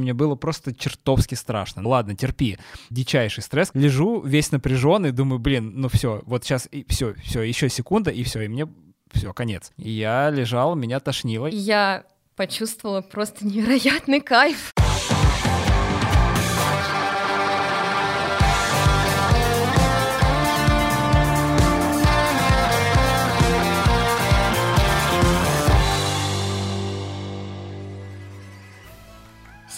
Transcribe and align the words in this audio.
Мне 0.00 0.14
было 0.14 0.36
просто 0.36 0.72
чертовски 0.72 1.34
страшно. 1.34 1.82
Ладно, 1.84 2.14
терпи. 2.14 2.56
Дичайший 2.88 3.42
стресс. 3.42 3.70
Лежу 3.74 4.20
весь 4.20 4.52
напряженный, 4.52 5.10
думаю, 5.10 5.40
блин, 5.40 5.72
ну 5.74 5.88
все, 5.88 6.22
вот 6.24 6.44
сейчас 6.44 6.68
и 6.70 6.86
все, 6.88 7.14
все, 7.14 7.42
еще 7.42 7.68
секунда, 7.68 8.12
и 8.12 8.22
все, 8.22 8.42
и 8.42 8.48
мне 8.48 8.68
все, 9.10 9.32
конец. 9.32 9.72
Я 9.76 10.30
лежал, 10.30 10.76
меня 10.76 11.00
тошнило. 11.00 11.48
Я 11.48 12.04
почувствовала 12.36 13.00
просто 13.00 13.44
невероятный 13.44 14.20
кайф. 14.20 14.72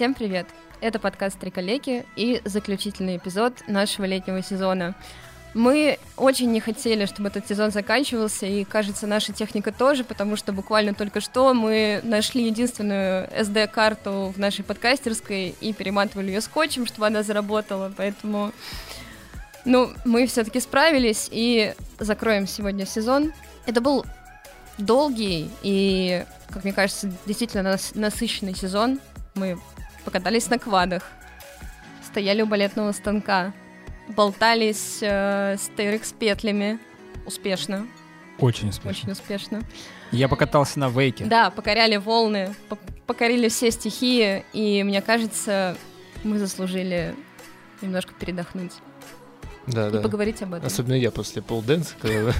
Всем 0.00 0.14
привет! 0.14 0.46
Это 0.80 0.98
подкаст 0.98 1.38
«Три 1.38 1.50
коллеги» 1.50 2.06
и 2.16 2.40
заключительный 2.46 3.18
эпизод 3.18 3.52
нашего 3.68 4.06
летнего 4.06 4.42
сезона. 4.42 4.94
Мы 5.52 5.98
очень 6.16 6.50
не 6.50 6.60
хотели, 6.60 7.04
чтобы 7.04 7.28
этот 7.28 7.46
сезон 7.46 7.70
заканчивался, 7.70 8.46
и, 8.46 8.64
кажется, 8.64 9.06
наша 9.06 9.34
техника 9.34 9.72
тоже, 9.72 10.02
потому 10.02 10.36
что 10.36 10.54
буквально 10.54 10.94
только 10.94 11.20
что 11.20 11.52
мы 11.52 12.00
нашли 12.02 12.46
единственную 12.46 13.28
SD-карту 13.28 14.32
в 14.34 14.38
нашей 14.38 14.64
подкастерской 14.64 15.54
и 15.60 15.74
перематывали 15.74 16.28
ее 16.28 16.40
скотчем, 16.40 16.86
чтобы 16.86 17.06
она 17.08 17.22
заработала, 17.22 17.92
поэтому... 17.94 18.52
Ну, 19.66 19.90
мы 20.06 20.26
все-таки 20.26 20.60
справились 20.60 21.28
и 21.30 21.74
закроем 21.98 22.46
сегодня 22.46 22.86
сезон. 22.86 23.34
Это 23.66 23.82
был 23.82 24.06
долгий 24.78 25.50
и, 25.62 26.24
как 26.48 26.64
мне 26.64 26.72
кажется, 26.72 27.12
действительно 27.26 27.76
насыщенный 27.94 28.54
сезон. 28.54 28.98
Мы 29.34 29.58
покатались 30.04 30.48
на 30.50 30.58
квадах, 30.58 31.04
стояли 32.04 32.42
у 32.42 32.46
балетного 32.46 32.92
станка, 32.92 33.52
болтались 34.08 34.98
э, 35.00 35.56
с 35.56 35.70
TRX 35.76 36.14
петлями 36.18 36.78
успешно. 37.26 37.86
Очень 38.38 38.70
успешно. 38.70 38.90
Очень 38.90 39.12
успешно. 39.12 39.62
Я 40.12 40.28
покатался 40.28 40.78
на 40.78 40.88
вейке. 40.88 41.24
Да, 41.24 41.50
покоряли 41.50 41.96
волны, 41.96 42.54
покорили 43.06 43.48
все 43.48 43.70
стихии, 43.70 44.44
и 44.52 44.82
мне 44.82 45.02
кажется, 45.02 45.76
мы 46.24 46.38
заслужили 46.38 47.14
немножко 47.80 48.12
передохнуть. 48.14 48.72
Да, 49.66 49.88
и 49.88 49.92
да. 49.92 50.00
поговорить 50.00 50.42
об 50.42 50.54
этом. 50.54 50.66
Особенно 50.66 50.94
я 50.94 51.10
после 51.10 51.42
полденса, 51.42 51.94
когда 52.00 52.32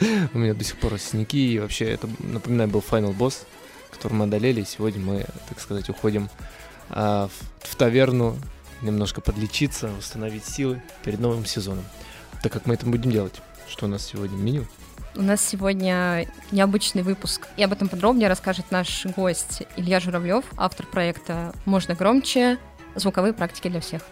у 0.34 0.38
меня 0.38 0.54
до 0.54 0.64
сих 0.64 0.78
пор 0.78 0.98
синяки, 0.98 1.54
и 1.54 1.58
вообще 1.58 1.84
это, 1.86 2.08
напоминаю, 2.18 2.68
был 2.70 2.80
финал 2.80 3.12
босс, 3.12 3.46
который 3.90 4.14
мы 4.14 4.24
одолели, 4.24 4.62
и 4.62 4.64
сегодня 4.64 5.00
мы, 5.00 5.26
так 5.48 5.60
сказать, 5.60 5.88
уходим 5.88 6.28
в, 6.92 7.30
в 7.60 7.76
таверну 7.76 8.36
немножко 8.82 9.20
подлечиться, 9.20 9.88
восстановить 9.88 10.44
силы 10.44 10.82
перед 11.04 11.20
новым 11.20 11.46
сезоном. 11.46 11.84
Так 12.42 12.52
как 12.52 12.66
мы 12.66 12.74
это 12.74 12.86
будем 12.86 13.10
делать? 13.10 13.40
Что 13.68 13.86
у 13.86 13.88
нас 13.88 14.04
сегодня 14.04 14.36
в 14.36 14.40
меню? 14.40 14.66
У 15.14 15.22
нас 15.22 15.46
сегодня 15.46 16.26
необычный 16.52 17.02
выпуск, 17.02 17.48
и 17.56 17.62
об 17.62 17.72
этом 17.72 17.88
подробнее 17.88 18.28
расскажет 18.28 18.70
наш 18.70 19.04
гость 19.06 19.62
Илья 19.76 20.00
Журавлев, 20.00 20.44
автор 20.56 20.86
проекта 20.86 21.54
«Можно 21.66 21.94
громче. 21.94 22.58
Звуковые 22.94 23.34
практики 23.34 23.68
для 23.68 23.80
всех». 23.80 24.02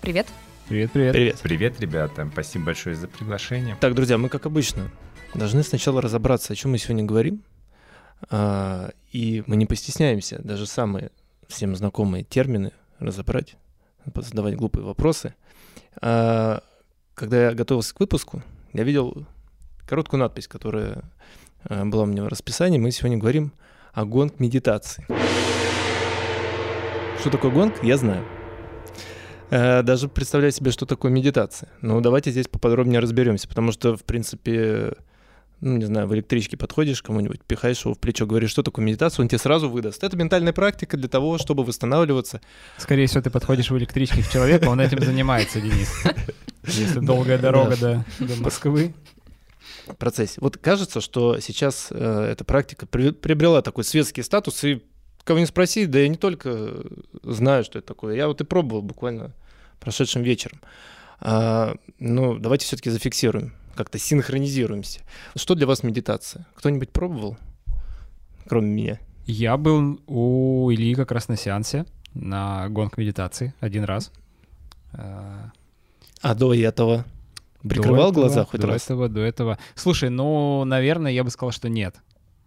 Привет. 0.00 0.26
Привет, 0.68 0.92
привет. 0.92 1.12
Привет. 1.12 1.38
Привет, 1.40 1.80
ребята. 1.80 2.28
Спасибо 2.32 2.66
большое 2.66 2.96
за 2.96 3.06
приглашение. 3.06 3.76
Так, 3.80 3.94
друзья, 3.94 4.18
мы, 4.18 4.28
как 4.28 4.46
обычно, 4.46 4.90
должны 5.34 5.62
сначала 5.62 6.02
разобраться, 6.02 6.52
о 6.52 6.56
чем 6.56 6.72
мы 6.72 6.78
сегодня 6.78 7.04
говорим. 7.04 7.42
А, 8.28 8.90
и 9.12 9.44
мы 9.46 9.56
не 9.56 9.66
постесняемся 9.66 10.40
даже 10.42 10.66
самые 10.66 11.10
всем 11.48 11.74
знакомые 11.76 12.24
термины 12.24 12.72
разобрать, 12.98 13.56
задавать 14.14 14.56
глупые 14.56 14.84
вопросы. 14.84 15.34
А, 16.00 16.62
когда 17.14 17.46
я 17.46 17.54
готовился 17.54 17.94
к 17.94 18.00
выпуску, 18.00 18.42
я 18.72 18.82
видел 18.82 19.26
короткую 19.86 20.20
надпись, 20.20 20.48
которая 20.48 21.02
а, 21.64 21.84
была 21.84 22.04
у 22.04 22.06
меня 22.06 22.24
в 22.24 22.28
расписании. 22.28 22.78
Мы 22.78 22.90
сегодня 22.90 23.18
говорим 23.18 23.52
о 23.92 24.04
гонг 24.04 24.40
медитации. 24.40 25.06
Что 27.20 27.30
такое 27.30 27.50
гонг, 27.50 27.82
я 27.82 27.96
знаю. 27.96 28.24
А, 29.50 29.82
даже 29.82 30.08
представляю 30.08 30.52
себе, 30.52 30.70
что 30.70 30.86
такое 30.86 31.10
медитация. 31.12 31.68
Но 31.80 32.00
давайте 32.00 32.30
здесь 32.30 32.48
поподробнее 32.48 33.00
разберемся, 33.00 33.48
потому 33.48 33.72
что, 33.72 33.96
в 33.96 34.04
принципе, 34.04 34.94
ну, 35.60 35.76
не 35.76 35.84
знаю, 35.84 36.06
в 36.06 36.14
электричке 36.14 36.56
подходишь 36.56 37.02
кому-нибудь, 37.02 37.40
пихаешь 37.42 37.84
его 37.84 37.94
в 37.94 37.98
плечо, 37.98 38.26
говоришь, 38.26 38.50
что 38.50 38.62
такое 38.62 38.84
медитация, 38.84 39.22
он 39.22 39.28
тебе 39.28 39.38
сразу 39.38 39.70
выдаст. 39.70 40.04
Это 40.04 40.16
ментальная 40.16 40.52
практика 40.52 40.96
для 40.96 41.08
того, 41.08 41.38
чтобы 41.38 41.64
восстанавливаться. 41.64 42.40
Скорее 42.76 43.06
всего, 43.06 43.22
ты 43.22 43.30
подходишь 43.30 43.70
в 43.70 43.78
электричке 43.78 44.22
к 44.22 44.28
человеку, 44.28 44.66
он 44.66 44.80
этим 44.80 45.02
занимается, 45.02 45.60
Денис. 45.60 45.90
Если 46.66 47.00
долгая 47.00 47.38
дорога 47.38 47.76
до, 47.76 48.04
Москвы. 48.40 48.94
процессе. 49.98 50.38
Вот 50.40 50.56
кажется, 50.56 51.00
что 51.00 51.40
сейчас 51.40 51.88
э, 51.90 52.28
эта 52.32 52.44
практика 52.44 52.86
при, 52.86 53.10
приобрела 53.10 53.62
такой 53.62 53.84
светский 53.84 54.22
статус, 54.22 54.64
и 54.64 54.82
кого 55.24 55.38
не 55.38 55.46
спроси, 55.46 55.86
да 55.86 55.98
я 55.98 56.08
не 56.08 56.16
только 56.16 56.70
знаю, 57.22 57.64
что 57.64 57.78
это 57.78 57.88
такое, 57.88 58.16
я 58.16 58.28
вот 58.28 58.40
и 58.40 58.44
пробовал 58.44 58.82
буквально 58.82 59.32
прошедшим 59.80 60.22
вечером. 60.22 60.60
А, 61.20 61.74
ну, 61.98 62.38
давайте 62.38 62.66
все-таки 62.66 62.90
зафиксируем 62.90 63.54
как-то 63.74 63.98
синхронизируемся. 63.98 65.00
Что 65.36 65.54
для 65.54 65.66
вас 65.66 65.82
медитация? 65.82 66.46
Кто-нибудь 66.54 66.90
пробовал, 66.90 67.36
кроме 68.46 68.68
меня? 68.68 69.00
Я 69.26 69.56
был 69.56 70.00
у 70.06 70.70
Ильи 70.70 70.94
как 70.94 71.10
раз 71.12 71.28
на 71.28 71.36
сеансе, 71.36 71.86
на 72.12 72.68
гонг 72.68 72.98
медитации 72.98 73.54
один 73.60 73.84
раз. 73.84 74.12
А, 74.92 75.50
а 76.20 76.34
до 76.34 76.54
этого 76.54 77.04
прикрывал 77.62 78.12
до 78.12 78.20
глаза 78.20 78.42
этого, 78.42 78.50
хоть 78.50 78.60
до 78.60 78.66
раз? 78.66 78.80
До 78.80 78.84
этого, 78.84 79.08
до 79.08 79.20
этого. 79.20 79.58
Слушай, 79.74 80.10
ну, 80.10 80.64
наверное, 80.64 81.12
я 81.12 81.24
бы 81.24 81.30
сказал, 81.30 81.52
что 81.52 81.68
нет. 81.68 81.96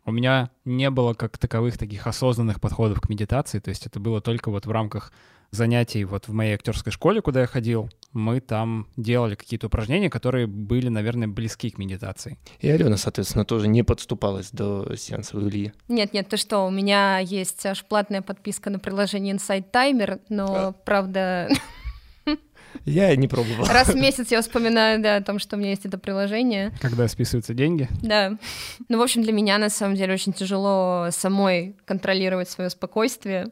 У 0.06 0.12
меня 0.12 0.52
не 0.64 0.90
было 0.90 1.14
как 1.14 1.38
таковых 1.38 1.78
таких 1.78 2.08
осознанных 2.08 2.62
подходов 2.62 3.02
к 3.02 3.10
медитации, 3.10 3.60
то 3.60 3.70
есть 3.70 3.86
это 3.86 4.00
было 4.00 4.22
только 4.22 4.50
вот 4.50 4.66
в 4.66 4.72
рамках 4.72 5.12
занятий 5.52 6.06
вот 6.06 6.28
в 6.28 6.34
моей 6.34 6.54
актерской 6.54 6.92
школе, 6.92 7.22
куда 7.22 7.42
я 7.42 7.48
ходил, 7.48 7.90
мы 8.18 8.40
там 8.40 8.88
делали 8.98 9.36
какие-то 9.36 9.68
упражнения, 9.68 10.10
которые 10.10 10.48
были, 10.48 10.90
наверное, 10.90 11.28
близки 11.28 11.70
к 11.70 11.78
медитации. 11.78 12.38
И 12.60 12.70
Алена, 12.70 12.98
соответственно, 12.98 13.46
тоже 13.46 13.68
не 13.68 13.84
подступалась 13.84 14.50
до 14.52 14.96
сеанса 14.96 15.38
у 15.38 15.48
Ильи. 15.48 15.74
Нет, 15.88 16.14
нет, 16.14 16.28
ты 16.28 16.38
что, 16.38 16.66
у 16.66 16.72
меня 16.72 17.20
есть 17.20 17.66
аж 17.66 17.86
платная 17.86 18.22
подписка 18.22 18.70
на 18.70 18.80
приложение 18.80 19.36
Insight 19.36 19.66
Timer, 19.72 20.20
но, 20.30 20.46
а. 20.48 20.72
правда, 20.72 21.50
я 22.86 23.16
не 23.16 23.28
пробовал. 23.28 23.66
Раз 23.66 23.90
в 23.90 23.96
месяц 23.96 24.32
я 24.32 24.42
вспоминаю, 24.42 25.02
да, 25.02 25.18
о 25.18 25.22
том, 25.22 25.40
что 25.40 25.56
у 25.56 25.60
меня 25.60 25.72
есть 25.72 25.86
это 25.86 25.98
приложение. 25.98 26.72
Когда 26.82 27.08
списываются 27.08 27.54
деньги? 27.54 27.88
Да. 28.02 28.38
Ну, 28.90 28.98
в 28.98 29.02
общем, 29.02 29.24
для 29.24 29.34
меня, 29.34 29.58
на 29.58 29.70
самом 29.70 29.96
деле, 29.96 30.14
очень 30.14 30.34
тяжело 30.34 31.10
самой 31.12 31.76
контролировать 31.86 32.50
свое 32.50 32.70
спокойствие. 32.70 33.50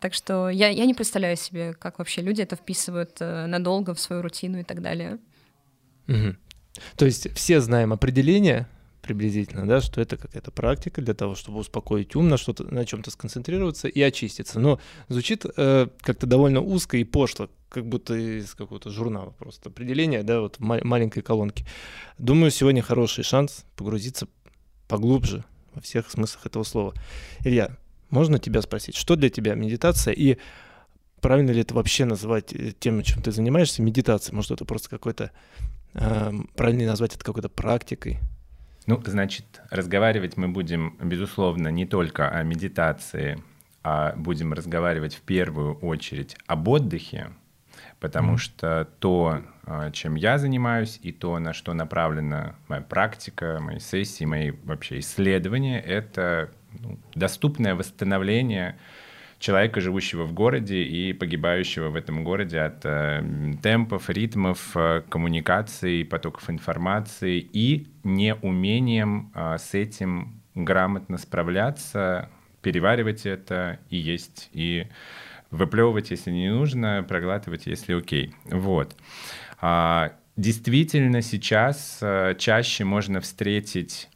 Так 0.00 0.14
что 0.14 0.48
я, 0.48 0.68
я 0.68 0.86
не 0.86 0.94
представляю 0.94 1.36
себе, 1.36 1.74
как 1.74 1.98
вообще 1.98 2.22
люди 2.22 2.42
это 2.42 2.56
вписывают 2.56 3.16
э, 3.20 3.46
надолго 3.46 3.94
в 3.94 4.00
свою 4.00 4.22
рутину 4.22 4.60
и 4.60 4.64
так 4.64 4.82
далее. 4.82 5.18
Угу. 6.08 6.36
То 6.96 7.04
есть 7.04 7.32
все 7.34 7.60
знаем 7.60 7.92
определение 7.92 8.66
приблизительно, 9.08 9.66
да, 9.66 9.80
что 9.80 10.02
это 10.02 10.18
какая-то 10.18 10.50
практика 10.50 11.00
для 11.00 11.14
того, 11.14 11.34
чтобы 11.34 11.58
успокоить 11.60 12.14
ум, 12.14 12.28
на 12.28 12.36
что-то, 12.36 12.64
на 12.64 12.84
чем-то 12.84 13.10
сконцентрироваться 13.10 13.88
и 13.88 14.02
очиститься. 14.02 14.60
Но 14.60 14.78
звучит 15.08 15.46
э, 15.56 15.88
как-то 16.02 16.26
довольно 16.26 16.60
узко 16.60 16.98
и 16.98 17.04
пошло, 17.04 17.48
как 17.70 17.86
будто 17.86 18.14
из 18.14 18.54
какого-то 18.54 18.90
журнала 18.90 19.30
просто 19.38 19.70
определение, 19.70 20.22
да, 20.22 20.40
вот 20.40 20.60
ма- 20.60 20.84
маленькой 20.84 21.22
колонке. 21.22 21.64
Думаю, 22.18 22.50
сегодня 22.50 22.82
хороший 22.82 23.24
шанс 23.24 23.64
погрузиться 23.76 24.28
поглубже 24.88 25.42
во 25.74 25.80
всех 25.80 26.10
смыслах 26.10 26.44
этого 26.44 26.64
слова. 26.64 26.92
Илья, 27.46 27.78
можно 28.10 28.38
тебя 28.38 28.60
спросить, 28.60 28.94
что 28.94 29.16
для 29.16 29.30
тебя 29.30 29.54
медитация 29.54 30.12
и 30.12 30.36
правильно 31.22 31.52
ли 31.52 31.62
это 31.62 31.74
вообще 31.74 32.04
называть 32.04 32.52
э, 32.52 32.72
тем, 32.78 33.02
чем 33.02 33.22
ты 33.22 33.32
занимаешься, 33.32 33.80
медитацией? 33.80 34.36
Может, 34.36 34.50
это 34.50 34.66
просто 34.66 34.90
какой-то, 34.90 35.30
э, 35.94 36.32
правильно 36.56 36.84
назвать 36.84 37.14
это 37.14 37.24
какой-то 37.24 37.48
практикой? 37.48 38.18
Ну, 38.88 39.02
значит, 39.04 39.44
разговаривать 39.68 40.38
мы 40.38 40.48
будем, 40.48 40.96
безусловно, 40.98 41.68
не 41.68 41.84
только 41.84 42.30
о 42.30 42.42
медитации, 42.42 43.38
а 43.84 44.14
будем 44.16 44.54
разговаривать 44.54 45.14
в 45.14 45.20
первую 45.20 45.74
очередь 45.80 46.38
об 46.46 46.68
отдыхе, 46.68 47.28
потому 48.00 48.36
mm. 48.36 48.38
что 48.38 48.88
то, 48.98 49.42
а, 49.64 49.90
чем 49.90 50.14
я 50.14 50.38
занимаюсь, 50.38 50.98
и 51.02 51.12
то, 51.12 51.38
на 51.38 51.52
что 51.52 51.74
направлена 51.74 52.54
моя 52.68 52.80
практика, 52.80 53.58
мои 53.60 53.78
сессии, 53.78 54.24
мои 54.24 54.52
вообще 54.64 55.00
исследования, 55.00 55.80
это 55.80 56.50
ну, 56.80 56.98
доступное 57.14 57.74
восстановление 57.74 58.78
человека, 59.38 59.80
живущего 59.80 60.24
в 60.24 60.32
городе 60.32 60.82
и 60.82 61.12
погибающего 61.12 61.90
в 61.90 61.96
этом 61.96 62.24
городе 62.24 62.60
от 62.60 62.84
э, 62.84 63.22
темпов, 63.62 64.10
ритмов, 64.10 64.76
э, 64.76 65.02
коммуникации, 65.08 66.02
потоков 66.02 66.50
информации 66.50 67.38
и 67.38 67.86
неумением 68.02 69.30
э, 69.34 69.56
с 69.58 69.74
этим 69.74 70.42
грамотно 70.54 71.18
справляться, 71.18 72.28
переваривать 72.62 73.26
это 73.26 73.78
и 73.90 73.96
есть, 73.96 74.50
и 74.52 74.88
выплевывать, 75.50 76.10
если 76.10 76.30
не 76.30 76.50
нужно, 76.50 77.04
проглатывать, 77.08 77.66
если 77.66 77.94
окей. 77.94 78.34
Вот. 78.44 78.96
А, 79.60 80.12
действительно, 80.36 81.22
сейчас 81.22 82.00
а, 82.02 82.34
чаще 82.34 82.84
можно 82.84 83.20
встретить 83.20 84.08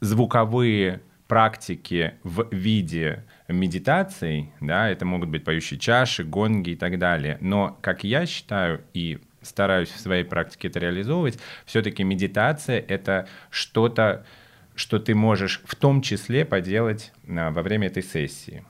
звуковые 0.00 1.02
практики 1.26 2.14
в 2.22 2.48
виде 2.50 3.24
медитаций, 3.48 4.52
да, 4.60 4.88
это 4.88 5.04
могут 5.04 5.30
быть 5.30 5.44
поющие 5.44 5.78
чаши, 5.78 6.22
гонги 6.22 6.70
и 6.70 6.76
так 6.76 6.98
далее. 6.98 7.38
Но, 7.40 7.76
как 7.80 8.04
я 8.04 8.26
считаю, 8.26 8.82
и 8.92 9.18
стараюсь 9.42 9.88
в 9.88 9.98
своей 9.98 10.24
практике 10.24 10.68
это 10.68 10.78
реализовывать, 10.78 11.38
все-таки 11.64 12.04
медитация— 12.04 12.78
это 12.88 13.26
что-то, 13.50 14.26
что 14.74 14.98
ты 14.98 15.14
можешь 15.14 15.62
в 15.64 15.74
том 15.74 16.02
числе 16.02 16.44
поделать 16.44 17.12
а, 17.26 17.50
во 17.50 17.62
время 17.62 17.86
этой 17.88 18.02
сессии. 18.02 18.64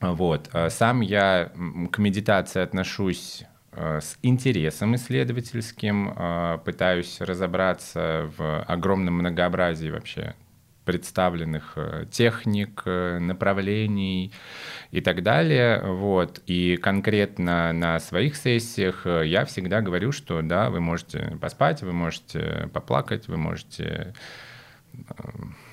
Вот. 0.00 0.48
А 0.52 0.70
сам 0.70 1.02
я 1.02 1.52
к 1.92 1.98
медитации 1.98 2.62
отношусь 2.62 3.44
а, 3.72 4.00
с 4.00 4.18
интересом 4.22 4.94
исследовательским, 4.96 6.60
пытаюсь 6.64 7.20
разобраться 7.20 8.30
в 8.36 8.62
огромном 8.62 9.14
многообразии 9.14 9.90
вообще 9.90 10.34
представленных 10.84 11.74
э, 11.76 12.06
техник, 12.10 12.82
э, 12.84 13.18
направлений 13.18 14.32
и 14.90 15.00
так 15.00 15.22
далее. 15.22 15.82
Вот. 15.82 16.42
И 16.46 16.76
конкретно 16.76 17.72
на 17.72 18.00
своих 18.00 18.36
сессиях 18.36 19.06
э, 19.06 19.26
я 19.26 19.44
всегда 19.44 19.80
говорю, 19.80 20.12
что 20.12 20.42
да, 20.42 20.70
вы 20.70 20.80
можете 20.80 21.36
поспать, 21.40 21.82
вы 21.82 21.92
можете 21.92 22.68
поплакать, 22.72 23.28
вы 23.28 23.36
можете 23.36 24.14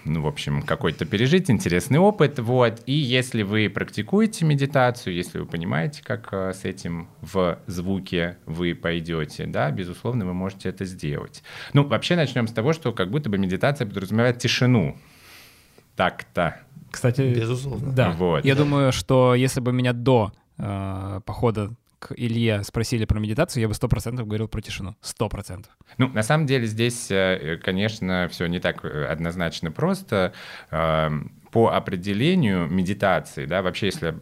ну, 0.08 0.22
в 0.22 0.28
общем, 0.28 0.62
какой-то 0.62 1.06
пережить 1.06 1.50
интересный 1.50 2.00
опыт, 2.00 2.40
вот. 2.40 2.82
И 2.86 2.94
если 2.94 3.44
вы 3.44 3.70
практикуете 3.70 4.46
медитацию, 4.46 5.14
если 5.14 5.40
вы 5.40 5.46
понимаете, 5.46 6.02
как 6.04 6.30
э, 6.32 6.54
с 6.54 6.66
этим 6.66 7.10
в 7.22 7.60
звуке 7.68 8.38
вы 8.46 8.74
пойдете, 8.74 9.46
да, 9.46 9.70
безусловно, 9.72 10.26
вы 10.26 10.34
можете 10.34 10.70
это 10.70 10.86
сделать. 10.86 11.44
Ну, 11.74 11.86
вообще 11.86 12.16
начнем 12.16 12.48
с 12.48 12.52
того, 12.52 12.74
что 12.74 12.92
как 12.92 13.12
будто 13.12 13.30
бы 13.30 13.38
медитация 13.38 13.86
подразумевает 13.86 14.40
тишину. 14.40 14.98
Так-то. 15.96 16.62
Кстати, 16.92 17.34
безусловно. 17.36 17.92
Да. 17.92 18.12
Вот. 18.12 18.46
Я 18.46 18.56
думаю, 18.56 18.92
что 18.92 19.36
если 19.36 19.60
бы 19.60 19.74
меня 19.74 19.94
до 19.94 20.32
э, 20.58 21.22
похода 21.26 21.72
к 22.00 22.14
Илье 22.16 22.64
спросили 22.64 23.06
про 23.06 23.20
медитацию, 23.20 23.62
я 23.62 23.68
бы 23.68 23.74
сто 23.74 23.88
процентов 23.88 24.28
говорил 24.28 24.48
про 24.48 24.62
тишину. 24.62 24.96
Сто 25.02 25.30
процентов. 25.30 25.72
Ну, 25.98 26.08
на 26.10 26.24
самом 26.24 26.46
деле 26.46 26.66
здесь, 26.66 27.10
э, 27.10 27.60
конечно, 27.64 28.28
все 28.32 28.48
не 28.48 28.60
так 28.60 28.84
э, 28.86 29.06
однозначно 29.06 29.72
просто. 29.72 30.34
Эм, 30.72 31.32
по 31.52 31.70
определению 31.70 32.68
медитации, 32.68 33.46
да, 33.46 33.62
вообще 33.62 33.88
если 33.88 34.20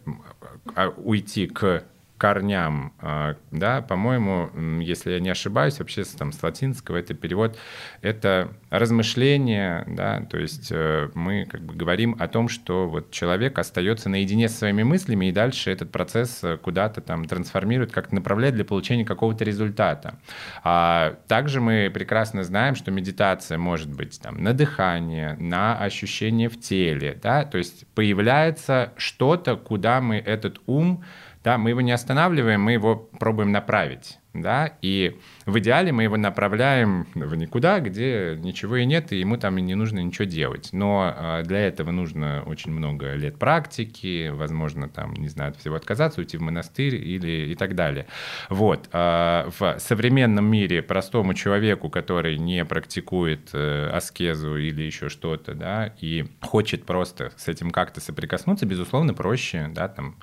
а, 0.74 0.88
уйти 0.88 1.46
к 1.46 1.84
корням, 2.18 2.92
а, 2.98 3.36
да, 3.50 3.82
по-моему, 3.82 4.80
если 4.80 5.12
я 5.12 5.20
не 5.20 5.28
ошибаюсь, 5.28 5.78
вообще 5.78 6.04
там 6.04 6.32
с 6.32 6.42
латинского 6.42 6.96
это 6.96 7.14
перевод, 7.14 7.58
это 8.00 8.52
размышление, 8.70 9.84
да, 9.86 10.22
то 10.30 10.38
есть 10.38 10.68
э, 10.70 11.10
мы 11.14 11.44
как 11.44 11.62
бы 11.62 11.74
говорим 11.74 12.16
о 12.18 12.28
том, 12.28 12.48
что 12.48 12.88
вот 12.88 13.10
человек 13.10 13.58
остается 13.58 14.08
наедине 14.08 14.48
со 14.48 14.58
своими 14.58 14.82
мыслями 14.82 15.26
и 15.26 15.32
дальше 15.32 15.70
этот 15.70 15.92
процесс 15.92 16.42
э, 16.42 16.56
куда-то 16.56 17.00
там 17.00 17.26
трансформирует, 17.26 17.92
как-то 17.92 18.14
направляет 18.14 18.54
для 18.54 18.64
получения 18.64 19.04
какого-то 19.04 19.44
результата. 19.44 20.18
А 20.64 21.18
также 21.28 21.60
мы 21.60 21.90
прекрасно 21.92 22.44
знаем, 22.44 22.74
что 22.74 22.90
медитация 22.90 23.58
может 23.58 23.90
быть 23.94 24.20
там 24.20 24.42
на 24.42 24.54
дыхание, 24.54 25.36
на 25.38 25.78
ощущение 25.78 26.48
в 26.48 26.58
теле, 26.58 27.18
да, 27.22 27.44
то 27.44 27.58
есть 27.58 27.86
появляется 27.94 28.92
что-то, 28.96 29.56
куда 29.56 30.00
мы 30.00 30.16
этот 30.16 30.60
ум 30.66 31.04
да, 31.46 31.58
мы 31.58 31.70
его 31.70 31.80
не 31.80 31.92
останавливаем, 31.92 32.60
мы 32.60 32.72
его 32.72 32.96
пробуем 32.96 33.52
направить, 33.52 34.18
да, 34.34 34.72
и 34.82 35.16
в 35.46 35.56
идеале 35.60 35.92
мы 35.92 36.02
его 36.02 36.16
направляем 36.16 37.06
в 37.14 37.36
никуда, 37.36 37.78
где 37.78 38.36
ничего 38.36 38.78
и 38.78 38.84
нет, 38.84 39.12
и 39.12 39.20
ему 39.20 39.36
там 39.36 39.56
и 39.58 39.62
не 39.62 39.76
нужно 39.76 40.00
ничего 40.00 40.24
делать. 40.24 40.70
Но 40.72 41.14
а, 41.16 41.44
для 41.44 41.60
этого 41.60 41.92
нужно 41.92 42.42
очень 42.46 42.72
много 42.72 43.14
лет 43.14 43.38
практики, 43.38 44.28
возможно, 44.34 44.88
там, 44.88 45.14
не 45.14 45.28
знаю, 45.28 45.50
от 45.50 45.58
всего 45.58 45.76
отказаться, 45.76 46.20
уйти 46.20 46.36
в 46.36 46.40
монастырь 46.40 46.96
или 46.96 47.52
и 47.52 47.54
так 47.54 47.76
далее. 47.76 48.08
Вот. 48.50 48.88
А, 48.90 49.48
в 49.56 49.78
современном 49.78 50.46
мире 50.46 50.82
простому 50.82 51.32
человеку, 51.34 51.90
который 51.90 52.38
не 52.38 52.64
практикует 52.64 53.50
э, 53.52 53.88
аскезу 53.92 54.56
или 54.56 54.82
еще 54.82 55.08
что-то, 55.08 55.54
да, 55.54 55.94
и 56.00 56.24
хочет 56.40 56.86
просто 56.86 57.30
с 57.36 57.46
этим 57.46 57.70
как-то 57.70 58.00
соприкоснуться, 58.00 58.66
безусловно, 58.66 59.14
проще, 59.14 59.70
да, 59.72 59.86
там, 59.86 60.16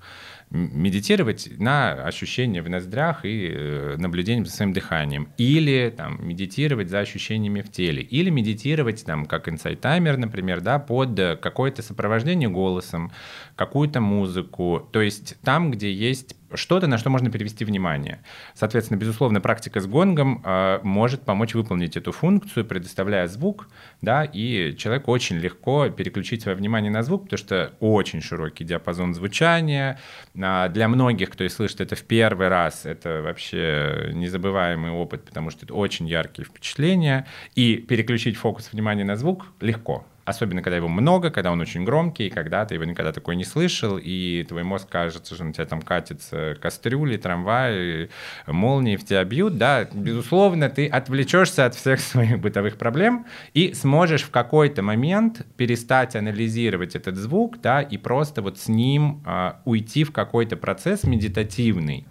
медитировать 0.53 1.49
на 1.57 1.93
ощущения 2.05 2.61
в 2.61 2.69
ноздрях 2.69 3.25
и 3.25 3.49
э, 3.51 3.95
наблюдением 3.97 4.45
за 4.45 4.51
своим 4.51 4.71
дыханием. 4.71 5.29
Или 5.37 5.93
там, 5.95 6.25
медитировать 6.25 6.89
за 6.89 6.99
ощущениями 6.99 7.61
в 7.61 7.71
теле. 7.71 8.03
Или 8.03 8.29
медитировать, 8.29 9.03
там, 9.03 9.25
как 9.25 9.49
инсайт-таймер, 9.49 10.17
например, 10.17 10.61
да, 10.61 10.79
под 10.79 11.19
какое-то 11.41 11.81
сопровождение 11.81 12.49
голосом, 12.49 13.11
какую-то 13.55 13.99
музыку. 13.99 14.87
То 14.93 15.01
есть 15.01 15.37
там, 15.41 15.71
где 15.71 15.91
есть 15.91 16.35
что-то, 16.57 16.87
на 16.87 16.97
что 16.97 17.09
можно 17.09 17.29
перевести 17.29 17.65
внимание. 17.65 18.23
Соответственно, 18.53 18.97
безусловно, 18.97 19.41
практика 19.41 19.79
с 19.79 19.87
гонгом 19.87 20.41
э, 20.43 20.79
может 20.83 21.23
помочь 21.23 21.53
выполнить 21.53 21.97
эту 21.97 22.11
функцию, 22.11 22.65
предоставляя 22.65 23.27
звук, 23.27 23.69
да, 24.01 24.23
и 24.23 24.75
человеку 24.77 25.11
очень 25.11 25.37
легко 25.37 25.89
переключить 25.89 26.41
свое 26.41 26.57
внимание 26.57 26.91
на 26.91 27.03
звук, 27.03 27.23
потому 27.23 27.37
что 27.37 27.73
очень 27.79 28.21
широкий 28.21 28.63
диапазон 28.63 29.13
звучания. 29.13 29.99
А 30.41 30.69
для 30.69 30.87
многих, 30.87 31.29
кто 31.29 31.43
и 31.43 31.49
слышит 31.49 31.81
это 31.81 31.95
в 31.95 32.03
первый 32.03 32.47
раз, 32.47 32.85
это 32.85 33.21
вообще 33.21 34.11
незабываемый 34.13 34.91
опыт, 34.91 35.25
потому 35.25 35.49
что 35.49 35.65
это 35.65 35.73
очень 35.73 36.07
яркие 36.07 36.45
впечатления, 36.45 37.27
и 37.55 37.75
переключить 37.75 38.37
фокус 38.37 38.69
внимания 38.71 39.03
на 39.03 39.15
звук 39.15 39.47
легко. 39.61 40.05
Особенно, 40.25 40.61
когда 40.61 40.77
его 40.77 40.87
много, 40.87 41.31
когда 41.31 41.51
он 41.51 41.59
очень 41.59 41.83
громкий, 41.83 42.29
когда 42.29 42.65
ты 42.65 42.75
его 42.75 42.85
никогда 42.85 43.11
такой 43.11 43.35
не 43.35 43.43
слышал, 43.43 43.99
и 44.01 44.45
твой 44.47 44.63
мозг 44.63 44.87
кажется, 44.87 45.35
что 45.35 45.43
на 45.43 45.51
тебя 45.51 45.65
там 45.65 45.81
катится 45.81 46.55
кастрюли, 46.61 47.17
трамваи, 47.17 48.09
молнии 48.47 48.95
в 48.95 49.03
тебя 49.03 49.23
бьют, 49.25 49.57
да, 49.57 49.85
безусловно, 49.91 50.69
ты 50.69 50.87
отвлечешься 50.87 51.65
от 51.65 51.75
всех 51.75 51.99
своих 51.99 52.39
бытовых 52.39 52.77
проблем 52.77 53.25
и 53.53 53.73
сможешь 53.73 54.23
в 54.23 54.31
какой-то 54.31 54.81
момент 54.81 55.45
перестать 55.57 56.15
анализировать 56.15 56.95
этот 56.95 57.17
звук, 57.17 57.59
да, 57.61 57.81
и 57.81 57.97
просто 57.97 58.41
вот 58.41 58.57
с 58.57 58.69
ним 58.69 59.21
а, 59.25 59.61
уйти 59.65 60.05
в 60.05 60.13
какой-то 60.13 60.55
процесс 60.55 61.03
медитативный, 61.03 62.07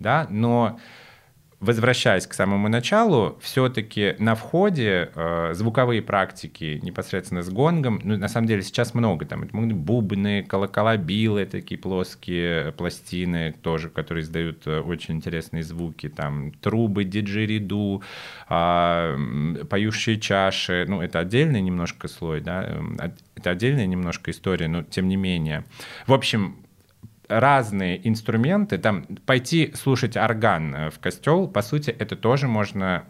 да, 0.00 0.26
но 0.30 0.80
возвращаясь 1.62 2.26
к 2.26 2.34
самому 2.34 2.68
началу, 2.68 3.38
все-таки 3.40 4.16
на 4.18 4.34
входе 4.34 5.10
э, 5.14 5.52
звуковые 5.54 6.02
практики 6.02 6.80
непосредственно 6.82 7.42
с 7.42 7.48
гонгом, 7.48 8.00
ну, 8.02 8.16
на 8.18 8.26
самом 8.26 8.48
деле 8.48 8.62
сейчас 8.62 8.94
много, 8.94 9.26
там 9.26 9.44
это 9.44 9.54
могут 9.54 9.72
быть 9.72 9.78
бубны, 9.78 10.42
колокола, 10.42 10.96
билы, 10.96 11.46
такие 11.46 11.78
плоские 11.78 12.72
пластины 12.72 13.54
тоже, 13.62 13.90
которые 13.90 14.24
издают 14.24 14.66
э, 14.66 14.80
очень 14.80 15.14
интересные 15.14 15.62
звуки, 15.62 16.08
там 16.08 16.50
трубы, 16.50 17.04
диджериду, 17.04 18.02
э, 18.50 19.64
поющие 19.70 20.18
чаши, 20.18 20.84
ну, 20.88 21.00
это 21.00 21.20
отдельный 21.20 21.60
немножко 21.60 22.08
слой, 22.08 22.40
да, 22.40 22.76
это 23.36 23.50
отдельная 23.50 23.86
немножко 23.86 24.32
история, 24.32 24.66
но 24.66 24.82
тем 24.82 25.06
не 25.06 25.16
менее. 25.16 25.64
В 26.08 26.12
общем, 26.12 26.56
разные 27.28 28.06
инструменты, 28.06 28.78
там 28.78 29.04
пойти 29.26 29.72
слушать 29.74 30.16
орган 30.16 30.74
э, 30.74 30.90
в 30.90 30.98
костел, 30.98 31.48
по 31.48 31.62
сути, 31.62 31.90
это 31.90 32.16
тоже 32.16 32.48
можно 32.48 33.04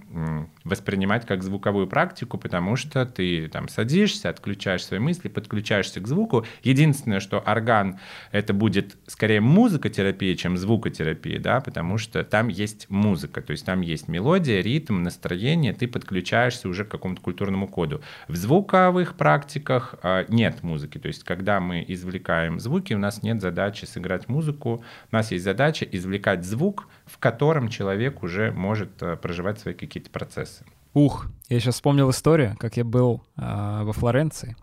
воспринимать 0.64 1.26
как 1.26 1.42
звуковую 1.42 1.86
практику, 1.86 2.38
потому 2.38 2.76
что 2.76 3.06
ты 3.06 3.48
там 3.48 3.68
садишься, 3.68 4.28
отключаешь 4.28 4.84
свои 4.84 5.00
мысли, 5.00 5.28
подключаешься 5.28 6.00
к 6.00 6.06
звуку. 6.06 6.46
Единственное, 6.62 7.20
что 7.20 7.38
орган— 7.40 7.98
это 8.32 8.52
будет 8.54 8.96
скорее 9.06 9.40
музыкотерапия, 9.40 10.36
чем 10.36 10.56
звукотерапия, 10.56 11.40
да, 11.40 11.60
потому 11.60 11.98
что 11.98 12.22
там 12.24 12.48
есть 12.48 12.88
музыка, 12.90 13.42
то 13.42 13.52
есть 13.52 13.64
там 13.66 13.80
есть 13.80 14.08
мелодия, 14.08 14.60
ритм, 14.60 15.02
настроение, 15.02 15.72
ты 15.72 15.88
подключаешься 15.88 16.68
уже 16.68 16.84
к 16.84 16.88
какому-то 16.90 17.20
культурному 17.20 17.66
коду. 17.66 18.02
В 18.28 18.36
звуковых 18.36 19.16
практиках 19.16 19.94
э, 20.02 20.26
нет 20.28 20.62
музыки, 20.62 20.98
то 20.98 21.08
есть 21.08 21.24
когда 21.24 21.60
мы 21.60 21.84
извлекаем 21.88 22.60
звуки, 22.60 22.94
у 22.94 22.98
нас 22.98 23.22
нет 23.22 23.40
задачи 23.40 23.84
сыграть 23.84 24.11
музыку, 24.28 24.84
у 25.10 25.14
нас 25.14 25.32
есть 25.32 25.44
задача 25.44 25.84
извлекать 25.84 26.44
звук, 26.44 26.88
в 27.06 27.18
котором 27.18 27.68
человек 27.68 28.22
уже 28.22 28.52
может 28.52 29.02
э, 29.02 29.16
проживать 29.16 29.58
свои 29.58 29.74
какие-то 29.74 30.10
процессы. 30.10 30.64
Ух, 30.94 31.26
я 31.48 31.58
сейчас 31.58 31.76
вспомнил 31.76 32.10
историю, 32.10 32.56
как 32.58 32.76
я 32.76 32.84
был 32.84 33.22
э, 33.36 33.82
во 33.82 33.92
Флоренции 33.92 34.56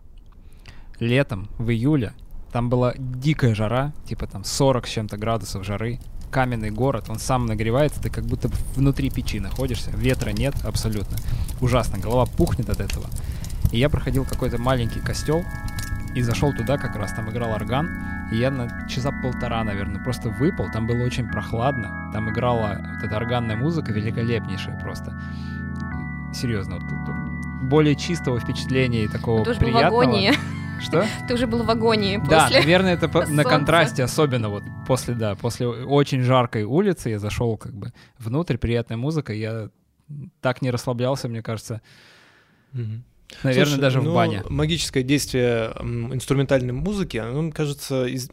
летом, 1.00 1.48
в 1.58 1.70
июле. 1.70 2.12
Там 2.52 2.68
была 2.68 2.94
дикая 2.96 3.54
жара, 3.54 3.92
типа 4.06 4.26
там 4.26 4.44
40 4.44 4.86
с 4.86 4.90
чем-то 4.90 5.16
градусов 5.16 5.64
жары. 5.64 5.98
Каменный 6.30 6.70
город, 6.70 7.06
он 7.08 7.18
сам 7.18 7.46
нагревается, 7.46 8.00
ты 8.00 8.10
как 8.10 8.24
будто 8.24 8.48
внутри 8.76 9.10
печи 9.10 9.40
находишься. 9.40 9.90
Ветра 9.90 10.30
нет 10.30 10.54
абсолютно. 10.64 11.16
Ужасно, 11.60 11.98
голова 11.98 12.26
пухнет 12.26 12.70
от 12.70 12.80
этого. 12.80 13.06
И 13.72 13.78
я 13.78 13.88
проходил 13.88 14.24
какой-то 14.24 14.58
маленький 14.58 15.00
костел 15.00 15.42
и 16.14 16.22
зашел 16.22 16.52
туда, 16.52 16.76
как 16.76 16.94
раз 16.96 17.12
там 17.12 17.30
играл 17.30 17.52
орган. 17.52 17.88
И 18.32 18.36
я 18.36 18.50
на 18.50 18.86
часа 18.88 19.10
полтора, 19.22 19.64
наверное, 19.64 20.02
просто 20.02 20.28
выпал. 20.28 20.66
Там 20.72 20.86
было 20.86 21.02
очень 21.04 21.28
прохладно. 21.28 22.10
Там 22.12 22.30
играла 22.30 22.78
вот 22.94 23.02
эта 23.04 23.16
органная 23.16 23.56
музыка 23.56 23.92
великолепнейшая 23.92 24.78
просто. 24.80 25.20
Серьезно, 26.32 26.76
вот 26.78 26.88
тут 26.88 27.68
более 27.68 27.96
чистого 27.96 28.38
впечатления 28.38 29.04
и 29.04 29.08
такого 29.08 29.44
Ты 29.44 29.50
уже 29.50 29.60
приятного. 29.60 29.90
был 29.90 29.96
в 29.96 30.02
агонии. 30.02 30.32
Что? 30.80 31.04
Ты 31.28 31.34
уже 31.34 31.46
был 31.46 31.62
в 31.64 31.70
агонии 31.70 32.16
Да, 32.28 32.44
после. 32.44 32.60
наверное, 32.60 32.94
это 32.94 33.08
по- 33.08 33.20
на 33.26 33.26
солнца. 33.26 33.44
контрасте, 33.44 34.02
особенно 34.04 34.48
вот 34.48 34.62
после, 34.86 35.14
да, 35.14 35.34
после 35.34 35.66
очень 35.68 36.22
жаркой 36.22 36.62
улицы 36.64 37.10
я 37.10 37.18
зашел 37.18 37.56
как 37.56 37.72
бы 37.74 37.92
внутрь, 38.18 38.56
приятная 38.56 38.96
музыка, 38.96 39.32
я 39.34 39.68
так 40.40 40.62
не 40.62 40.70
расслаблялся, 40.70 41.28
мне 41.28 41.42
кажется, 41.42 41.80
Мгм. 42.72 43.02
Наверное, 43.42 43.66
Слушай, 43.66 43.80
даже 43.80 44.02
ну, 44.02 44.10
в 44.10 44.14
бане. 44.14 44.42
Магическое 44.48 45.02
действие 45.02 45.72
инструментальной 45.80 46.72
музыки, 46.72 47.16
оно, 47.16 47.50
кажется, 47.52 48.06
из- 48.06 48.30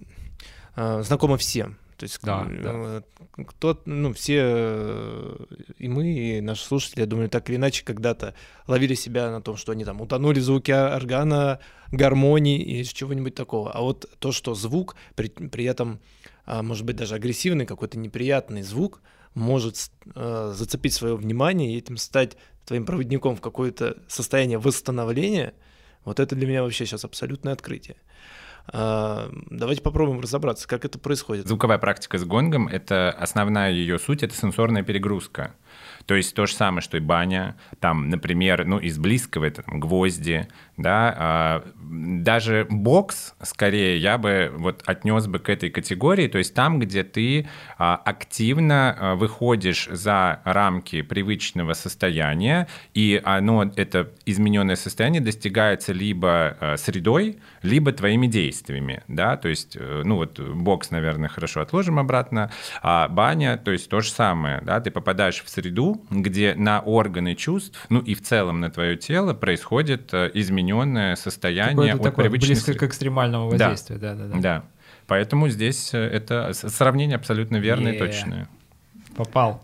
а, 0.75 1.01
знакомо 1.03 1.37
всем. 1.37 1.77
То 1.97 2.03
есть 2.03 2.19
Да, 2.21 2.45
э, 2.47 3.01
кто, 3.47 3.81
ну, 3.85 4.13
все 4.13 4.37
э, 4.39 5.35
и 5.79 5.87
мы, 5.87 6.13
и 6.13 6.41
наши 6.41 6.63
слушатели, 6.63 6.99
я 7.01 7.07
думаю, 7.07 7.27
так 7.27 7.49
или 7.49 7.55
иначе 7.55 7.83
когда-то 7.83 8.35
ловили 8.67 8.93
себя 8.93 9.31
на 9.31 9.41
том, 9.41 9.57
что 9.57 9.71
они 9.71 9.83
там 9.83 9.99
утонули 10.01 10.39
в 10.39 10.43
звуке 10.43 10.75
органа, 10.75 11.59
гармонии 11.91 12.61
и 12.61 12.83
чего-нибудь 12.83 13.33
такого. 13.33 13.71
А 13.71 13.81
вот 13.81 14.05
то, 14.19 14.31
что 14.31 14.53
звук, 14.53 14.95
при, 15.15 15.29
при 15.29 15.65
этом, 15.65 15.99
а, 16.45 16.61
может 16.61 16.85
быть, 16.85 16.95
даже 16.97 17.15
агрессивный, 17.15 17.65
какой-то 17.65 17.97
неприятный 17.97 18.61
звук, 18.61 19.01
может 19.33 19.75
э, 20.15 20.53
зацепить 20.55 20.93
свое 20.93 21.15
внимание 21.15 21.73
и 21.73 21.77
этим 21.77 21.97
стать 21.97 22.37
твоим 22.67 22.85
проводником 22.85 23.35
в 23.35 23.41
какое-то 23.41 23.97
состояние 24.07 24.57
восстановления, 24.59 25.53
вот 26.03 26.19
это 26.19 26.35
для 26.35 26.45
меня 26.45 26.63
вообще 26.63 26.85
сейчас 26.85 27.05
абсолютное 27.05 27.53
открытие. 27.53 27.95
А, 28.67 29.31
давайте 29.49 29.81
попробуем 29.81 30.19
разобраться, 30.19 30.67
как 30.67 30.83
это 30.83 30.99
происходит. 30.99 31.47
Звуковая 31.47 31.77
практика 31.77 32.17
с 32.17 32.25
гонгом— 32.25 32.67
это 32.69 33.09
основная 33.11 33.71
ее 33.71 33.97
суть, 33.97 34.23
это 34.23 34.35
сенсорная 34.35 34.83
перегрузка. 34.83 35.55
То 36.05 36.15
есть 36.15 36.35
то 36.35 36.45
же 36.45 36.53
самое, 36.53 36.81
что 36.81 36.97
и 36.97 36.99
баня, 36.99 37.55
там, 37.79 38.09
например, 38.09 38.65
ну, 38.65 38.79
из 38.79 38.97
близкого 38.97 39.45
это 39.45 39.63
там, 39.63 39.79
гвозди, 39.79 40.49
да, 40.77 41.15
а, 41.17 41.63
даже 41.75 42.67
бокс, 42.69 43.33
скорее, 43.41 43.97
я 43.97 44.17
бы 44.17 44.51
вот 44.55 44.83
отнес 44.85 45.27
бы 45.27 45.39
к 45.39 45.49
этой 45.49 45.69
категории, 45.69 46.27
то 46.27 46.37
есть 46.37 46.53
там, 46.53 46.79
где 46.79 47.03
ты 47.03 47.47
а, 47.77 47.95
активно 47.95 48.95
а, 48.97 49.15
выходишь 49.15 49.87
за 49.91 50.41
рамки 50.45 51.01
привычного 51.01 51.73
состояния, 51.73 52.67
и 52.93 53.19
оно, 53.23 53.71
это 53.75 54.11
измененное 54.25 54.75
состояние 54.75 55.21
достигается 55.21 55.93
либо 55.93 56.75
средой, 56.77 57.39
либо 57.63 57.91
твоими 57.91 58.27
действиями, 58.27 59.03
да, 59.07 59.37
то 59.37 59.47
есть, 59.47 59.75
э, 59.79 60.01
ну 60.05 60.15
вот 60.15 60.39
бокс, 60.39 60.91
наверное, 60.91 61.29
хорошо 61.29 61.61
отложим 61.61 61.99
обратно, 61.99 62.51
а 62.81 63.07
баня, 63.07 63.57
то 63.57 63.71
есть 63.71 63.89
то 63.89 64.01
же 64.01 64.11
самое, 64.11 64.61
да, 64.61 64.79
ты 64.79 64.91
попадаешь 64.91 65.43
в 65.43 65.49
среду, 65.49 66.05
где 66.09 66.53
на 66.55 66.79
органы 66.79 67.35
чувств, 67.35 67.85
ну 67.89 67.99
и 67.99 68.13
в 68.13 68.21
целом 68.21 68.59
на 68.59 68.69
твое 68.69 68.95
тело 68.95 69.33
происходит 69.33 70.13
э, 70.13 70.31
измененное 70.67 71.15
состояние 71.15 71.93
от 71.93 72.03
такое 72.03 72.25
привычной 72.25 72.55
близко 72.55 72.73
к 72.73 72.83
экстремальному 72.83 73.51
Да. 73.55 73.69
воздействию, 73.69 73.99
да-да-да. 73.99 74.39
Да. 74.39 74.63
Поэтому 75.07 75.49
здесь 75.49 75.93
э, 75.93 75.97
это 75.97 76.51
сравнение 76.53 77.15
абсолютно 77.15 77.57
верное 77.57 77.93
и 77.93 77.97
точное. 77.99 78.49
Попал. 79.15 79.61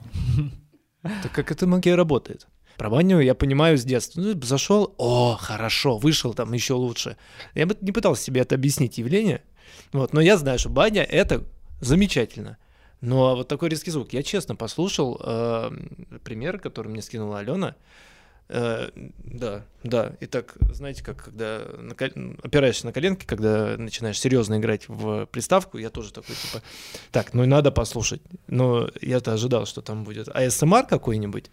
Так 1.22 1.32
как 1.34 1.52
эта 1.52 1.68
магия 1.68 1.96
работает? 1.96 2.48
Про 2.78 2.90
баню 2.90 3.20
я 3.20 3.36
понимаю 3.36 3.78
с 3.78 3.84
детства. 3.84 4.22
Ну, 4.22 4.42
зашел, 4.42 4.96
о, 4.98 5.38
хорошо, 5.40 5.98
вышел 5.98 6.34
там 6.34 6.54
еще 6.54 6.74
лучше. 6.74 7.18
Я 7.54 7.68
бы 7.68 7.78
не 7.82 7.92
пытался 7.92 8.24
себе 8.24 8.42
это 8.42 8.56
объяснить 8.56 8.98
явление, 8.98 9.44
вот, 9.92 10.14
но 10.14 10.22
я 10.22 10.38
знаю, 10.38 10.58
что 10.60 10.70
баня— 10.70 11.04
это 11.10 11.44
замечательно. 11.82 12.58
Но 13.02 13.36
вот 13.36 13.50
такой 13.50 13.68
резкий 13.70 13.92
звук. 13.92 14.14
Я 14.14 14.24
честно 14.24 14.56
послушал 14.56 15.22
э, 15.24 15.72
пример, 16.24 16.58
который 16.58 16.88
мне 16.88 17.02
скинула 17.02 17.40
Алена. 17.40 17.76
Э, 18.50 18.90
да, 19.24 19.66
да. 19.84 20.14
И 20.20 20.26
так, 20.26 20.56
знаете, 20.72 21.04
как 21.04 21.24
когда 21.24 21.62
на 21.78 21.94
опираешься 22.44 22.86
на 22.86 22.94
коленки, 22.94 23.26
когда 23.26 23.76
начинаешь 23.78 24.20
серьезно 24.20 24.58
играть 24.60 24.88
в 24.88 25.26
приставку, 25.28 25.78
я 25.78 25.90
тоже 25.90 26.12
такой, 26.12 26.36
типа, 26.36 26.62
так, 27.12 27.34
ну 27.34 27.44
и 27.44 27.48
надо 27.48 27.72
послушать. 27.72 28.22
Но 28.48 28.90
я-то 29.02 29.34
ожидал, 29.34 29.66
что 29.66 29.82
там 29.82 30.04
будет 30.04 30.28
АСМР 30.30 30.86
какой-нибудь, 30.88 31.50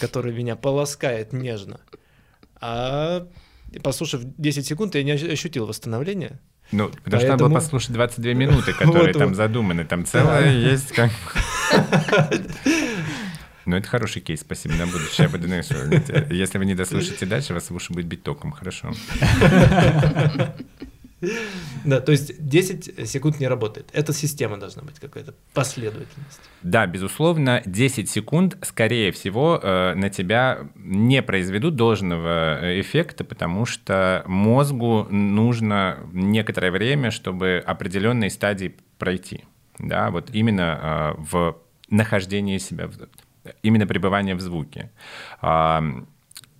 который 0.00 0.32
меня 0.32 0.56
полоскает 0.56 1.32
нежно. 1.32 1.80
А 2.60 3.26
послушав 3.82 4.22
10 4.24 4.66
секунд, 4.66 4.94
я 4.94 5.02
не 5.02 5.12
ощ- 5.12 5.32
ощутил 5.32 5.66
восстановления. 5.66 6.40
Ну, 6.72 6.88
потому 7.04 7.20
что 7.20 7.30
надо 7.30 7.44
было 7.44 7.54
послушать 7.54 7.92
22 7.92 8.32
минуты, 8.32 8.72
которые 8.72 9.06
Вот, 9.12 9.18
там 9.18 9.28
вот. 9.28 9.36
задуманы. 9.36 9.84
Там 9.84 10.04
целое 10.04 10.52
есть 10.52 10.92
как... 10.92 11.10
Ну, 13.70 13.76
это 13.76 13.86
хороший 13.86 14.20
кейс, 14.20 14.40
спасибо 14.40 14.74
на 14.74 14.86
будущее. 14.86 15.26
Я 15.26 15.28
буду, 15.28 15.46
знаешь, 15.46 15.66
если 16.28 16.58
вы 16.58 16.66
не 16.66 16.74
дослушаете 16.74 17.24
дальше, 17.24 17.54
вас 17.54 17.70
уши 17.70 17.92
будет 17.92 18.06
бить 18.06 18.24
током, 18.24 18.50
хорошо. 18.50 18.92
Да, 21.84 22.00
то 22.00 22.10
есть 22.10 22.44
10 22.44 23.08
секунд 23.08 23.38
не 23.38 23.46
работает. 23.46 23.90
Это 23.92 24.12
система 24.12 24.56
должна 24.56 24.82
быть 24.82 24.98
какая-то, 24.98 25.34
последовательность. 25.54 26.40
Да, 26.62 26.84
безусловно, 26.86 27.62
10 27.64 28.10
секунд, 28.10 28.56
скорее 28.62 29.12
всего, 29.12 29.60
э, 29.62 29.94
на 29.94 30.10
тебя 30.10 30.68
не 30.74 31.22
произведут 31.22 31.76
должного 31.76 32.58
э, 32.60 32.80
эффекта, 32.80 33.22
потому 33.22 33.66
что 33.66 34.24
мозгу 34.26 35.06
нужно 35.10 35.98
некоторое 36.12 36.72
время, 36.72 37.10
чтобы 37.12 37.62
определенные 37.64 38.30
стадии 38.30 38.74
пройти. 38.98 39.44
Да, 39.78 40.10
вот 40.10 40.30
именно 40.32 41.14
э, 41.18 41.20
в 41.30 41.56
нахождении 41.90 42.58
себя, 42.58 42.86
в- 42.86 43.08
именно 43.62 43.86
пребывание 43.86 44.34
в 44.34 44.40
звуке. 44.40 44.90
А, 45.40 45.82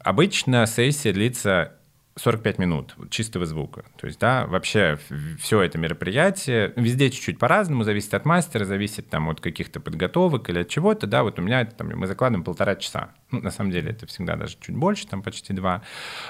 Обычно 0.02 0.66
сессия 0.66 1.12
длится 1.12 1.74
45 2.16 2.58
минут 2.58 2.94
чистого 3.10 3.44
звука. 3.44 3.84
То 3.98 4.06
есть, 4.06 4.18
да, 4.18 4.46
вообще 4.46 4.98
все 5.38 5.60
это 5.60 5.78
мероприятие, 5.78 6.72
везде 6.76 7.10
чуть-чуть 7.10 7.38
по-разному, 7.38 7.84
зависит 7.84 8.14
от 8.14 8.24
мастера, 8.24 8.64
зависит 8.64 9.10
там 9.10 9.28
от 9.28 9.40
каких-то 9.40 9.78
подготовок 9.78 10.48
или 10.48 10.60
от 10.60 10.68
чего-то, 10.68 11.06
да, 11.06 11.22
вот 11.22 11.38
у 11.38 11.42
меня 11.42 11.60
это, 11.60 11.74
там, 11.74 11.88
мы 11.88 12.06
закладываем 12.06 12.44
полтора 12.44 12.76
часа. 12.76 13.10
Ну, 13.30 13.40
на 13.40 13.50
самом 13.50 13.70
деле 13.70 13.90
это 13.90 14.06
всегда 14.06 14.36
даже 14.36 14.56
чуть 14.60 14.74
больше, 14.74 15.06
там 15.06 15.22
почти 15.22 15.52
два. 15.52 15.82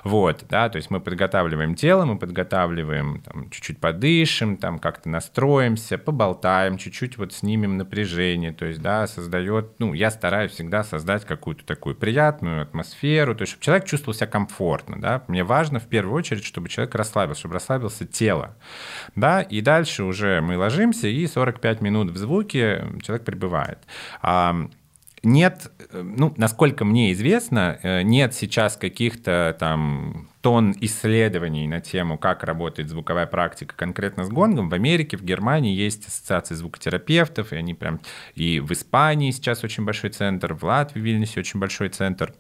Вот, 0.04 0.45
да, 0.49 0.69
то 0.69 0.76
есть 0.76 0.90
мы 0.90 1.00
подготавливаем 1.00 1.75
тело, 1.75 2.04
мы 2.04 2.19
подготавливаем, 2.19 3.23
там, 3.23 3.50
чуть-чуть 3.50 3.78
подышим, 3.78 4.57
там, 4.57 4.78
как-то 4.78 5.09
настроимся, 5.09 5.97
поболтаем, 5.99 6.76
чуть-чуть 6.76 7.16
вот 7.16 7.33
снимем 7.33 7.78
напряжение, 7.78 8.52
то 8.52 8.66
есть, 8.66 8.83
да, 8.83 9.07
создает, 9.07 9.78
ну, 9.78 9.95
я 9.95 10.11
стараюсь 10.11 10.52
всегда 10.52 10.85
создать 10.85 11.25
какую-то 11.25 11.64
такую 11.64 11.95
приятную 11.95 12.62
атмосферу, 12.62 13.35
то 13.35 13.42
есть, 13.42 13.52
чтобы 13.52 13.64
человек 13.64 13.85
чувствовал 13.87 14.14
себя 14.14 14.26
комфортно, 14.26 15.00
да, 15.00 15.25
мне 15.28 15.42
важно 15.42 15.80
в 15.80 15.87
первую 15.87 16.14
очередь, 16.14 16.45
чтобы 16.45 16.69
человек 16.69 16.95
расслабился, 16.95 17.40
чтобы 17.40 17.54
расслабился 17.54 18.07
тело, 18.07 18.57
да, 19.14 19.40
и 19.40 19.61
дальше 19.62 20.04
уже 20.04 20.40
мы 20.40 20.59
ложимся, 20.59 21.09
и 21.09 21.26
45 21.26 21.80
минут 21.80 22.11
в 22.11 22.16
звуке 22.16 22.85
человек 23.02 23.25
пребывает. 23.25 23.78
А, 24.21 24.69
нет, 25.23 25.71
э, 25.91 26.03
ну, 26.03 26.33
насколько 26.37 26.85
мне 26.85 27.12
известно, 27.12 27.79
э, 27.83 28.03
нет 28.03 28.35
сейчас 28.35 28.77
каких-то 28.77 29.55
там 29.59 30.29
тон 30.41 30.75
исследований 30.81 31.69
на 31.69 31.81
тему, 31.81 32.17
как 32.17 32.43
работает 32.43 32.89
звуковая 32.89 33.27
практика 33.27 33.75
конкретно 33.77 34.25
с 34.25 34.29
гонгом. 34.29 34.71
В 34.71 34.75
Америке, 34.75 35.17
в 35.17 35.23
Германии 35.23 35.75
есть 35.75 36.09
ассоциации 36.09 36.55
звукотерапевтов, 36.55 37.53
и 37.53 37.57
они 37.57 37.75
прям... 37.75 38.00
И 38.35 38.61
в 38.61 38.73
Испании 38.73 39.31
сейчас 39.31 39.62
очень 39.62 39.85
большой 39.85 40.11
центр, 40.11 40.55
в 40.55 40.65
Латвии, 40.65 41.00
в 41.00 41.05
Вильнюсе 41.05 41.41
очень 41.41 41.61
большой 41.61 41.91
центр 41.91 42.35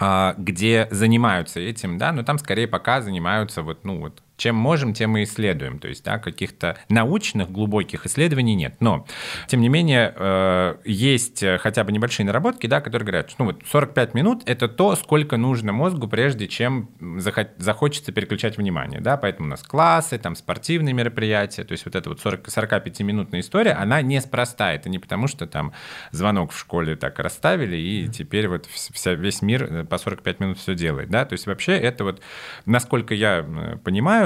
а, 0.00 0.36
где 0.38 0.86
занимаются 0.92 1.58
этим, 1.58 1.98
да, 1.98 2.12
но 2.12 2.22
там 2.22 2.38
скорее 2.38 2.68
пока 2.68 3.00
занимаются 3.00 3.62
вот, 3.62 3.84
ну 3.84 3.98
вот, 3.98 4.22
чем 4.38 4.56
можем, 4.56 4.94
тем 4.94 5.16
и 5.18 5.24
исследуем. 5.24 5.78
То 5.78 5.88
есть, 5.88 6.04
да, 6.04 6.18
каких-то 6.18 6.78
научных 6.88 7.50
глубоких 7.50 8.06
исследований 8.06 8.54
нет. 8.54 8.76
Но, 8.80 9.06
тем 9.48 9.60
не 9.60 9.68
менее, 9.68 10.14
э, 10.16 10.76
есть 10.86 11.44
хотя 11.60 11.84
бы 11.84 11.92
небольшие 11.92 12.24
наработки, 12.24 12.66
да, 12.66 12.80
которые 12.80 13.04
говорят, 13.06 13.30
что 13.30 13.44
ну, 13.44 13.50
вот 13.50 13.62
45 13.70 14.14
минут— 14.14 14.42
это 14.46 14.68
то, 14.68 14.96
сколько 14.96 15.36
нужно 15.36 15.72
мозгу, 15.72 16.08
прежде 16.08 16.48
чем 16.48 16.88
захо- 17.00 17.50
захочется 17.58 18.12
переключать 18.12 18.56
внимание, 18.56 19.00
да, 19.00 19.16
поэтому 19.16 19.48
у 19.48 19.50
нас 19.50 19.62
классы, 19.62 20.18
там, 20.18 20.34
спортивные 20.36 20.94
мероприятия, 20.94 21.64
то 21.64 21.72
есть 21.72 21.84
вот 21.84 21.94
эта 21.96 22.08
вот 22.08 22.20
40, 22.20 22.48
45-минутная 22.48 23.40
история, 23.40 23.72
она 23.72 24.00
неспроста, 24.02 24.72
это 24.72 24.88
не 24.88 24.98
потому, 24.98 25.26
что 25.26 25.46
там 25.46 25.72
звонок 26.12 26.52
в 26.52 26.58
школе 26.58 26.94
так 26.96 27.18
расставили, 27.18 27.76
и 27.76 28.08
теперь 28.08 28.48
вот 28.48 28.66
вс- 28.66 28.92
вся, 28.92 29.14
весь 29.14 29.42
мир 29.42 29.64
э, 29.64 29.84
по 29.84 29.98
45 29.98 30.40
минут 30.40 30.58
все 30.58 30.74
делает, 30.74 31.10
да, 31.10 31.24
то 31.24 31.32
есть 31.32 31.46
вообще 31.46 31.72
это 31.72 32.04
вот, 32.04 32.22
насколько 32.66 33.14
я 33.14 33.44
э, 33.46 33.76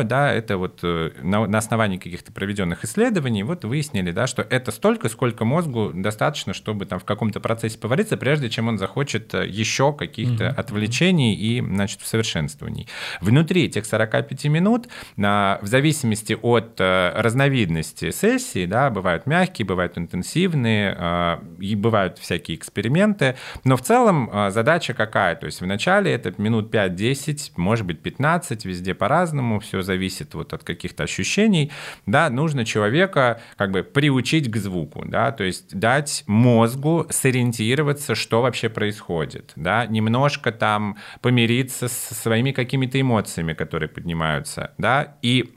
понимаю, 0.02 0.08
да, 0.08 0.32
это 0.32 0.56
вот 0.56 0.80
э, 0.82 1.10
на, 1.22 1.46
на 1.46 1.58
основании 1.58 1.98
каких-то 1.98 2.32
проведенных 2.32 2.84
исследований 2.84 3.42
вот 3.42 3.64
выяснили, 3.64 4.12
да, 4.12 4.26
что 4.26 4.42
это 4.42 4.70
столько, 4.70 5.08
сколько 5.08 5.44
мозгу 5.44 5.92
достаточно, 5.94 6.54
чтобы 6.54 6.86
там 6.86 6.98
в 6.98 7.04
каком-то 7.04 7.40
процессе 7.40 7.78
повариться, 7.78 8.16
прежде 8.16 8.50
чем 8.50 8.68
он 8.68 8.78
захочет 8.78 9.34
э, 9.34 9.46
еще 9.46 9.92
каких-то 9.92 10.44
mm-hmm. 10.44 10.54
отвлечений 10.54 11.34
и, 11.34 11.60
значит, 11.60 12.02
усовершенствований. 12.02 12.88
Внутри 13.20 13.64
этих 13.64 13.86
45 13.86 14.44
минут, 14.46 14.88
в 15.16 15.60
зависимости 15.62 16.36
от 16.40 16.80
разновидности 16.80 18.10
сессии, 18.10 18.66
да, 18.66 18.90
бывают 18.90 19.26
мягкие, 19.26 19.66
бывают 19.66 19.98
интенсивные, 19.98 21.38
и 21.60 21.74
бывают 21.74 22.18
всякие 22.18 22.56
эксперименты, 22.56 23.36
но 23.64 23.76
в 23.76 23.82
целом 23.82 24.30
задача 24.50 24.94
какая? 24.94 25.36
То 25.36 25.46
есть 25.46 25.60
вначале 25.60 26.12
это 26.12 26.32
минут 26.38 26.74
5-10, 26.74 27.52
может 27.56 27.86
быть 27.86 28.00
15, 28.00 28.64
везде 28.64 28.94
по-разному, 28.94 29.60
все 29.60 29.82
зависит 29.82 29.91
вот 30.34 30.52
от 30.52 30.64
каких-то 30.64 31.04
ощущений, 31.04 31.70
да, 32.06 32.30
нужно 32.30 32.64
человека 32.64 33.40
как 33.56 33.70
бы 33.70 33.82
приучить 33.82 34.50
к 34.50 34.56
звуку, 34.56 35.04
да, 35.06 35.32
то 35.32 35.44
есть 35.44 35.76
дать 35.76 36.24
мозгу 36.26 37.06
сориентироваться, 37.10 38.14
что 38.14 38.42
вообще 38.42 38.68
происходит, 38.68 39.52
да, 39.56 39.86
немножко 39.86 40.52
там 40.52 40.96
помириться 41.20 41.88
со 41.88 42.14
своими 42.14 42.52
какими-то 42.52 43.00
эмоциями, 43.00 43.52
которые 43.52 43.88
поднимаются, 43.88 44.72
да, 44.78 45.16
и 45.22 45.52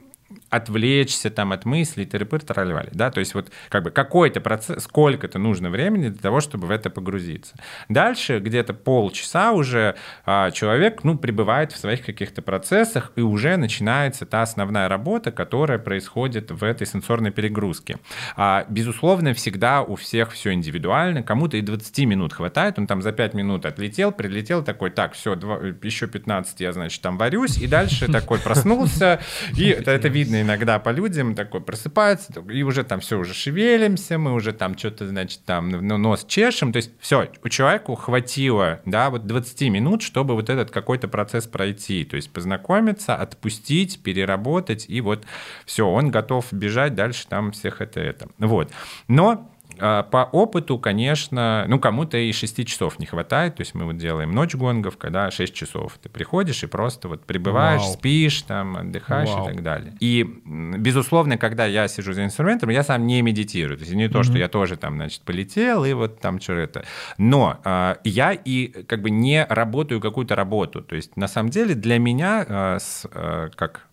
отвлечься 0.56 1.30
там 1.30 1.52
от 1.52 1.64
мыслей, 1.64 2.04
тыры-пыр, 2.04 2.44
тролливали, 2.44 2.90
да, 2.92 3.10
то 3.10 3.20
есть 3.20 3.34
вот 3.34 3.50
как 3.68 3.84
бы 3.84 3.90
какой-то 3.90 4.40
процесс, 4.40 4.84
сколько-то 4.84 5.38
нужно 5.38 5.70
времени 5.70 6.08
для 6.08 6.20
того, 6.20 6.40
чтобы 6.40 6.66
в 6.66 6.70
это 6.70 6.90
погрузиться. 6.90 7.54
Дальше 7.88 8.40
где-то 8.40 8.74
полчаса 8.74 9.52
уже 9.52 9.96
а, 10.24 10.50
человек, 10.50 11.04
ну, 11.04 11.16
пребывает 11.16 11.72
в 11.72 11.76
своих 11.76 12.04
каких-то 12.04 12.42
процессах, 12.42 13.12
и 13.16 13.20
уже 13.20 13.56
начинается 13.56 14.26
та 14.26 14.42
основная 14.42 14.88
работа, 14.88 15.30
которая 15.30 15.78
происходит 15.78 16.50
в 16.50 16.64
этой 16.64 16.86
сенсорной 16.86 17.30
перегрузке. 17.30 17.98
А, 18.36 18.64
безусловно, 18.68 19.34
всегда 19.34 19.82
у 19.82 19.96
всех 19.96 20.32
все 20.32 20.52
индивидуально, 20.52 21.22
кому-то 21.22 21.56
и 21.56 21.60
20 21.60 21.98
минут 22.06 22.32
хватает, 22.32 22.78
он 22.78 22.86
там 22.86 23.02
за 23.02 23.12
5 23.12 23.34
минут 23.34 23.66
отлетел, 23.66 24.12
прилетел, 24.12 24.62
такой, 24.62 24.90
так, 24.90 25.14
все, 25.14 25.34
еще 25.82 26.06
15 26.06 26.60
я, 26.60 26.72
значит, 26.72 27.02
там 27.02 27.18
варюсь, 27.18 27.58
и 27.58 27.66
дальше 27.66 28.10
такой 28.10 28.38
проснулся, 28.38 29.20
и 29.56 29.68
это, 29.68 30.08
видно 30.08 30.42
иногда 30.46 30.78
по 30.78 30.90
людям, 30.90 31.34
такой 31.34 31.60
просыпается, 31.60 32.32
и 32.50 32.62
уже 32.62 32.84
там 32.84 33.00
все, 33.00 33.18
уже 33.18 33.34
шевелимся, 33.34 34.18
мы 34.18 34.32
уже 34.32 34.52
там 34.52 34.78
что-то, 34.78 35.06
значит, 35.06 35.40
там 35.44 35.68
ну, 35.68 35.98
нос 35.98 36.24
чешем, 36.26 36.72
то 36.72 36.78
есть 36.78 36.92
все, 37.00 37.28
у 37.42 37.48
человека 37.48 37.94
хватило, 37.96 38.80
да, 38.86 39.10
вот 39.10 39.26
20 39.26 39.60
минут, 39.70 40.02
чтобы 40.02 40.34
вот 40.34 40.48
этот 40.48 40.70
какой-то 40.70 41.08
процесс 41.08 41.46
пройти, 41.46 42.04
то 42.04 42.16
есть 42.16 42.30
познакомиться, 42.30 43.14
отпустить, 43.14 44.02
переработать, 44.02 44.86
и 44.88 45.00
вот 45.00 45.26
все, 45.66 45.86
он 45.86 46.10
готов 46.10 46.46
бежать 46.52 46.94
дальше 46.94 47.26
там 47.28 47.52
всех 47.52 47.80
это, 47.80 48.00
это. 48.00 48.28
Вот. 48.38 48.70
Но 49.08 49.50
по 49.78 50.28
опыту, 50.32 50.78
конечно, 50.78 51.64
ну, 51.68 51.78
кому-то 51.78 52.16
и 52.18 52.32
6 52.32 52.66
часов 52.66 52.98
не 52.98 53.06
хватает. 53.06 53.56
То 53.56 53.62
есть 53.62 53.74
мы 53.74 53.84
вот 53.84 53.96
делаем 53.96 54.32
ночь 54.32 54.54
гонгов, 54.54 54.96
когда 54.96 55.30
6 55.30 55.54
часов 55.54 55.98
ты 56.02 56.08
приходишь 56.08 56.62
и 56.62 56.66
просто 56.66 57.08
вот 57.08 57.24
прибываешь, 57.24 57.82
Вау. 57.82 57.92
спишь, 57.92 58.42
там, 58.42 58.76
отдыхаешь 58.76 59.28
Вау. 59.28 59.44
и 59.44 59.52
так 59.52 59.62
далее. 59.62 59.92
И, 60.00 60.24
безусловно, 60.44 61.38
когда 61.38 61.66
я 61.66 61.88
сижу 61.88 62.12
за 62.12 62.24
инструментом, 62.24 62.70
я 62.70 62.82
сам 62.82 63.06
не 63.06 63.22
медитирую. 63.22 63.78
То 63.78 63.84
есть 63.84 63.94
не 63.94 64.08
то, 64.08 64.20
mm-hmm. 64.20 64.24
что 64.24 64.38
я 64.38 64.48
тоже 64.48 64.76
там, 64.76 64.96
значит, 64.96 65.22
полетел 65.22 65.84
и 65.84 65.92
вот 65.92 66.20
там 66.20 66.40
что 66.40 66.54
это. 66.54 66.84
Но 67.18 67.58
э, 67.64 67.96
я 68.04 68.32
и 68.32 68.68
как 68.84 69.02
бы 69.02 69.10
не 69.10 69.44
работаю 69.48 70.00
какую-то 70.00 70.34
работу. 70.34 70.82
То 70.82 70.96
есть 70.96 71.16
на 71.16 71.28
самом 71.28 71.50
деле 71.50 71.74
для 71.74 71.98
меня, 71.98 72.44
э, 72.46 72.78
с, 72.80 73.06
э, 73.10 73.50
как 73.54 73.86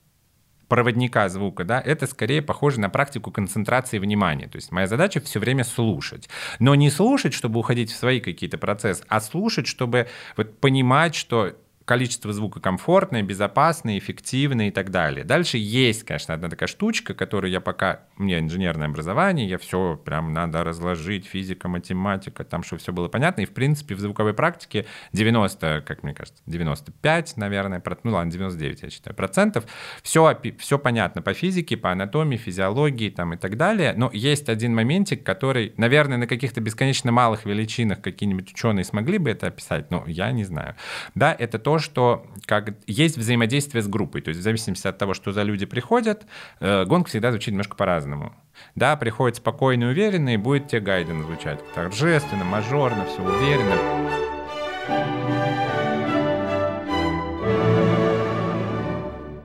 проводника 0.67 1.29
звука, 1.29 1.63
да, 1.63 1.81
это 1.81 2.07
скорее 2.07 2.41
похоже 2.41 2.79
на 2.79 2.89
практику 2.89 3.31
концентрации 3.31 3.99
внимания. 3.99 4.47
То 4.47 4.55
есть 4.57 4.71
моя 4.71 4.87
задача 4.87 5.21
все 5.21 5.39
время 5.39 5.63
слушать. 5.63 6.29
Но 6.59 6.75
не 6.75 6.89
слушать, 6.89 7.33
чтобы 7.33 7.59
уходить 7.59 7.91
в 7.91 7.95
свои 7.95 8.19
какие-то 8.19 8.57
процессы, 8.57 9.03
а 9.07 9.21
слушать, 9.21 9.67
чтобы 9.67 10.07
вот 10.37 10.59
понимать, 10.59 11.15
что 11.15 11.53
количество 11.85 12.31
звука 12.31 12.59
комфортное, 12.59 13.23
безопасное, 13.23 13.97
эффективное 13.97 14.69
и 14.69 14.71
так 14.71 14.89
далее. 14.89 15.25
Дальше 15.25 15.57
есть, 15.57 16.03
конечно, 16.03 16.33
одна 16.33 16.49
такая 16.49 16.67
штучка, 16.67 17.13
которую 17.13 17.51
я 17.51 17.61
пока... 17.61 18.01
У 18.17 18.23
меня 18.23 18.39
инженерное 18.39 18.87
образование, 18.87 19.47
я 19.47 19.57
все 19.57 19.99
прям 20.03 20.33
надо 20.33 20.63
разложить, 20.63 21.25
физика, 21.25 21.67
математика, 21.67 22.43
там, 22.43 22.63
чтобы 22.63 22.81
все 22.81 22.93
было 22.93 23.07
понятно. 23.07 23.41
И, 23.41 23.45
в 23.45 23.53
принципе, 23.53 23.95
в 23.95 23.99
звуковой 23.99 24.33
практике 24.33 24.85
90, 25.13 25.83
как 25.85 26.03
мне 26.03 26.13
кажется, 26.13 26.41
95, 26.45 27.37
наверное, 27.37 27.81
ну 28.03 28.11
ладно, 28.11 28.31
99, 28.31 28.83
я 28.83 28.89
считаю, 28.89 29.15
процентов. 29.15 29.65
Все, 30.01 30.39
все 30.59 30.79
понятно 30.79 31.21
по 31.21 31.33
физике, 31.33 31.75
по 31.75 31.91
анатомии, 31.91 32.37
физиологии 32.37 33.09
там 33.09 33.33
и 33.33 33.37
так 33.37 33.57
далее. 33.57 33.93
Но 33.95 34.09
есть 34.13 34.47
один 34.49 34.75
моментик, 34.75 35.23
который, 35.23 35.73
наверное, 35.77 36.17
на 36.17 36.27
каких-то 36.27 36.61
бесконечно 36.61 37.11
малых 37.11 37.45
величинах 37.45 38.01
какие-нибудь 38.01 38.53
ученые 38.53 38.83
смогли 38.85 39.17
бы 39.17 39.29
это 39.29 39.47
описать, 39.47 39.91
но 39.91 40.03
я 40.07 40.31
не 40.31 40.43
знаю. 40.43 40.75
Да, 41.15 41.35
это 41.37 41.59
то, 41.59 41.72
то, 41.73 41.79
что 41.79 42.25
как 42.45 42.75
есть 42.85 43.17
взаимодействие 43.17 43.81
с 43.81 43.87
группой. 43.87 44.21
То 44.21 44.29
есть 44.29 44.41
в 44.41 44.43
зависимости 44.43 44.87
от 44.87 44.97
того, 44.97 45.15
что 45.15 45.31
за 45.31 45.41
люди 45.41 45.65
приходят, 45.65 46.23
э, 46.59 46.85
гонг 46.85 47.07
всегда 47.07 47.31
звучит 47.31 47.51
немножко 47.51 47.75
по-разному. 47.75 48.33
Да, 48.75 48.95
приходит 48.95 49.37
спокойно 49.37 49.85
и 49.85 49.87
уверенно, 49.87 50.35
и 50.35 50.37
будет 50.37 50.67
тебе 50.67 50.81
гайден 50.81 51.23
звучать. 51.23 51.59
Торжественно, 51.73 52.43
мажорно, 52.43 53.05
все 53.05 53.23
уверенно. 53.23 53.77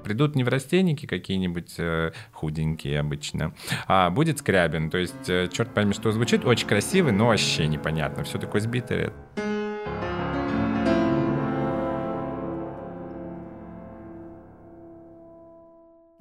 придут 0.05 0.37
неврастенники 0.37 1.05
какие-нибудь 1.05 1.75
э, 1.77 2.13
худенькие 2.33 3.01
обычно, 3.01 3.53
а 3.87 4.09
будет 4.09 4.39
Скрябин. 4.39 4.89
То 4.89 4.97
есть, 4.97 5.29
э, 5.29 5.49
черт 5.53 5.75
пойми, 5.75 5.93
что 5.93 6.13
звучит, 6.13 6.47
очень 6.47 6.67
красивый, 6.67 7.13
но 7.13 7.27
вообще 7.27 7.67
непонятно. 7.67 8.25
Все 8.25 8.39
такое 8.39 8.63
сбитое. 8.63 9.13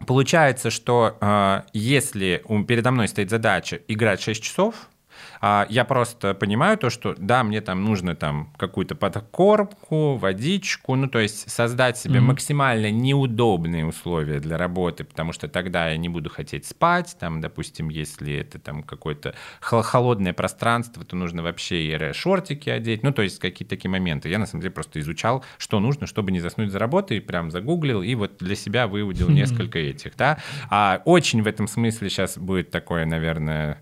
Получается, 0.08 0.72
что 0.72 1.18
э, 1.20 1.62
если 1.74 2.42
передо 2.66 2.92
мной 2.92 3.10
стоит 3.10 3.30
задача 3.30 3.82
играть 3.90 4.22
6 4.22 4.42
часов, 4.42 4.88
а 5.42 5.66
я 5.70 5.86
просто 5.86 6.34
понимаю 6.34 6.78
то, 6.78 6.90
что 6.90 7.16
да, 7.18 7.44
мне 7.44 7.62
там 7.62 7.84
нужно 7.84 8.16
там 8.16 8.54
какую-то 8.58 8.96
подкормку, 8.96 10.16
водичку, 10.16 10.96
ну 10.96 11.08
то 11.08 11.20
есть 11.20 11.50
создать 11.50 11.98
себе 11.98 12.20
mm-hmm. 12.20 12.24
максимально 12.24 12.92
неудобные 12.92 13.86
условия 13.86 14.40
для 14.40 14.58
работы, 14.58 15.04
потому 15.04 15.34
что 15.34 15.48
тогда 15.48 15.90
я 15.90 15.98
не 15.98 16.10
буду 16.10 16.30
хотеть 16.30 16.66
спать, 16.66 17.16
там, 17.20 17.42
допустим, 17.42 17.90
если 17.90 18.36
это 18.36 18.60
там 18.60 18.84
какое-то 18.84 19.36
холодное 19.60 20.34
пространство, 20.34 21.04
то 21.04 21.16
нужно 21.16 21.44
вообще 21.44 21.84
и 21.84 22.14
шортики 22.14 22.70
одеть, 22.70 23.04
ну 23.04 23.12
то 23.12 23.22
есть 23.22 23.40
какие-то 23.40 23.76
такие 23.76 23.90
моменты. 23.90 24.30
Я 24.30 24.40
на 24.40 24.46
самом 24.46 24.62
деле 24.62 24.74
просто 24.74 25.00
изучал, 25.00 25.44
что 25.58 25.80
нужно, 25.80 26.08
чтобы 26.08 26.32
не 26.32 26.40
заснуть 26.40 26.72
за 26.72 26.80
работой, 26.80 27.22
прям 27.22 27.52
загуглил 27.52 28.02
и 28.02 28.16
вот 28.16 28.38
для 28.40 28.56
себя 28.56 28.88
выудил 28.88 29.30
mm-hmm. 29.30 29.34
несколько 29.34 29.80
этих, 29.80 30.16
да. 30.16 30.38
А 30.70 31.02
очень 31.06 31.42
в 31.42 31.48
этом 31.48 31.68
смысле 31.68 32.10
сейчас 32.10 32.38
будет 32.38 32.72
такое, 32.72 33.06
наверное, 33.06 33.82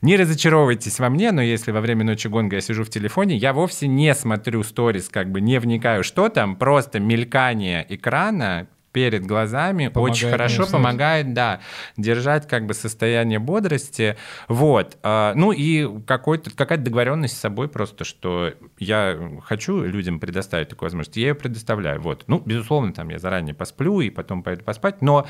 не 0.00 0.11
раз 0.16 0.28
разочаровывайтесь 0.28 0.98
во 0.98 1.08
мне, 1.10 1.32
но 1.32 1.42
если 1.42 1.70
во 1.70 1.80
время 1.80 2.04
ночи 2.04 2.28
гонга 2.28 2.56
я 2.56 2.60
сижу 2.62 2.84
в 2.84 2.90
телефоне, 2.90 3.36
я 3.36 3.52
вовсе 3.52 3.86
не 3.86 4.14
смотрю 4.14 4.62
сторис, 4.62 5.08
как 5.08 5.30
бы 5.30 5.40
не 5.40 5.58
вникаю, 5.58 6.04
что 6.04 6.28
там, 6.28 6.56
просто 6.56 7.00
мелькание 7.00 7.86
экрана, 7.88 8.68
перед 8.92 9.26
глазами 9.26 9.88
помогает 9.88 10.12
очень 10.12 10.30
хорошо 10.30 10.66
помогает, 10.66 11.32
да, 11.32 11.60
держать 11.96 12.46
как 12.46 12.66
бы 12.66 12.74
состояние 12.74 13.38
бодрости. 13.38 14.16
Вот. 14.48 14.98
А, 15.02 15.32
ну 15.34 15.50
и 15.52 15.88
какой-то, 16.06 16.50
какая-то 16.50 16.84
договоренность 16.84 17.36
с 17.36 17.40
собой 17.40 17.68
просто, 17.68 18.04
что 18.04 18.52
я 18.78 19.18
хочу 19.44 19.82
людям 19.82 20.20
предоставить 20.20 20.68
такую 20.68 20.88
возможность, 20.88 21.16
я 21.16 21.28
ее 21.28 21.34
предоставляю. 21.34 22.00
Вот. 22.00 22.24
Ну, 22.26 22.42
безусловно, 22.44 22.92
там 22.92 23.08
я 23.08 23.18
заранее 23.18 23.54
посплю 23.54 24.00
и 24.00 24.10
потом 24.10 24.42
пойду 24.42 24.62
поспать, 24.62 25.00
но 25.00 25.26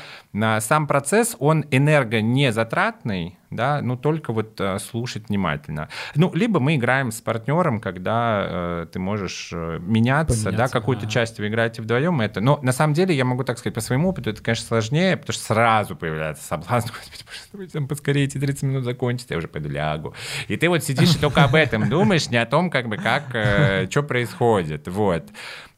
сам 0.59 0.85
процесс, 0.85 1.35
он 1.39 1.65
энерго 1.71 2.21
не 2.21 2.51
затратный, 2.51 3.39
да, 3.55 3.81
ну 3.81 3.95
только 3.95 4.33
вот 4.33 4.59
э, 4.59 4.79
слушать 4.79 5.29
внимательно. 5.29 5.89
Ну, 6.15 6.31
либо 6.33 6.59
мы 6.59 6.75
играем 6.75 7.11
с 7.11 7.21
партнером, 7.21 7.79
когда 7.79 8.47
э, 8.47 8.87
ты 8.91 8.99
можешь 8.99 9.49
э, 9.53 9.79
меняться, 9.79 10.45
Поменяться, 10.45 10.73
да, 10.73 10.79
какую-то 10.79 11.05
да. 11.05 11.11
часть 11.11 11.39
вы 11.39 11.47
играете 11.47 11.81
вдвоем, 11.81 12.21
это, 12.21 12.41
но 12.41 12.59
на 12.61 12.71
самом 12.71 12.93
деле 12.93 13.15
я 13.15 13.25
могу 13.25 13.43
так 13.43 13.57
сказать 13.57 13.73
по 13.73 13.81
своему 13.81 14.09
опыту, 14.09 14.29
это, 14.29 14.41
конечно, 14.41 14.65
сложнее, 14.65 15.17
потому 15.17 15.33
что 15.33 15.43
сразу 15.43 15.95
появляется 15.95 16.43
соблазн, 16.43 16.89
господи, 17.25 17.71
там 17.71 17.87
поскорее 17.87 18.25
эти 18.25 18.37
30 18.37 18.63
минут 18.63 18.83
закончить, 18.83 19.29
я 19.29 19.37
уже 19.37 19.47
пойду 19.47 19.69
лягу. 19.69 20.13
И 20.47 20.57
ты 20.57 20.69
вот 20.69 20.83
сидишь 20.83 21.15
и 21.15 21.19
только 21.19 21.43
об 21.43 21.55
этом 21.55 21.89
думаешь, 21.89 22.29
не 22.29 22.37
о 22.37 22.45
том, 22.45 22.69
как 22.69 22.87
бы, 22.87 22.97
как, 22.97 23.33
э, 23.33 23.87
что 23.89 24.03
происходит, 24.03 24.87
вот. 24.87 25.23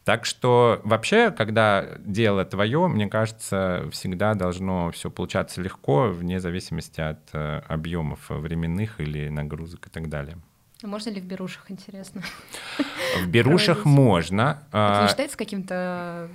Так 0.05 0.25
что 0.25 0.81
вообще, 0.83 1.31
когда 1.31 1.97
дело 1.97 2.45
твое, 2.45 2.87
мне 2.87 3.07
кажется, 3.07 3.89
всегда 3.91 4.35
должно 4.35 4.91
все 4.91 5.09
получаться 5.09 5.61
легко, 5.61 6.09
вне 6.09 6.39
зависимости 6.39 7.01
от 7.01 7.21
э, 7.33 7.61
объемов 7.67 8.29
временных 8.29 9.01
или 9.01 9.29
нагрузок 9.29 9.87
и 9.87 9.89
так 9.89 10.07
далее. 10.07 10.37
А 10.83 10.87
можно 10.87 11.09
ли 11.09 11.19
в 11.19 11.25
берушах, 11.25 11.71
интересно? 11.71 12.21
В 13.17 13.27
берушах 13.27 13.83
можно. 13.83 14.63
Это 14.69 14.77
не 14.77 15.05
а, 15.05 15.07
считается 15.07 15.37
каким-то 15.37 16.29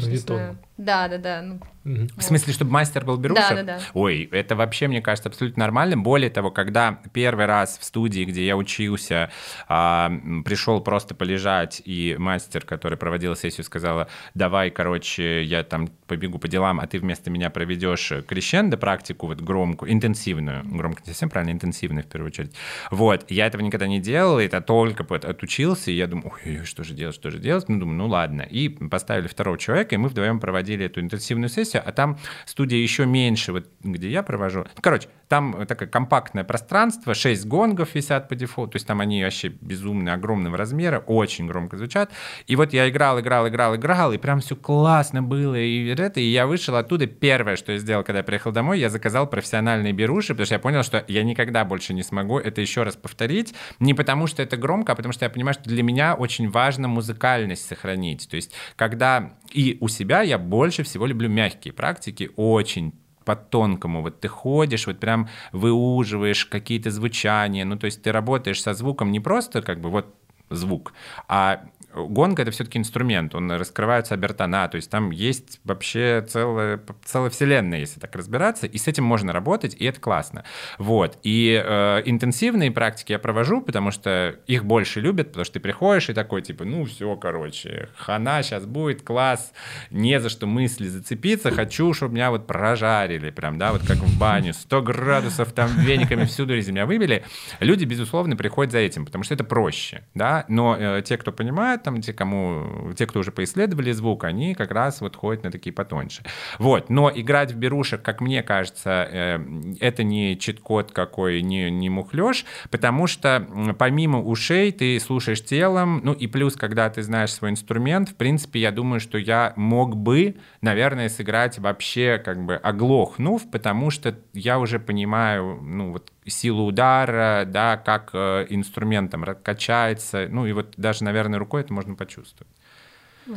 не 0.00 0.16
знаю. 0.16 0.58
Да, 0.76 1.06
да, 1.08 1.18
да. 1.18 1.42
Ну. 1.42 1.60
В 1.84 2.22
смысле, 2.22 2.52
чтобы 2.52 2.70
мастер 2.70 3.04
был 3.04 3.16
берушек? 3.16 3.50
Да, 3.50 3.56
да, 3.56 3.62
да. 3.62 3.80
Ой, 3.92 4.28
это 4.30 4.54
вообще, 4.54 4.86
мне 4.88 5.02
кажется, 5.02 5.28
абсолютно 5.28 5.64
нормально. 5.64 5.96
Более 5.96 6.30
того, 6.30 6.50
когда 6.50 7.00
первый 7.12 7.46
раз 7.46 7.76
в 7.78 7.84
студии, 7.84 8.24
где 8.24 8.46
я 8.46 8.56
учился, 8.56 9.30
а, 9.68 10.12
пришел 10.44 10.80
просто 10.80 11.14
полежать, 11.14 11.82
и 11.84 12.16
мастер, 12.18 12.64
который 12.64 12.96
проводил 12.96 13.34
сессию, 13.34 13.64
сказала, 13.64 14.08
давай, 14.34 14.70
короче, 14.70 15.42
я 15.42 15.64
там 15.64 15.88
побегу 16.06 16.38
по 16.38 16.48
делам, 16.48 16.78
а 16.80 16.86
ты 16.86 16.98
вместо 16.98 17.30
меня 17.30 17.50
проведешь 17.50 18.12
крещендо 18.26 18.76
практику, 18.76 19.26
вот 19.26 19.40
громкую, 19.40 19.92
интенсивную, 19.92 20.62
громко, 20.64 21.02
не 21.02 21.08
совсем 21.08 21.30
правильно, 21.30 21.52
интенсивную 21.52 22.04
в 22.04 22.06
первую 22.06 22.28
очередь. 22.28 22.54
Вот, 22.90 23.28
я 23.30 23.46
этого 23.46 23.60
никогда 23.60 23.88
не 23.88 24.00
делал, 24.00 24.38
это 24.38 24.60
только 24.60 25.02
отучился, 25.02 25.90
и 25.90 25.94
я 25.94 26.06
думаю, 26.06 26.32
ой, 26.46 26.64
что 26.64 26.84
же 26.84 26.94
делать, 26.94 27.14
что 27.14 27.30
же 27.30 27.38
делать? 27.38 27.68
Ну, 27.68 27.78
думаю, 27.78 27.98
ну 27.98 28.06
ладно. 28.06 28.42
И 28.42 28.68
поставили 28.68 29.26
второго 29.26 29.58
человека, 29.58 29.94
и 29.96 29.98
мы 29.98 30.08
вдвоем 30.08 30.38
проводили 30.38 30.61
эту 30.68 31.00
интенсивную 31.00 31.48
сессию, 31.48 31.82
а 31.84 31.92
там 31.92 32.18
студия 32.46 32.78
еще 32.78 33.06
меньше, 33.06 33.52
вот 33.52 33.68
где 33.82 34.10
я 34.10 34.22
провожу. 34.22 34.64
Короче, 34.80 35.08
там 35.32 35.64
такое 35.66 35.88
компактное 35.88 36.44
пространство, 36.44 37.14
6 37.14 37.46
гонгов 37.46 37.94
висят 37.94 38.28
по 38.28 38.34
дефолту, 38.34 38.72
то 38.72 38.76
есть 38.76 38.86
там 38.86 39.00
они 39.00 39.24
вообще 39.24 39.48
безумные, 39.48 40.12
огромного 40.12 40.58
размера, 40.58 40.98
очень 40.98 41.46
громко 41.46 41.78
звучат. 41.78 42.10
И 42.46 42.54
вот 42.54 42.74
я 42.74 42.86
играл, 42.86 43.18
играл, 43.18 43.48
играл, 43.48 43.74
играл, 43.74 44.12
и 44.12 44.18
прям 44.18 44.40
все 44.40 44.56
классно 44.56 45.22
было, 45.22 45.54
и 45.54 45.86
это, 45.86 46.20
и 46.20 46.24
я 46.24 46.46
вышел 46.46 46.76
оттуда. 46.76 47.06
Первое, 47.06 47.56
что 47.56 47.72
я 47.72 47.78
сделал, 47.78 48.04
когда 48.04 48.18
я 48.18 48.24
приехал 48.24 48.52
домой, 48.52 48.78
я 48.78 48.90
заказал 48.90 49.26
профессиональные 49.26 49.94
беруши, 49.94 50.34
потому 50.34 50.44
что 50.44 50.54
я 50.54 50.58
понял, 50.58 50.82
что 50.82 51.02
я 51.08 51.22
никогда 51.22 51.64
больше 51.64 51.94
не 51.94 52.02
смогу 52.02 52.38
это 52.38 52.60
еще 52.60 52.82
раз 52.82 52.96
повторить, 52.96 53.54
не 53.80 53.94
потому 53.94 54.26
что 54.26 54.42
это 54.42 54.58
громко, 54.58 54.92
а 54.92 54.94
потому 54.96 55.14
что 55.14 55.24
я 55.24 55.30
понимаю, 55.30 55.54
что 55.54 55.64
для 55.64 55.82
меня 55.82 56.14
очень 56.14 56.50
важно 56.50 56.88
музыкальность 56.88 57.66
сохранить. 57.66 58.28
То 58.28 58.36
есть, 58.36 58.52
когда 58.76 59.32
и 59.50 59.78
у 59.80 59.88
себя 59.88 60.20
я 60.20 60.36
больше 60.36 60.82
всего 60.82 61.06
люблю 61.06 61.30
мягкие 61.30 61.72
практики, 61.72 62.30
очень 62.36 62.92
по-тонкому. 63.24 64.02
Вот 64.02 64.20
ты 64.20 64.28
ходишь, 64.28 64.86
вот 64.86 64.98
прям 64.98 65.28
выуживаешь 65.52 66.46
какие-то 66.46 66.90
звучания. 66.90 67.64
Ну, 67.64 67.76
то 67.76 67.86
есть 67.86 68.02
ты 68.02 68.12
работаешь 68.12 68.62
со 68.62 68.74
звуком 68.74 69.12
не 69.12 69.20
просто 69.20 69.62
как 69.62 69.80
бы 69.80 69.90
вот 69.90 70.14
звук, 70.50 70.92
а 71.28 71.64
гонг— 71.94 72.38
это 72.40 72.50
все-таки 72.50 72.78
инструмент, 72.78 73.34
он 73.34 73.50
раскрывается 73.52 74.14
обертона, 74.14 74.68
то 74.68 74.76
есть 74.76 74.90
там 74.90 75.10
есть 75.10 75.60
вообще 75.64 76.24
целая, 76.28 76.80
целая 77.04 77.30
вселенная, 77.30 77.80
если 77.80 78.00
так 78.00 78.14
разбираться, 78.16 78.66
и 78.66 78.78
с 78.78 78.88
этим 78.88 79.04
можно 79.04 79.32
работать, 79.32 79.74
и 79.78 79.84
это 79.84 80.00
классно. 80.00 80.44
Вот. 80.78 81.18
И 81.22 81.62
э, 81.62 82.02
интенсивные 82.04 82.70
практики 82.70 83.12
я 83.12 83.18
провожу, 83.18 83.60
потому 83.60 83.90
что 83.90 84.36
их 84.46 84.64
больше 84.64 85.00
любят, 85.00 85.28
потому 85.28 85.44
что 85.44 85.54
ты 85.54 85.60
приходишь 85.60 86.08
и 86.10 86.14
такой, 86.14 86.42
типа, 86.42 86.64
ну 86.64 86.84
все, 86.84 87.16
короче, 87.16 87.88
хана 87.96 88.42
сейчас 88.42 88.64
будет, 88.66 89.02
класс, 89.02 89.52
не 89.90 90.20
за 90.20 90.28
что 90.28 90.46
мысли 90.46 90.86
зацепиться, 90.86 91.50
хочу, 91.50 91.92
чтобы 91.92 92.14
меня 92.14 92.30
вот 92.30 92.46
прожарили, 92.46 93.30
прям, 93.30 93.58
да, 93.58 93.72
вот 93.72 93.82
как 93.86 93.98
в 93.98 94.18
баню, 94.18 94.54
100 94.54 94.82
градусов 94.82 95.52
там 95.52 95.70
вениками 95.78 96.24
всюду 96.24 96.54
из 96.56 96.68
меня 96.68 96.86
выбили. 96.86 97.24
Люди, 97.60 97.84
безусловно, 97.84 98.36
приходят 98.36 98.72
за 98.72 98.78
этим, 98.78 99.04
потому 99.04 99.24
что 99.24 99.34
это 99.34 99.44
проще, 99.44 100.02
да, 100.14 100.44
но 100.48 100.76
э, 100.78 101.02
те, 101.04 101.16
кто 101.16 101.32
понимает, 101.32 101.81
там 101.82 102.00
те, 102.00 102.12
кому, 102.12 102.92
те, 102.96 103.06
кто 103.06 103.20
уже 103.20 103.32
поисследовали 103.32 103.92
звук, 103.92 104.24
они 104.24 104.54
как 104.54 104.70
раз 104.70 105.00
вот 105.00 105.16
ходят 105.16 105.44
на 105.44 105.50
такие 105.50 105.72
потоньше. 105.72 106.22
Вот, 106.58 106.90
но 106.90 107.10
играть 107.14 107.52
в 107.52 107.56
берушек, 107.56 108.02
как 108.02 108.20
мне 108.20 108.42
кажется, 108.42 109.08
э, 109.10 109.38
это 109.80 110.02
не 110.02 110.38
чит-код 110.38 110.92
какой, 110.92 111.42
не, 111.42 111.70
не 111.70 111.90
мухлёж, 111.90 112.44
потому 112.70 113.06
что 113.06 113.46
помимо 113.78 114.22
ушей 114.22 114.72
ты 114.72 114.98
слушаешь 115.00 115.44
телом, 115.44 116.00
ну 116.04 116.12
и 116.12 116.26
плюс, 116.26 116.56
когда 116.56 116.88
ты 116.90 117.02
знаешь 117.02 117.32
свой 117.32 117.50
инструмент, 117.50 118.10
в 118.10 118.14
принципе, 118.14 118.60
я 118.60 118.70
думаю, 118.70 119.00
что 119.00 119.18
я 119.18 119.52
мог 119.56 119.96
бы, 119.96 120.36
наверное, 120.60 121.08
сыграть 121.08 121.58
вообще 121.58 122.20
как 122.24 122.44
бы 122.44 122.56
оглохнув, 122.56 123.50
потому 123.50 123.90
что 123.90 124.18
я 124.32 124.58
уже 124.58 124.78
понимаю, 124.78 125.58
ну 125.62 125.92
вот 125.92 126.12
силу 126.30 126.66
удара, 126.66 127.44
да, 127.46 127.76
как 127.76 128.10
э, 128.12 128.46
инструментом 128.48 129.24
качается, 129.42 130.28
ну 130.30 130.46
и 130.46 130.52
вот 130.52 130.74
даже, 130.76 131.04
наверное, 131.04 131.38
рукой 131.38 131.62
это 131.62 131.72
можно 131.72 131.94
почувствовать. 131.94 132.52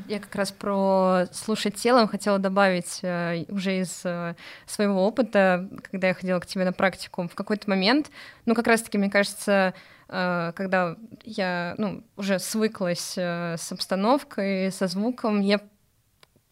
Я 0.07 0.19
как 0.19 0.33
раз 0.33 0.51
про 0.51 1.25
слушать 1.31 1.75
телом 1.75 2.07
хотела 2.07 2.39
добавить 2.39 2.99
э, 3.03 3.45
уже 3.49 3.79
из 3.79 4.01
э, 4.03 4.35
своего 4.65 5.05
опыта, 5.05 5.69
когда 5.91 6.07
я 6.07 6.13
ходила 6.13 6.39
к 6.39 6.45
тебе 6.45 6.65
на 6.65 6.73
практику, 6.73 7.27
в 7.27 7.35
какой-то 7.35 7.69
момент, 7.69 8.11
ну 8.45 8.55
как 8.55 8.67
раз-таки, 8.67 8.97
мне 8.97 9.09
кажется, 9.09 9.73
когда 10.07 10.97
я 11.23 11.73
ну, 11.79 12.03
уже 12.15 12.37
свыклась 12.37 13.17
с 13.17 13.71
обстановкой, 13.71 14.71
со 14.71 14.85
звуком, 14.85 15.41
я 15.41 15.59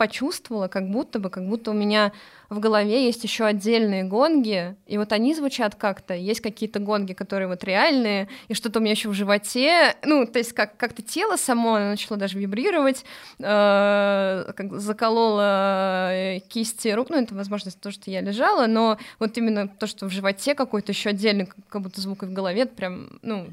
почувствовала, 0.08 0.68
как 0.68 0.90
будто 0.90 1.20
бы, 1.20 1.30
как 1.30 1.48
будто 1.48 1.72
у 1.72 1.74
меня 1.74 2.12
в 2.50 2.60
голове 2.60 3.06
есть 3.06 3.24
еще 3.24 3.46
отдельные 3.46 4.04
гонги, 4.04 4.76
и 4.86 4.98
вот 4.98 5.14
они 5.14 5.34
звучат 5.34 5.76
как-то, 5.76 6.14
есть 6.14 6.42
какие-то 6.42 6.80
гонги, 6.80 7.14
которые 7.14 7.48
вот 7.48 7.64
реальные, 7.64 8.28
и 8.50 8.54
что-то 8.54 8.80
у 8.80 8.82
меня 8.82 8.92
еще 8.92 9.08
в 9.08 9.14
животе, 9.14 9.96
ну, 10.04 10.26
то 10.28 10.40
есть 10.40 10.52
как- 10.52 10.76
как-то 10.76 11.02
тело 11.02 11.38
само 11.38 11.80
начало 11.80 12.18
даже 12.20 12.38
вибрировать, 12.38 13.06
э- 13.40 14.52
как 14.58 14.74
закололо 14.80 16.10
э, 16.12 16.40
кисти 16.50 16.90
рук, 16.90 17.10
ну, 17.10 17.22
это, 17.22 17.34
возможно, 17.34 17.72
то, 17.72 17.90
что 17.92 18.12
я 18.12 18.20
лежала, 18.20 18.68
но 18.68 18.98
вот 19.20 19.38
именно 19.38 19.70
то, 19.70 19.88
что 19.88 20.08
в 20.08 20.12
животе 20.12 20.54
какой-то 20.54 20.92
еще 20.92 21.12
отдельный, 21.12 21.48
как 21.70 21.82
будто 21.82 22.02
звук 22.02 22.24
в 22.24 22.34
голове, 22.34 22.64
это 22.64 22.76
прям, 22.76 23.20
ну, 23.22 23.48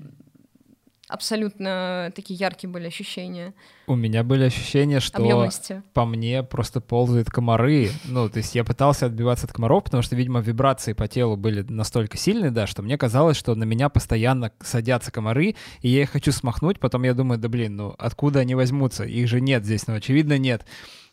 абсолютно 1.11 2.13
такие 2.15 2.39
яркие 2.39 2.71
были 2.71 2.87
ощущения. 2.87 3.55
У 3.87 3.97
меня 3.97 4.23
были 4.23 4.45
ощущения, 4.45 5.01
что 5.01 5.19
Объемности. 5.19 5.83
по 5.93 6.05
мне 6.05 6.43
просто 6.43 6.81
ползают 6.81 7.29
комары. 7.29 7.91
Ну, 8.05 8.29
то 8.29 8.39
есть 8.39 8.55
я 8.55 8.65
пытался 8.65 9.07
отбиваться 9.07 9.47
от 9.47 9.53
комаров, 9.53 9.85
потому 9.85 10.03
что, 10.03 10.17
видимо, 10.17 10.41
вибрации 10.41 10.93
по 10.93 11.09
телу 11.09 11.37
были 11.37 11.63
настолько 11.63 12.17
сильные, 12.17 12.51
да, 12.51 12.67
что 12.67 12.83
мне 12.83 12.97
казалось, 12.97 13.37
что 13.37 13.55
на 13.55 13.65
меня 13.65 13.89
постоянно 13.89 14.53
садятся 14.61 15.11
комары, 15.11 15.57
и 15.81 15.89
я 15.89 16.03
их 16.03 16.11
хочу 16.11 16.33
смахнуть, 16.33 16.79
потом 16.79 17.03
я 17.03 17.15
думаю, 17.15 17.39
да 17.39 17.49
блин, 17.49 17.77
ну 17.77 17.95
откуда 17.99 18.41
они 18.41 18.55
возьмутся? 18.55 19.05
Их 19.05 19.29
же 19.29 19.41
нет 19.41 19.65
здесь, 19.65 19.87
ну 19.87 19.95
очевидно 19.95 20.39
нет. 20.39 20.65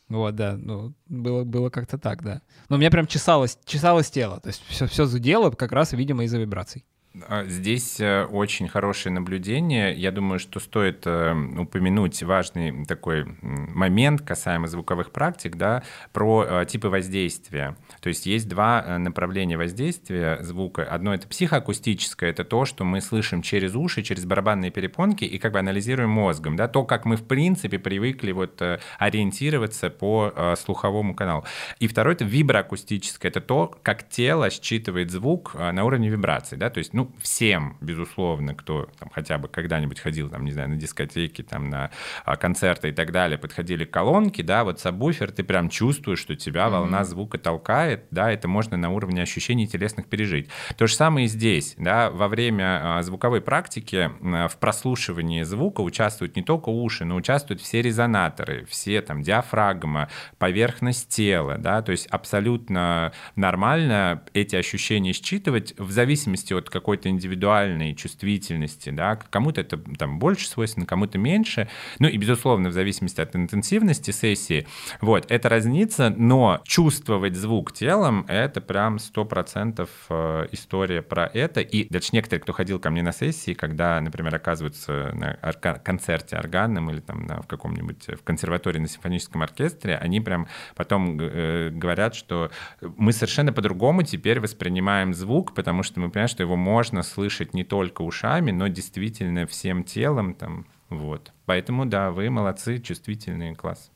Вот, 0.09 0.35
да, 0.35 0.55
ну, 0.57 0.93
было, 1.07 1.43
было 1.43 1.69
как-то 1.69 1.97
так, 1.97 2.23
да. 2.23 2.41
Но 2.69 2.77
у 2.77 2.79
меня 2.79 2.89
прям 2.89 3.07
чесалось, 3.07 3.59
чесалось 3.65 4.09
тело, 4.09 4.39
то 4.39 4.47
есть 4.47 4.63
все, 4.67 4.87
все 4.87 5.05
зудело 5.05 5.51
как 5.51 5.73
раз, 5.73 5.91
видимо, 5.91 6.23
из-за 6.23 6.37
вибраций. 6.37 6.85
А, 7.27 7.45
здесь 7.45 7.99
э, 7.99 8.25
очень 8.25 8.67
хорошее 8.67 9.13
наблюдение. 9.13 9.93
Я 9.93 10.11
думаю, 10.11 10.39
что 10.39 10.59
стоит 10.59 11.03
э, 11.05 11.33
упомянуть 11.57 12.21
важный 12.23 12.85
такой 12.85 13.25
момент 13.41 14.21
касаемо 14.21 14.67
звуковых 14.67 15.11
практик, 15.11 15.55
да, 15.55 15.83
про 16.13 16.45
э, 16.45 16.65
типы 16.65 16.89
воздействия. 16.89 17.75
То 18.01 18.09
есть 18.09 18.25
есть 18.25 18.47
два 18.47 18.97
направления 18.99 19.57
воздействия 19.57 20.37
звука. 20.41 20.83
Одно 20.83 21.13
это 21.13 21.27
психоакустическое, 21.27 22.29
это 22.29 22.43
то, 22.43 22.65
что 22.65 22.83
мы 22.83 23.01
слышим 23.01 23.41
через 23.41 23.75
уши, 23.75 24.03
через 24.03 24.25
барабанные 24.25 24.71
перепонки 24.71 25.23
и 25.23 25.37
как 25.37 25.53
бы 25.53 25.59
анализируем 25.59 26.09
мозгом, 26.09 26.55
да, 26.55 26.67
то, 26.67 26.83
как 26.83 27.05
мы 27.05 27.15
в 27.15 27.25
принципе 27.25 27.79
привыкли 27.79 28.31
вот 28.31 28.61
ориентироваться 28.99 29.89
по 29.89 30.55
слуховому 30.57 31.15
каналу. 31.15 31.45
И 31.79 31.87
второе 31.87 32.15
это 32.15 32.25
виброакустическое, 32.25 33.29
это 33.29 33.41
то, 33.41 33.77
как 33.83 34.07
тело 34.09 34.49
считывает 34.49 35.11
звук 35.11 35.55
на 35.55 35.83
уровне 35.83 36.09
вибрации, 36.09 36.55
да, 36.55 36.69
то 36.69 36.79
есть, 36.79 36.93
ну, 36.93 37.06
всем, 37.19 37.77
безусловно, 37.81 38.55
кто 38.55 38.89
там, 38.99 39.09
хотя 39.09 39.37
бы 39.37 39.47
когда-нибудь 39.47 39.99
ходил, 39.99 40.29
там, 40.29 40.45
не 40.45 40.51
знаю, 40.51 40.69
на 40.69 40.75
дискотеки, 40.75 41.41
там, 41.41 41.69
на 41.69 41.91
а, 42.25 42.35
концерты 42.35 42.89
и 42.89 42.91
так 42.91 43.11
далее, 43.11 43.37
подходили 43.37 43.85
колонки, 43.85 44.41
да, 44.41 44.63
вот 44.63 44.79
сабвуфер, 44.79 45.31
ты 45.31 45.43
прям 45.43 45.69
чувствуешь, 45.69 46.19
что 46.19 46.35
тебя 46.35 46.65
mm-hmm. 46.65 46.71
волна 46.71 47.03
звука 47.03 47.37
толкает, 47.37 48.05
да, 48.11 48.31
это 48.31 48.47
можно 48.47 48.77
на 48.77 48.89
уровне 48.89 49.21
ощущений 49.21 49.67
телесных 49.67 50.07
пережить. 50.07 50.49
То 50.77 50.87
же 50.87 50.95
самое 50.95 51.25
и 51.25 51.29
здесь, 51.29 51.75
да, 51.77 52.09
во 52.09 52.27
время 52.27 52.97
а, 52.97 53.01
звуковой 53.03 53.41
практики 53.41 54.11
в 54.21 54.57
прослушивании 54.59 55.43
звука 55.43 55.81
участвуют 55.81 56.35
не 56.35 56.43
только 56.43 56.69
уши, 56.69 57.05
но 57.05 57.15
участвуют 57.15 57.61
все 57.61 57.81
резонаторы, 57.81 58.65
все 58.69 59.01
там 59.01 59.21
диафрагма, 59.21 60.09
поверхность 60.37 61.09
тела, 61.09 61.57
да, 61.57 61.81
то 61.81 61.91
есть 61.91 62.07
абсолютно 62.07 63.11
нормально 63.35 64.23
эти 64.33 64.55
ощущения 64.55 65.13
считывать 65.13 65.73
в 65.77 65.91
зависимости 65.91 66.53
от 66.53 66.69
какой 66.69 66.96
какой-то 66.97 67.09
индивидуальной 67.09 67.93
чувствительности, 67.93 68.89
да, 68.89 69.15
кому-то 69.15 69.61
это 69.61 69.77
там 69.97 70.17
больше 70.17 70.47
свойственно, 70.49 70.87
кому-то 70.87 71.19
меньше, 71.19 71.69
ну 71.99 72.07
и, 72.07 72.17
безусловно, 72.17 72.69
в 72.69 72.73
зависимости 72.73 73.21
от 73.21 73.35
интенсивности 73.35 74.11
сессии, 74.11 74.65
вот, 75.01 75.31
это 75.31 75.49
разнится, 75.49 76.09
но 76.09 76.59
чувствовать 76.63 77.35
звук 77.35 77.71
телом— 77.71 78.25
это 78.27 78.61
прям 78.61 78.97
сто 78.97 79.25
процентов 79.25 79.89
э, 80.09 80.47
история 80.51 81.03
про 81.03 81.29
это, 81.31 81.61
и 81.61 81.87
даже 81.87 82.09
некоторые, 82.13 82.41
кто 82.41 82.53
ходил 82.53 82.79
ко 82.79 82.89
мне 82.89 83.03
на 83.03 83.11
сессии, 83.11 83.53
когда, 83.53 84.01
например, 84.01 84.33
оказываются 84.33 85.11
на 85.13 85.53
концерте 85.83 86.35
органном 86.35 86.89
или 86.89 86.99
там 86.99 87.27
на, 87.27 87.41
в 87.41 87.47
каком-нибудь, 87.47 88.07
в 88.19 88.23
консерватории 88.23 88.79
на 88.79 88.87
симфоническом 88.87 89.43
оркестре, 89.43 89.97
они 89.97 90.19
прям 90.19 90.47
потом 90.75 91.19
э, 91.19 91.69
говорят, 91.69 92.15
что 92.15 92.49
мы 92.81 93.13
совершенно 93.13 93.53
по-другому 93.53 94.01
теперь 94.01 94.39
воспринимаем 94.39 95.13
звук, 95.13 95.53
потому 95.53 95.83
что 95.83 95.99
мы 95.99 96.09
понимаем, 96.09 96.29
что 96.29 96.41
его 96.41 96.55
можно 96.55 96.76
можно 96.77 97.01
слышать 97.01 97.55
не 97.55 97.63
только 97.63 98.03
ушами, 98.03 98.51
но 98.51 98.67
действительно 98.67 99.47
всем 99.47 99.83
телом. 99.83 100.35
Там, 100.35 100.67
вот. 100.89 101.33
Поэтому, 101.47 101.87
да, 101.87 102.11
вы 102.11 102.29
молодцы, 102.29 102.77
чувствительный 102.77 103.55
класс. 103.55 103.89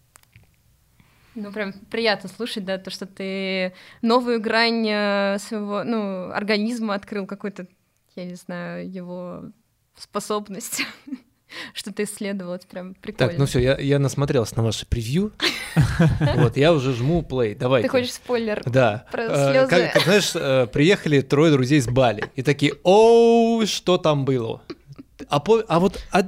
Ну, 1.35 1.51
прям 1.51 1.73
приятно 1.91 2.27
слушать, 2.27 2.65
да, 2.65 2.79
то, 2.79 2.89
что 2.89 3.05
ты 3.05 3.73
новую 4.01 4.41
грань 4.41 4.87
э, 4.89 5.37
своего, 5.37 5.83
ну, 5.83 6.31
организма 6.31 6.95
открыл, 6.95 7.27
какой-то, 7.27 7.67
я 8.15 8.25
не 8.25 8.33
знаю, 8.33 8.91
его 8.91 9.43
способность 9.95 10.83
что-то 11.73 12.03
исследовать, 12.03 12.67
прям 12.67 12.93
прикольно. 12.95 13.29
Так, 13.31 13.39
ну 13.39 13.45
все, 13.45 13.59
я, 13.59 13.77
я 13.77 13.99
насмотрелся 13.99 14.55
на 14.57 14.63
ваше 14.63 14.85
превью. 14.85 15.31
Вот, 16.35 16.57
я 16.57 16.73
уже 16.73 16.93
жму 16.93 17.25
play. 17.27 17.55
Давайте. 17.55 17.87
Ты 17.87 17.91
хочешь 17.91 18.13
спойлер? 18.13 18.61
Да. 18.65 19.05
Про 19.11 19.23
Э, 19.23 19.51
слезы. 19.51 19.69
Как, 19.93 20.03
знаешь, 20.03 20.31
э, 20.35 20.67
приехали 20.67 21.21
трое 21.21 21.51
друзей 21.51 21.79
с 21.81 21.87
Бали 21.87 22.25
и 22.35 22.41
такие, 22.43 22.73
оу, 22.83 23.65
что 23.65 23.97
там 23.97 24.25
было? 24.25 24.61
А, 25.29 25.39
по- 25.39 25.63
а 25.67 25.79
вот 25.79 26.01
а 26.11 26.23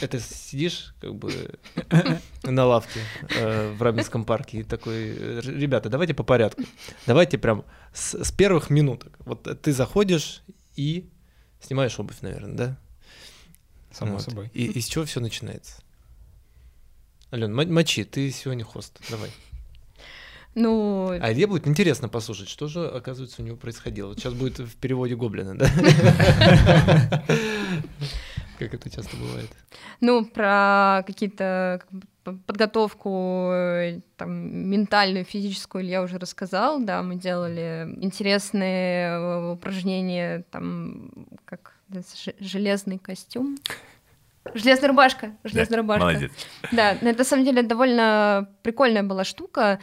это 0.00 0.18
сидишь 0.20 0.94
как 1.00 1.14
бы 1.16 1.32
на 2.42 2.64
лавке 2.64 3.00
э, 3.36 3.72
в 3.76 3.82
Раменском 3.82 4.24
парке 4.24 4.58
и 4.58 4.62
такой, 4.62 5.40
ребята, 5.42 5.88
давайте 5.88 6.14
по 6.14 6.22
порядку. 6.22 6.62
Давайте 7.06 7.38
прям 7.38 7.64
с, 7.92 8.14
с 8.24 8.32
первых 8.32 8.70
минуток. 8.70 9.12
Вот 9.20 9.42
ты 9.62 9.72
заходишь 9.72 10.42
и 10.76 11.08
снимаешь 11.60 11.98
обувь, 12.00 12.20
наверное, 12.22 12.56
да? 12.56 12.78
Само 13.96 14.12
Вот. 14.14 14.22
собой. 14.22 14.50
И, 14.52 14.64
и 14.66 14.80
с 14.80 14.86
чего 14.86 15.04
все 15.04 15.20
начинается? 15.20 15.80
Ален, 17.32 17.54
мо- 17.54 17.64
мочи, 17.64 18.04
ты 18.04 18.30
сегодня 18.30 18.64
хост, 18.64 19.00
давай. 19.10 19.30
Ну, 20.54 21.10
А 21.10 21.32
Илье 21.32 21.46
будет 21.46 21.66
интересно 21.68 22.08
послушать, 22.08 22.48
что 22.48 22.66
же, 22.68 22.86
оказывается, 22.88 23.42
у 23.42 23.44
него 23.44 23.56
происходило. 23.56 24.08
Вот 24.08 24.18
сейчас 24.18 24.32
будет 24.32 24.58
в 24.58 24.76
переводе 24.76 25.14
Гоблина, 25.14 25.56
да? 25.56 25.66
Как 28.58 28.72
это 28.72 28.88
часто 28.88 29.14
бывает. 29.18 29.50
ну, 30.00 30.24
про 30.24 31.02
какие-то 31.06 31.82
подготовку 32.46 33.50
там, 34.16 34.30
ментальную, 34.70 35.26
физическую 35.26 35.84
я 35.84 36.00
уже 36.02 36.18
рассказал, 36.18 36.82
да, 36.82 37.02
мы 37.02 37.16
делали 37.16 37.86
интересные 38.00 39.10
э, 39.10 39.52
упражнения, 39.52 40.44
там, 40.50 41.10
как 41.44 41.75
железный 42.40 42.98
костюм. 42.98 43.56
Железная 44.54 44.88
рубашка, 44.88 45.36
железная 45.44 45.78
рубашка. 45.78 46.04
Молодец. 46.04 46.32
Да, 46.72 46.96
но 47.00 47.10
это 47.10 47.18
на 47.18 47.24
самом 47.24 47.44
деле 47.44 47.62
довольно 47.62 48.48
прикольная 48.62 49.02
была 49.02 49.24
штука. 49.24 49.80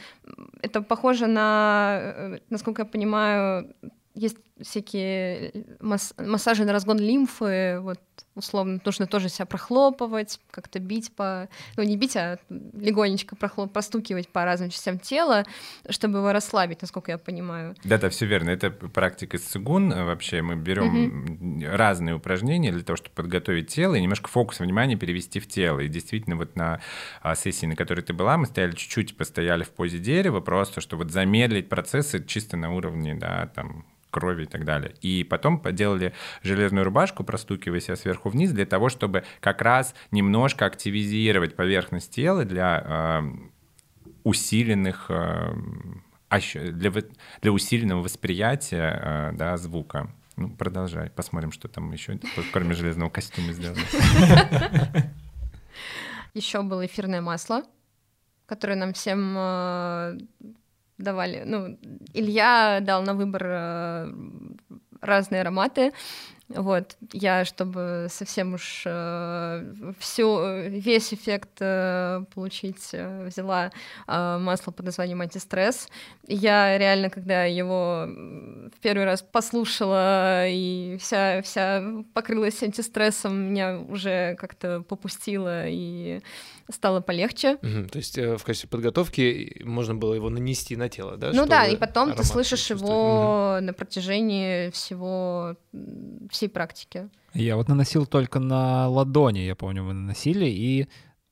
Это 0.61 0.81
похоже 0.81 1.27
на, 1.27 1.99
э, 2.01 2.39
насколько 2.49 2.83
я 2.83 2.85
понимаю, 2.85 3.75
есть 4.15 4.37
всякие 4.61 5.65
масс- 5.79 6.13
массажи 6.17 6.65
на 6.65 6.71
разгон 6.71 6.99
лимфы, 6.99 7.79
вот 7.79 7.99
условно 8.35 8.79
нужно 8.85 9.07
тоже 9.07 9.29
себя 9.29 9.45
прохлопывать, 9.45 10.39
как-то 10.51 10.79
бить 10.79 11.15
по, 11.15 11.49
ну 11.77 11.83
не 11.83 11.97
бить, 11.97 12.15
а 12.15 12.37
легонечко 12.49 13.35
прохлоп, 13.35 13.73
простукивать 13.73 14.29
по 14.29 14.45
разным 14.45 14.69
частям 14.69 14.99
тела, 14.99 15.45
чтобы 15.89 16.19
его 16.19 16.31
расслабить, 16.31 16.81
насколько 16.81 17.11
я 17.11 17.17
понимаю. 17.17 17.75
Да, 17.83 17.97
да, 17.97 18.09
все 18.09 18.25
верно. 18.25 18.49
Это 18.49 18.71
практика 18.71 19.37
цигун. 19.37 19.89
Вообще 19.89 20.41
мы 20.41 20.55
берем 20.55 21.63
разные 21.65 22.15
упражнения 22.15 22.71
для 22.71 22.83
того, 22.83 22.97
чтобы 22.97 23.15
подготовить 23.15 23.69
тело 23.69 23.95
и 23.95 24.01
немножко 24.01 24.29
фокус 24.29 24.59
внимания 24.59 24.95
перевести 24.95 25.39
в 25.39 25.47
тело. 25.47 25.79
И 25.79 25.87
действительно, 25.87 26.35
вот 26.35 26.55
на 26.55 26.81
а, 27.21 27.35
сессии, 27.35 27.65
на 27.65 27.75
которой 27.75 28.01
ты 28.01 28.13
была, 28.13 28.37
мы 28.37 28.45
стояли 28.45 28.73
чуть-чуть, 28.73 29.17
постояли 29.17 29.63
в 29.63 29.71
позе 29.71 29.99
дерева, 29.99 30.39
просто 30.39 30.81
чтобы 30.81 31.03
вот 31.03 31.11
замедлить 31.11 31.69
процессы 31.69 32.23
чисто 32.23 32.57
на 32.57 32.73
уровне, 32.73 33.15
да, 33.15 33.51
там, 33.55 33.85
крови 34.13 34.43
и 34.43 34.45
так 34.45 34.63
далее. 34.63 34.93
И 35.01 35.23
потом 35.23 35.59
поделали 35.59 36.13
железную 36.43 36.85
рубашку, 36.85 37.23
простукивая 37.23 37.79
себя 37.79 37.95
сверху 37.95 38.29
вниз, 38.29 38.51
для 38.51 38.65
того, 38.65 38.89
чтобы 38.89 39.23
как 39.41 39.61
раз 39.61 39.95
немножко 40.11 40.65
активизировать 40.65 41.55
поверхность 41.55 42.13
тела 42.13 42.45
для 42.45 42.83
э, 42.85 43.21
усиленных 44.23 45.07
э, 45.09 45.53
для, 46.71 46.91
для 47.41 47.51
усиленного 47.51 48.01
восприятия 48.01 48.99
э, 49.03 49.31
да, 49.33 49.57
звука. 49.57 50.09
Ну, 50.35 50.49
продолжай, 50.49 51.09
посмотрим, 51.11 51.51
что 51.51 51.67
там 51.67 51.91
еще, 51.91 52.19
кроме 52.51 52.73
железного 52.73 53.09
костюма 53.09 53.53
сделано. 53.53 53.81
Еще 56.33 56.63
было 56.63 56.85
эфирное 56.85 57.21
масло, 57.21 57.63
которое 58.47 58.75
нам 58.75 58.93
всем 58.93 59.35
э, 59.37 60.17
давали. 61.03 61.43
Ну, 61.45 61.77
Илья 62.13 62.79
дал 62.81 63.03
на 63.03 63.13
выбор 63.13 63.43
э, 63.45 64.13
разные 65.01 65.41
ароматы. 65.41 65.91
Вот, 66.55 66.95
я, 67.11 67.45
чтобы 67.45 68.07
совсем 68.09 68.53
уж 68.53 68.83
э, 68.85 69.93
всю, 69.99 70.39
весь 70.67 71.13
эффект 71.13 71.57
э, 71.59 72.23
получить, 72.33 72.89
э, 72.93 73.27
взяла 73.27 73.71
э, 74.07 74.37
масло 74.37 74.71
под 74.71 74.85
названием 74.85 75.21
антистресс. 75.21 75.87
Я 76.27 76.77
реально, 76.77 77.09
когда 77.09 77.45
его 77.45 78.05
в 78.07 78.79
первый 78.81 79.05
раз 79.05 79.21
послушала 79.21 80.47
и 80.47 80.97
вся, 80.99 81.41
вся 81.41 81.83
покрылась 82.13 82.61
антистрессом, 82.63 83.51
меня 83.51 83.79
уже 83.79 84.35
как-то 84.35 84.81
попустило 84.81 85.67
и 85.67 86.21
стало 86.71 87.01
полегче. 87.01 87.57
Мгм, 87.61 87.89
То 87.89 87.97
есть 87.97 88.17
э, 88.17 88.37
в 88.37 88.43
качестве 88.43 88.69
подготовки 88.69 89.61
можно 89.63 89.95
было 89.95 90.13
его 90.13 90.29
нанести 90.29 90.75
на 90.75 90.89
тело, 90.89 91.17
да? 91.17 91.31
Ну 91.33 91.45
да, 91.45 91.67
и 91.67 91.75
потом 91.75 92.13
ты 92.13 92.23
слышишь 92.23 92.69
его 92.69 93.57
на 93.61 93.73
протяжении 93.73 94.69
всего 94.71 95.55
м, 95.73 96.27
всей 96.43 96.49
практики. 96.49 97.09
Я 97.33 97.55
вот 97.55 97.69
наносил 97.69 98.05
только 98.05 98.39
на 98.39 98.87
ладони, 98.89 99.39
я 99.39 99.55
помню, 99.55 99.83
мы 99.83 99.93
наносили, 99.93 100.45
и, 100.45 100.87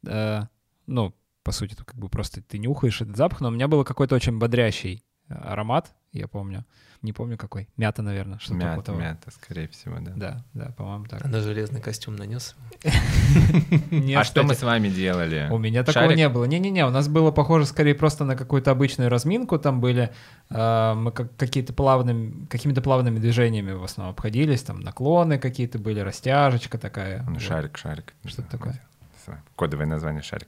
э, 0.08 0.42
ну, 0.88 1.14
по 1.44 1.52
сути, 1.52 1.74
это 1.74 1.84
как 1.84 1.98
бы 1.98 2.10
просто 2.10 2.42
ты 2.42 2.58
нюхаешь 2.58 3.02
этот 3.02 3.18
запах, 3.18 3.42
но 3.42 3.50
у 3.50 3.52
меня 3.52 3.68
был 3.68 3.84
какой-то 3.84 4.16
очень 4.16 4.40
бодрящий 4.40 5.04
э, 5.28 5.34
аромат, 5.34 5.94
я 6.14 6.28
помню. 6.28 6.66
Не 7.02 7.14
помню 7.14 7.36
какой. 7.36 7.68
Мята, 7.78 8.04
наверное, 8.04 8.38
что-то 8.38 8.56
Мята, 8.56 8.82
того. 8.84 9.00
мята, 9.00 9.32
скорее 9.32 9.68
всего, 9.70 9.98
да. 10.00 10.12
Да, 10.16 10.46
да, 10.54 10.72
по-моему, 10.78 11.06
так. 11.06 11.26
На 11.26 11.42
железный 11.42 11.82
костюм 11.82 12.16
нанес? 12.16 12.56
Не, 13.92 14.14
А 14.14 14.24
что 14.24 14.44
мы 14.44 14.54
с 14.54 14.62
вами 14.62 14.90
делали? 14.90 15.48
У 15.52 15.58
меня 15.58 15.84
такого 15.84 16.12
не 16.12 16.30
было. 16.30 16.46
Не-не-не, 16.46 16.86
у 16.86 16.92
нас 16.92 17.08
было 17.08 17.32
похоже 17.32 17.66
скорее 17.66 17.96
просто 17.96 18.24
на 18.24 18.36
какую-то 18.36 18.70
обычную 18.70 19.10
разминку. 19.10 19.58
Там 19.58 19.82
были 19.82 20.12
э, 20.52 20.94
мы 20.94 21.12
как, 21.12 21.36
какие-то 21.38 21.74
плавными, 21.74 22.46
какими-то 22.46 22.82
плавными 22.84 23.18
движениями 23.18 23.72
в 23.72 23.84
основном 23.84 24.14
обходились. 24.14 24.62
Там 24.62 24.82
наклоны 24.82 25.40
какие-то 25.40 25.80
были, 25.80 26.02
растяжечка 26.02 26.78
такая. 26.78 27.26
Ну, 27.28 27.40
шарик, 27.40 27.80
шарик. 27.80 28.14
Что 28.26 28.44
это 28.44 28.52
такое? 28.52 28.82
Кодовое 29.56 29.88
название 29.88 30.22
шарик. 30.22 30.48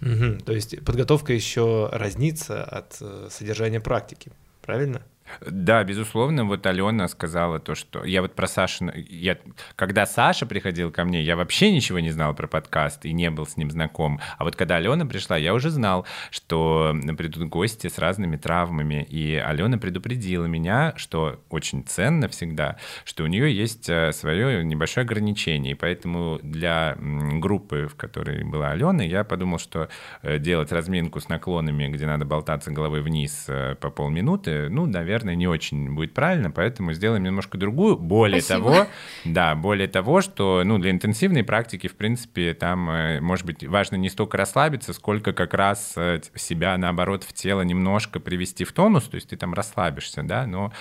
То 0.44 0.52
есть 0.52 0.84
подготовка 0.84 1.32
еще 1.32 1.88
разнится 1.92 2.64
от 2.64 2.96
э, 3.00 3.28
содержания 3.30 3.80
практики, 3.80 4.32
правильно? 4.60 5.02
Да, 5.40 5.82
безусловно, 5.84 6.44
вот 6.44 6.66
Алена 6.66 7.08
сказала 7.08 7.58
то, 7.58 7.74
что 7.74 8.04
я 8.04 8.22
вот 8.22 8.34
про 8.34 8.46
Сашу, 8.46 8.90
я, 8.94 9.38
когда 9.76 10.06
Саша 10.06 10.46
приходил 10.46 10.90
ко 10.90 11.04
мне, 11.04 11.22
я 11.22 11.36
вообще 11.36 11.72
ничего 11.72 12.00
не 12.00 12.10
знал 12.10 12.34
про 12.34 12.46
подкаст 12.46 13.04
и 13.04 13.12
не 13.12 13.30
был 13.30 13.46
с 13.46 13.56
ним 13.56 13.70
знаком. 13.70 14.20
А 14.38 14.44
вот 14.44 14.56
когда 14.56 14.76
Алена 14.76 15.06
пришла, 15.06 15.36
я 15.36 15.54
уже 15.54 15.70
знал, 15.70 16.06
что 16.30 16.94
придут 17.16 17.48
гости 17.48 17.88
с 17.88 17.98
разными 17.98 18.36
травмами. 18.36 19.06
И 19.08 19.36
Алена 19.36 19.78
предупредила 19.78 20.46
меня, 20.46 20.94
что 20.96 21.40
очень 21.50 21.84
ценно 21.84 22.28
всегда, 22.28 22.76
что 23.04 23.24
у 23.24 23.26
нее 23.26 23.54
есть 23.54 23.88
э, 23.88 24.12
свое 24.12 24.64
небольшое 24.64 25.04
ограничение. 25.04 25.72
И 25.72 25.76
поэтому 25.76 26.38
для 26.42 26.96
группы, 26.98 27.88
в 27.88 27.96
которой 27.96 28.44
была 28.44 28.70
Алена, 28.70 29.02
я 29.04 29.24
подумал, 29.24 29.58
что 29.58 29.88
э, 30.22 30.38
делать 30.38 30.72
разминку 30.72 31.20
с 31.20 31.28
наклонами, 31.28 31.88
где 31.88 32.06
надо 32.06 32.24
болтаться 32.24 32.70
головой 32.70 33.02
вниз 33.02 33.46
э, 33.48 33.76
по 33.76 33.90
полминуты, 33.90 34.68
ну, 34.68 34.86
наверное, 34.86 35.21
не 35.30 35.46
очень 35.46 35.94
будет 35.94 36.14
правильно, 36.14 36.50
поэтому 36.50 36.92
сделаем 36.92 37.22
немножко 37.22 37.58
другую. 37.58 37.96
Более 37.96 38.40
Спасибо. 38.40 38.72
того, 38.72 38.86
да, 39.24 39.54
более 39.54 39.88
того, 39.88 40.20
что, 40.20 40.62
ну, 40.64 40.78
для 40.78 40.90
интенсивной 40.90 41.44
практики, 41.44 41.86
в 41.86 41.96
принципе, 41.96 42.54
там, 42.54 42.90
э, 42.90 43.20
может 43.20 43.46
быть, 43.46 43.64
важно 43.64 43.96
не 43.96 44.08
столько 44.08 44.36
расслабиться, 44.36 44.92
сколько 44.92 45.32
как 45.32 45.54
раз 45.54 45.94
э, 45.96 46.20
себя, 46.34 46.76
наоборот, 46.76 47.24
в 47.24 47.32
тело 47.32 47.62
немножко 47.62 48.20
привести 48.20 48.64
в 48.64 48.72
тонус, 48.72 49.04
то 49.04 49.14
есть 49.14 49.28
ты 49.28 49.36
там 49.36 49.54
расслабишься, 49.54 50.22
да, 50.22 50.46
но 50.46 50.72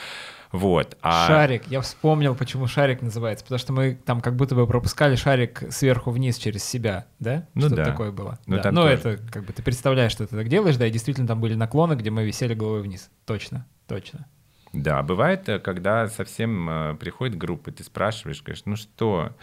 вот. 0.51 0.97
А... 1.01 1.27
Шарик. 1.27 1.67
Я 1.67 1.81
вспомнил, 1.81 2.35
почему 2.35 2.67
шарик 2.67 3.01
называется. 3.01 3.45
Потому 3.45 3.59
что 3.59 3.73
мы 3.73 3.97
там 4.05 4.21
как 4.21 4.35
будто 4.35 4.55
бы 4.55 4.67
пропускали 4.67 5.15
шарик 5.15 5.63
сверху 5.69 6.11
вниз 6.11 6.37
через 6.37 6.63
себя, 6.63 7.07
да? 7.19 7.47
Ну 7.53 7.67
Что 7.67 7.77
да. 7.77 7.85
такое 7.85 8.11
было. 8.11 8.39
Ну 8.45 8.59
да. 8.61 8.71
Ну, 8.71 8.81
тоже. 8.81 8.93
это 8.93 9.17
как 9.31 9.45
бы 9.45 9.53
ты 9.53 9.63
представляешь, 9.63 10.11
что 10.11 10.27
ты 10.27 10.35
так 10.35 10.49
делаешь, 10.49 10.77
да, 10.77 10.87
и 10.87 10.91
действительно 10.91 11.27
там 11.27 11.39
были 11.39 11.55
наклоны, 11.55 11.93
где 11.93 12.09
мы 12.09 12.25
висели 12.25 12.53
головой 12.53 12.81
вниз. 12.81 13.09
Точно, 13.25 13.65
точно. 13.91 14.25
Да, 14.73 15.03
бывает, 15.03 15.49
э, 15.49 15.59
когда 15.59 16.07
совсем 16.07 16.69
э, 16.69 16.95
приходит 16.95 17.37
группа, 17.37 17.71
ты 17.71 17.83
спрашиваешь, 17.83 18.41
говоришь, 18.41 18.63
ну 18.65 18.77
что, 18.77 19.35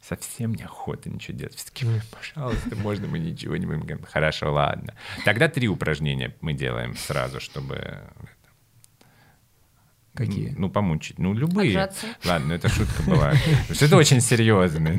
совсем 0.00 0.54
неохота 0.54 1.10
ничего 1.10 1.36
делать. 1.36 1.56
Все 1.56 1.66
таки, 1.66 1.86
пожалуйста, 2.12 2.76
можно 2.76 3.08
мы 3.08 3.18
ничего 3.18 3.56
не 3.56 3.66
будем? 3.66 4.00
Хорошо, 4.04 4.52
ладно. 4.52 4.94
Тогда 5.24 5.48
три 5.48 5.66
упражнения 5.66 6.36
мы 6.40 6.52
делаем 6.52 6.96
сразу, 6.96 7.40
чтобы... 7.40 8.00
Какие? 10.16 10.54
Ну, 10.56 10.70
помучить. 10.70 11.18
Ну, 11.18 11.34
любые. 11.34 11.70
Отжаться. 11.70 12.06
Ладно, 12.24 12.48
ну 12.48 12.54
это 12.54 12.68
шутка 12.68 13.02
была. 13.02 13.32
Это 13.80 13.96
очень 13.96 14.20
серьезно. 14.20 14.98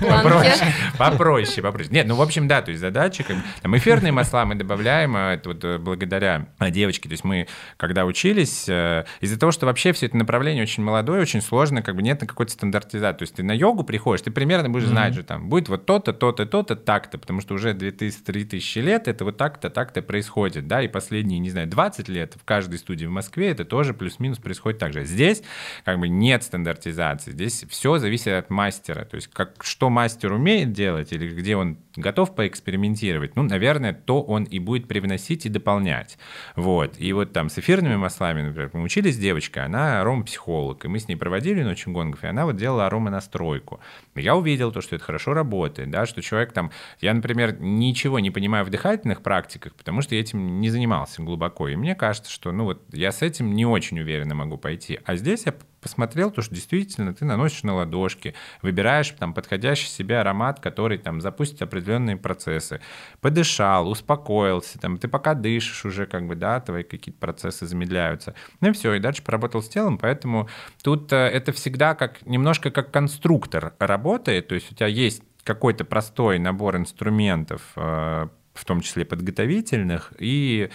Попроще, 0.00 0.72
попроще, 0.98 1.62
попроще. 1.62 1.88
Нет, 1.92 2.06
ну, 2.06 2.14
в 2.14 2.22
общем, 2.22 2.48
да, 2.48 2.62
то 2.62 2.70
есть 2.70 2.80
задача, 2.80 3.22
как 3.22 3.36
там 3.60 3.76
эфирные 3.76 4.12
масла 4.12 4.44
мы 4.44 4.54
добавляем, 4.54 5.14
а 5.16 5.34
это 5.34 5.50
вот 5.50 5.64
э, 5.64 5.78
благодаря 5.78 6.48
а, 6.58 6.70
девочке, 6.70 7.08
то 7.08 7.12
есть 7.12 7.24
мы, 7.24 7.48
когда 7.76 8.04
учились, 8.04 8.66
э, 8.68 9.04
из-за 9.20 9.38
того, 9.38 9.52
что 9.52 9.66
вообще 9.66 9.92
все 9.92 10.06
это 10.06 10.16
направление 10.16 10.62
очень 10.62 10.82
молодое, 10.82 11.20
очень 11.20 11.42
сложно, 11.42 11.82
как 11.82 11.96
бы 11.96 12.02
нет 12.02 12.20
на 12.20 12.26
какой-то 12.26 12.52
стандартизации. 12.52 13.18
То 13.18 13.22
есть 13.22 13.34
ты 13.34 13.42
на 13.42 13.52
йогу 13.52 13.84
приходишь, 13.84 14.22
ты 14.22 14.30
примерно 14.30 14.70
будешь 14.70 14.86
знать 14.86 15.14
же, 15.14 15.22
там, 15.22 15.48
будет 15.48 15.68
вот 15.68 15.86
то-то, 15.86 16.12
то-то, 16.12 16.46
то-то, 16.46 16.76
так-то, 16.76 17.18
потому 17.18 17.40
что 17.40 17.54
уже 17.54 17.72
2000-3000 17.72 18.80
лет 18.80 19.08
это 19.08 19.24
вот 19.24 19.36
так-то, 19.36 19.70
так-то 19.70 20.02
происходит, 20.02 20.66
да, 20.66 20.82
и 20.82 20.88
последние, 20.88 21.38
не 21.40 21.50
знаю, 21.50 21.66
20 21.68 22.08
лет 22.08 22.34
в 22.40 22.44
каждой 22.44 22.78
студии 22.78 23.06
в 23.06 23.10
Москве 23.10 23.50
это 23.50 23.64
тоже 23.64 23.94
плюс-минус 23.94 24.38
происходит 24.46 24.78
так 24.78 24.92
же. 24.92 25.04
Здесь 25.04 25.42
как 25.84 25.98
бы 25.98 26.08
нет 26.08 26.44
стандартизации, 26.44 27.32
здесь 27.32 27.64
все 27.68 27.98
зависит 27.98 28.28
от 28.28 28.48
мастера, 28.48 29.04
то 29.04 29.16
есть 29.16 29.26
как, 29.26 29.64
что 29.64 29.90
мастер 29.90 30.32
умеет 30.32 30.72
делать 30.72 31.12
или 31.12 31.28
где 31.28 31.56
он 31.56 31.76
готов 31.96 32.34
поэкспериментировать, 32.34 33.36
ну, 33.36 33.42
наверное, 33.42 33.92
то 33.92 34.22
он 34.22 34.44
и 34.44 34.58
будет 34.58 34.88
привносить 34.88 35.46
и 35.46 35.48
дополнять. 35.48 36.18
Вот. 36.54 36.94
И 36.98 37.12
вот 37.12 37.32
там 37.32 37.48
с 37.48 37.58
эфирными 37.58 37.96
маслами, 37.96 38.42
например, 38.42 38.70
мы 38.72 38.82
учились 38.82 39.14
с 39.16 39.18
девочкой, 39.18 39.64
она 39.64 40.00
аромапсихолог, 40.00 40.84
и 40.84 40.88
мы 40.88 40.98
с 40.98 41.08
ней 41.08 41.16
проводили 41.16 41.62
ночь 41.62 41.86
гонгов, 41.86 42.24
и 42.24 42.26
она 42.26 42.44
вот 42.46 42.56
делала 42.56 42.86
ароманастройку. 42.86 43.80
Я 44.14 44.36
увидел 44.36 44.72
то, 44.72 44.80
что 44.80 44.96
это 44.96 45.04
хорошо 45.04 45.34
работает, 45.34 45.90
да, 45.90 46.06
что 46.06 46.22
человек 46.22 46.52
там... 46.52 46.70
Я, 47.00 47.14
например, 47.14 47.58
ничего 47.60 48.18
не 48.18 48.30
понимаю 48.30 48.64
в 48.64 48.70
дыхательных 48.70 49.22
практиках, 49.22 49.74
потому 49.74 50.02
что 50.02 50.14
я 50.14 50.20
этим 50.20 50.60
не 50.60 50.70
занимался 50.70 51.22
глубоко, 51.22 51.68
и 51.68 51.76
мне 51.76 51.94
кажется, 51.94 52.30
что, 52.30 52.52
ну, 52.52 52.64
вот 52.64 52.82
я 52.92 53.12
с 53.12 53.22
этим 53.22 53.54
не 53.54 53.66
очень 53.66 53.98
уверенно 54.00 54.34
могу 54.34 54.56
пойти. 54.56 55.00
А 55.04 55.16
здесь 55.16 55.46
я 55.46 55.54
посмотрел, 55.86 56.32
то, 56.32 56.42
что 56.42 56.52
действительно 56.52 57.14
ты 57.14 57.24
наносишь 57.24 57.62
на 57.62 57.76
ладошки, 57.76 58.34
выбираешь 58.60 59.08
там 59.10 59.32
подходящий 59.32 59.86
себе 59.86 60.18
аромат, 60.18 60.58
который 60.58 60.98
там 60.98 61.20
запустит 61.20 61.62
определенные 61.62 62.16
процессы. 62.16 62.80
Подышал, 63.20 63.88
успокоился, 63.88 64.80
там, 64.80 64.98
ты 64.98 65.06
пока 65.06 65.34
дышишь 65.34 65.84
уже, 65.84 66.06
как 66.06 66.26
бы, 66.26 66.34
да, 66.34 66.58
твои 66.58 66.82
какие-то 66.82 67.20
процессы 67.20 67.66
замедляются. 67.66 68.34
Ну 68.60 68.70
и 68.70 68.72
все, 68.72 68.94
и 68.94 68.98
дальше 68.98 69.22
поработал 69.22 69.62
с 69.62 69.68
телом, 69.68 69.96
поэтому 69.96 70.48
тут 70.82 71.12
э, 71.12 71.16
это 71.16 71.52
всегда 71.52 71.94
как 71.94 72.26
немножко 72.26 72.72
как 72.72 72.90
конструктор 72.90 73.72
работает, 73.78 74.48
то 74.48 74.56
есть 74.56 74.72
у 74.72 74.74
тебя 74.74 74.88
есть 74.88 75.22
какой-то 75.44 75.84
простой 75.84 76.40
набор 76.40 76.78
инструментов, 76.78 77.62
э, 77.76 78.26
в 78.54 78.64
том 78.64 78.80
числе 78.80 79.04
подготовительных, 79.04 80.12
и 80.18 80.68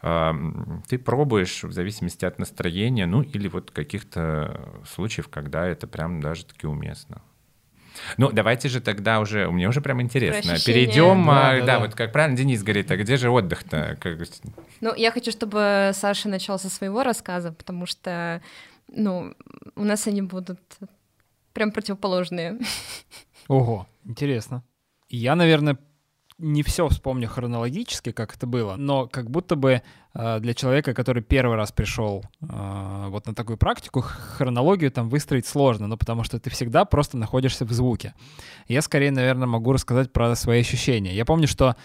ты 0.00 0.98
пробуешь 0.98 1.64
в 1.64 1.72
зависимости 1.72 2.24
от 2.24 2.38
настроения, 2.38 3.06
ну 3.06 3.22
или 3.22 3.48
вот 3.48 3.70
каких-то 3.70 4.82
случаев, 4.86 5.28
когда 5.28 5.66
это 5.66 5.86
прям 5.86 6.20
даже 6.20 6.44
таки 6.44 6.66
уместно. 6.66 7.22
Ну, 8.18 8.30
давайте 8.30 8.68
же 8.68 8.80
тогда 8.80 9.20
уже, 9.20 9.50
мне 9.50 9.68
уже 9.68 9.80
прям 9.80 10.02
интересно. 10.02 10.56
Перейдем, 10.64 11.24
да, 11.26 11.52
да, 11.52 11.60
да, 11.60 11.66
да, 11.66 11.78
вот 11.80 11.94
как 11.94 12.12
правильно 12.12 12.36
Денис 12.36 12.62
говорит, 12.62 12.90
а 12.90 12.96
где 12.96 13.16
же 13.16 13.30
отдых-то? 13.30 13.96
Как... 14.00 14.18
Ну, 14.80 14.94
я 14.94 15.10
хочу, 15.10 15.30
чтобы 15.30 15.92
Саша 15.94 16.28
начал 16.28 16.58
со 16.58 16.68
своего 16.68 17.02
рассказа, 17.02 17.52
потому 17.52 17.86
что, 17.86 18.42
ну, 18.88 19.34
у 19.74 19.84
нас 19.84 20.06
они 20.06 20.22
будут 20.22 20.60
прям 21.52 21.72
противоположные. 21.72 22.58
Ого, 23.48 23.86
интересно. 24.04 24.62
Я, 25.08 25.34
наверное, 25.36 25.78
не 26.38 26.62
все 26.62 26.88
вспомню 26.88 27.28
хронологически, 27.28 28.12
как 28.12 28.34
это 28.34 28.46
было, 28.46 28.76
но 28.76 29.06
как 29.06 29.30
будто 29.30 29.56
бы 29.56 29.82
э, 30.14 30.40
для 30.40 30.54
человека, 30.54 30.92
который 30.92 31.22
первый 31.22 31.56
раз 31.56 31.72
пришел 31.72 32.24
э, 32.42 33.06
вот 33.08 33.26
на 33.26 33.34
такую 33.34 33.56
практику, 33.56 34.02
хронологию 34.02 34.90
там 34.90 35.08
выстроить 35.08 35.46
сложно, 35.46 35.86
ну 35.86 35.96
потому 35.96 36.24
что 36.24 36.38
ты 36.38 36.50
всегда 36.50 36.84
просто 36.84 37.16
находишься 37.16 37.64
в 37.64 37.72
звуке. 37.72 38.14
Я 38.68 38.82
скорее, 38.82 39.10
наверное, 39.10 39.46
могу 39.46 39.72
рассказать 39.72 40.12
про 40.12 40.34
свои 40.36 40.60
ощущения. 40.60 41.14
Я 41.14 41.24
помню, 41.24 41.48
что 41.48 41.76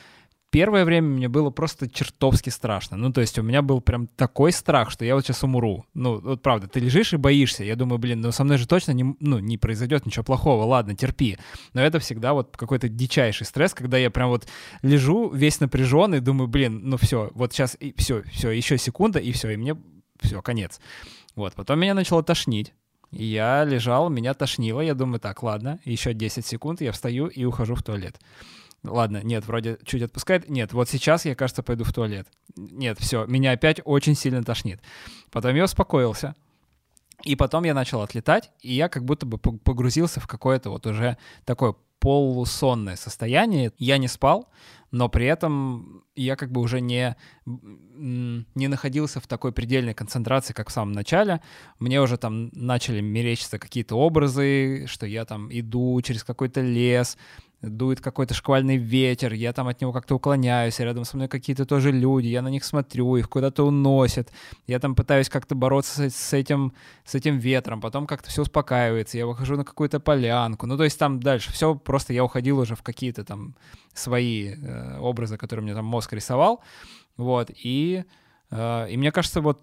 первое 0.52 0.86
время 0.86 1.08
мне 1.08 1.30
было 1.30 1.50
просто 1.50 1.90
чертовски 1.90 2.50
страшно. 2.50 2.98
Ну, 2.98 3.12
то 3.12 3.22
есть 3.22 3.40
у 3.40 3.42
меня 3.42 3.62
был 3.62 3.82
прям 3.82 4.08
такой 4.08 4.52
страх, 4.52 4.92
что 4.92 5.06
я 5.06 5.16
вот 5.16 5.26
сейчас 5.26 5.44
умру. 5.44 5.86
Ну, 5.94 6.20
вот 6.20 6.42
правда, 6.42 6.68
ты 6.68 6.80
лежишь 6.80 7.14
и 7.14 7.18
боишься. 7.18 7.64
Я 7.64 7.76
думаю, 7.76 7.98
блин, 7.98 8.22
ну 8.22 8.32
со 8.32 8.44
мной 8.44 8.58
же 8.58 8.68
точно 8.68 8.92
не, 8.92 9.16
ну, 9.20 9.40
не 9.40 9.58
произойдет 9.58 10.06
ничего 10.06 10.24
плохого, 10.24 10.64
ладно, 10.64 10.96
терпи. 10.96 11.38
Но 11.74 11.82
это 11.82 12.00
всегда 12.00 12.34
вот 12.34 12.56
какой-то 12.56 12.90
дичайший 12.90 13.48
стресс, 13.48 13.74
когда 13.74 13.98
я 13.98 14.12
прям 14.12 14.30
вот 14.30 14.48
лежу 14.82 15.32
весь 15.32 15.60
напряженный, 15.60 16.20
думаю, 16.20 16.48
блин, 16.48 16.82
ну 16.84 16.98
все, 16.98 17.32
вот 17.34 17.54
сейчас 17.54 17.76
и 17.80 17.94
все, 17.98 18.24
все, 18.24 18.52
еще 18.52 18.78
секунда, 18.78 19.20
и 19.20 19.32
все, 19.32 19.50
и 19.50 19.58
мне 19.58 19.76
все, 20.20 20.42
конец. 20.42 20.80
Вот, 21.36 21.54
потом 21.54 21.80
меня 21.80 21.94
начало 21.94 22.24
тошнить. 22.24 22.74
Я 23.12 23.66
лежал, 23.66 24.10
меня 24.10 24.34
тошнило, 24.34 24.80
я 24.82 24.94
думаю, 24.94 25.20
так, 25.20 25.44
ладно, 25.44 25.80
еще 25.84 26.14
10 26.14 26.46
секунд, 26.46 26.82
я 26.82 26.92
встаю 26.92 27.28
и 27.28 27.44
ухожу 27.44 27.76
в 27.76 27.84
туалет. 27.84 28.20
Ладно, 28.84 29.22
нет, 29.24 29.46
вроде 29.46 29.78
чуть 29.86 30.02
отпускает. 30.02 30.50
Нет, 30.50 30.74
вот 30.74 30.90
сейчас 30.90 31.26
я, 31.26 31.36
кажется, 31.36 31.62
пойду 31.62 31.84
в 31.84 31.94
туалет. 31.94 32.28
Нет, 32.56 32.98
все, 33.00 33.26
меня 33.26 33.52
опять 33.52 33.80
очень 33.86 34.16
сильно 34.16 34.44
тошнит. 34.44 34.82
Потом 35.32 35.56
я 35.56 35.66
успокоился. 35.66 36.36
И 37.24 37.36
потом 37.36 37.64
я 37.66 37.76
начал 37.76 38.02
отлетать, 38.02 38.50
и 38.62 38.74
я 38.74 38.90
как 38.90 39.06
будто 39.06 39.28
бы 39.28 39.38
погрузился 39.38 40.20
в 40.20 40.26
какое-то 40.26 40.72
вот 40.72 40.88
уже 40.88 41.18
такое 41.46 41.76
полусонное 42.00 42.96
состояние. 42.96 43.72
Я 43.78 44.00
не 44.00 44.08
спал, 44.08 44.50
но 44.90 45.08
при 45.08 45.28
этом 45.28 46.04
я 46.16 46.36
как 46.36 46.52
бы 46.52 46.62
уже 46.62 46.82
не, 46.82 47.16
не 47.96 48.68
находился 48.68 49.20
в 49.20 49.28
такой 49.28 49.52
предельной 49.52 49.94
концентрации, 49.94 50.54
как 50.54 50.70
в 50.70 50.72
самом 50.72 50.94
начале. 50.94 51.42
Мне 51.78 52.02
уже 52.02 52.18
там 52.18 52.50
начали 52.54 53.02
мерещиться 53.02 53.60
какие-то 53.60 53.96
образы, 53.96 54.86
что 54.88 55.06
я 55.06 55.26
там 55.26 55.48
иду 55.52 56.02
через 56.02 56.24
какой-то 56.24 56.62
лес, 56.62 57.20
дует 57.62 58.02
какой-то 58.02 58.34
шквальный 58.34 58.78
ветер, 58.78 59.34
я 59.34 59.54
там 59.54 59.68
от 59.68 59.82
него 59.82 59.92
как-то 59.92 60.16
уклоняюсь, 60.16 60.80
рядом 60.80 61.06
со 61.06 61.16
мной 61.16 61.28
какие-то 61.28 61.66
тоже 61.66 61.92
люди, 61.92 62.28
я 62.28 62.42
на 62.42 62.48
них 62.48 62.64
смотрю, 62.64 63.16
их 63.16 63.30
куда-то 63.30 63.66
уносят, 63.66 64.32
я 64.68 64.80
там 64.80 64.96
пытаюсь 64.96 65.30
как-то 65.30 65.54
бороться 65.54 66.10
с, 66.10 66.16
с, 66.16 66.34
этим, 66.34 66.74
с 67.06 67.14
этим 67.16 67.38
ветром, 67.38 67.82
потом 67.82 68.08
как-то 68.08 68.30
все 68.30 68.42
успокаивается, 68.42 69.18
я 69.18 69.28
выхожу 69.28 69.58
на 69.58 69.64
какую-то 69.64 70.00
полянку, 70.00 70.66
ну 70.66 70.78
то 70.78 70.84
есть 70.84 70.98
там 70.98 71.20
дальше 71.20 71.52
все 71.52 71.76
просто 71.76 72.14
я 72.14 72.24
уходил 72.24 72.60
уже 72.60 72.76
в 72.76 72.82
какие-то 72.82 73.24
там 73.24 73.56
свои 73.94 74.56
э, 74.56 75.00
образы, 75.00 75.38
которые 75.38 75.64
мне 75.64 75.76
там 75.76 75.86
мозг 75.86 76.14
рисовал, 76.14 76.64
вот, 77.18 77.52
и, 77.56 78.06
э, 78.50 78.88
и 78.90 78.98
мне 78.98 79.12
кажется, 79.12 79.42
вот 79.42 79.62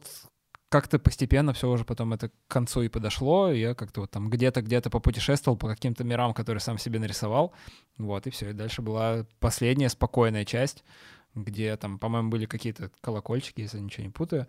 как-то 0.69 0.99
постепенно 0.99 1.53
все 1.53 1.69
уже 1.71 1.85
потом 1.85 2.13
это 2.13 2.29
к 2.29 2.33
концу 2.49 2.83
и 2.83 2.89
подошло. 2.89 3.51
И 3.51 3.61
я 3.61 3.75
как-то 3.75 4.03
вот 4.03 4.11
там 4.11 4.29
где-то, 4.29 4.63
где-то 4.63 4.91
попутешествовал 4.91 5.57
по 5.57 5.69
каким-то 5.69 6.05
мирам, 6.05 6.35
которые 6.35 6.61
сам 6.61 6.79
себе 6.79 6.99
нарисовал. 6.99 7.53
Вот, 7.97 8.27
и 8.27 8.31
все. 8.31 8.51
И 8.51 8.53
дальше 8.53 8.83
была 8.83 9.27
последняя 9.41 9.89
спокойная 9.89 10.45
часть, 10.45 10.85
где 11.35 11.77
там, 11.77 11.99
по-моему, 11.99 12.31
были 12.31 12.47
какие-то 12.47 12.91
колокольчики, 13.01 13.63
если 13.63 13.79
ничего 13.79 14.05
не 14.05 14.11
путаю. 14.11 14.47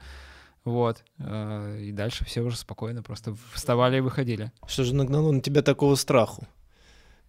Вот. 0.66 1.04
Э, 1.20 1.80
и 1.80 1.92
дальше 1.92 2.26
все 2.26 2.42
уже 2.42 2.58
спокойно 2.58 3.02
просто 3.02 3.36
вставали 3.54 3.98
и 3.98 4.02
выходили. 4.02 4.52
Что 4.68 4.84
же 4.84 4.94
нагнало 4.94 5.32
на 5.32 5.42
тебя 5.42 5.62
такого 5.62 5.96
страху? 5.96 6.48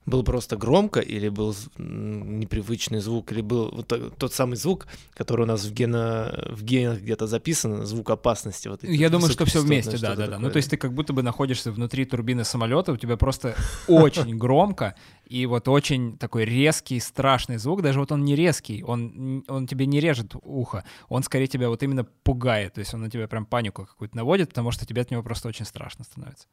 Был 0.07 0.25
просто 0.25 0.57
громко, 0.57 1.01
или 1.01 1.29
был 1.29 1.55
непривычный 1.77 3.01
звук, 3.01 3.33
или 3.33 3.43
был 3.43 3.71
вот 3.71 4.17
тот 4.17 4.33
самый 4.33 4.57
звук, 4.57 4.87
который 5.13 5.43
у 5.43 5.47
нас 5.47 5.65
в, 5.65 5.73
гено, 5.73 6.33
в 6.49 6.65
генах 6.65 7.01
где-то 7.01 7.27
записан, 7.27 7.85
звук 7.85 8.09
опасности. 8.09 8.69
Вот 8.69 8.83
Я 8.83 9.11
думаю, 9.11 9.31
что 9.31 9.45
все 9.45 9.61
вместе, 9.61 9.99
да, 9.99 10.17
да, 10.17 10.27
да. 10.27 10.39
Ну, 10.39 10.51
то 10.51 10.57
есть 10.57 10.71
ты 10.71 10.79
как 10.79 10.95
будто 10.95 11.13
бы 11.13 11.23
находишься 11.23 11.71
внутри 11.71 12.07
турбины 12.07 12.45
самолета, 12.45 12.93
у 12.93 12.97
тебя 12.97 13.19
просто 13.19 13.55
очень 13.89 14.39
громко, 14.39 14.95
и 15.27 15.45
вот 15.45 15.69
очень 15.69 16.17
такой 16.17 16.47
резкий, 16.47 16.99
страшный 16.99 17.59
звук, 17.59 17.83
даже 17.83 18.01
вот 18.01 18.11
он 18.11 18.25
не 18.25 18.35
резкий, 18.35 18.83
он, 18.83 19.45
он 19.49 19.67
тебе 19.67 19.85
не 19.85 20.01
режет 20.01 20.35
ухо, 20.43 20.83
он 21.11 21.23
скорее 21.23 21.47
тебя 21.47 21.69
вот 21.69 21.83
именно 21.83 22.05
пугает, 22.05 22.75
то 22.75 22.81
есть 22.81 22.95
он 22.95 23.03
на 23.03 23.11
тебя 23.11 23.29
прям 23.29 23.45
панику 23.45 23.85
какую-то 23.85 24.17
наводит, 24.17 24.49
потому 24.49 24.71
что 24.71 24.87
тебе 24.87 25.03
от 25.03 25.11
него 25.11 25.23
просто 25.23 25.49
очень 25.49 25.67
страшно 25.67 26.05
становится. 26.05 26.49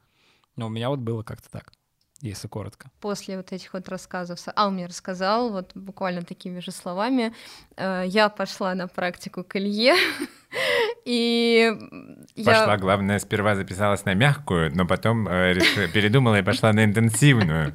Но 0.58 0.68
у 0.68 0.70
меня 0.70 0.90
вот 0.90 1.00
было 1.00 1.24
как-то 1.24 1.50
так 1.50 1.72
если 2.22 2.48
коротко. 2.48 2.90
После 3.00 3.38
вот 3.38 3.52
этих 3.52 3.74
вот 3.74 3.88
рассказов 3.90 4.40
Ал 4.56 4.72
мне 4.72 4.86
рассказал, 4.86 5.52
вот 5.52 5.72
буквально 5.76 6.24
такими 6.24 6.60
же 6.60 6.72
словами, 6.72 7.34
э, 7.76 8.04
я 8.08 8.30
пошла 8.30 8.76
на 8.76 8.88
практику 8.88 9.44
к 9.44 9.56
Илье, 9.56 9.96
и 11.06 11.72
Пошла, 12.36 12.74
я... 12.74 12.78
главное, 12.78 13.20
сперва 13.20 13.56
записалась 13.56 14.06
на 14.06 14.14
мягкую, 14.14 14.76
но 14.76 14.86
потом 14.86 15.28
э, 15.28 15.54
решила, 15.54 15.88
передумала 15.88 16.40
и 16.40 16.44
пошла 16.44 16.74
на 16.74 16.84
интенсивную. 16.84 17.74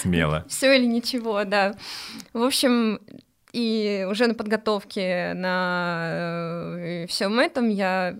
Смело. 0.00 0.44
Все 0.48 0.76
или 0.76 0.86
ничего, 0.86 1.44
да. 1.44 1.74
В 2.34 2.42
общем, 2.42 3.00
и 3.52 4.06
уже 4.08 4.26
на 4.26 4.34
подготовке 4.34 5.32
на 5.34 6.76
э, 6.78 7.06
всем 7.08 7.40
этом 7.40 7.68
я 7.68 8.14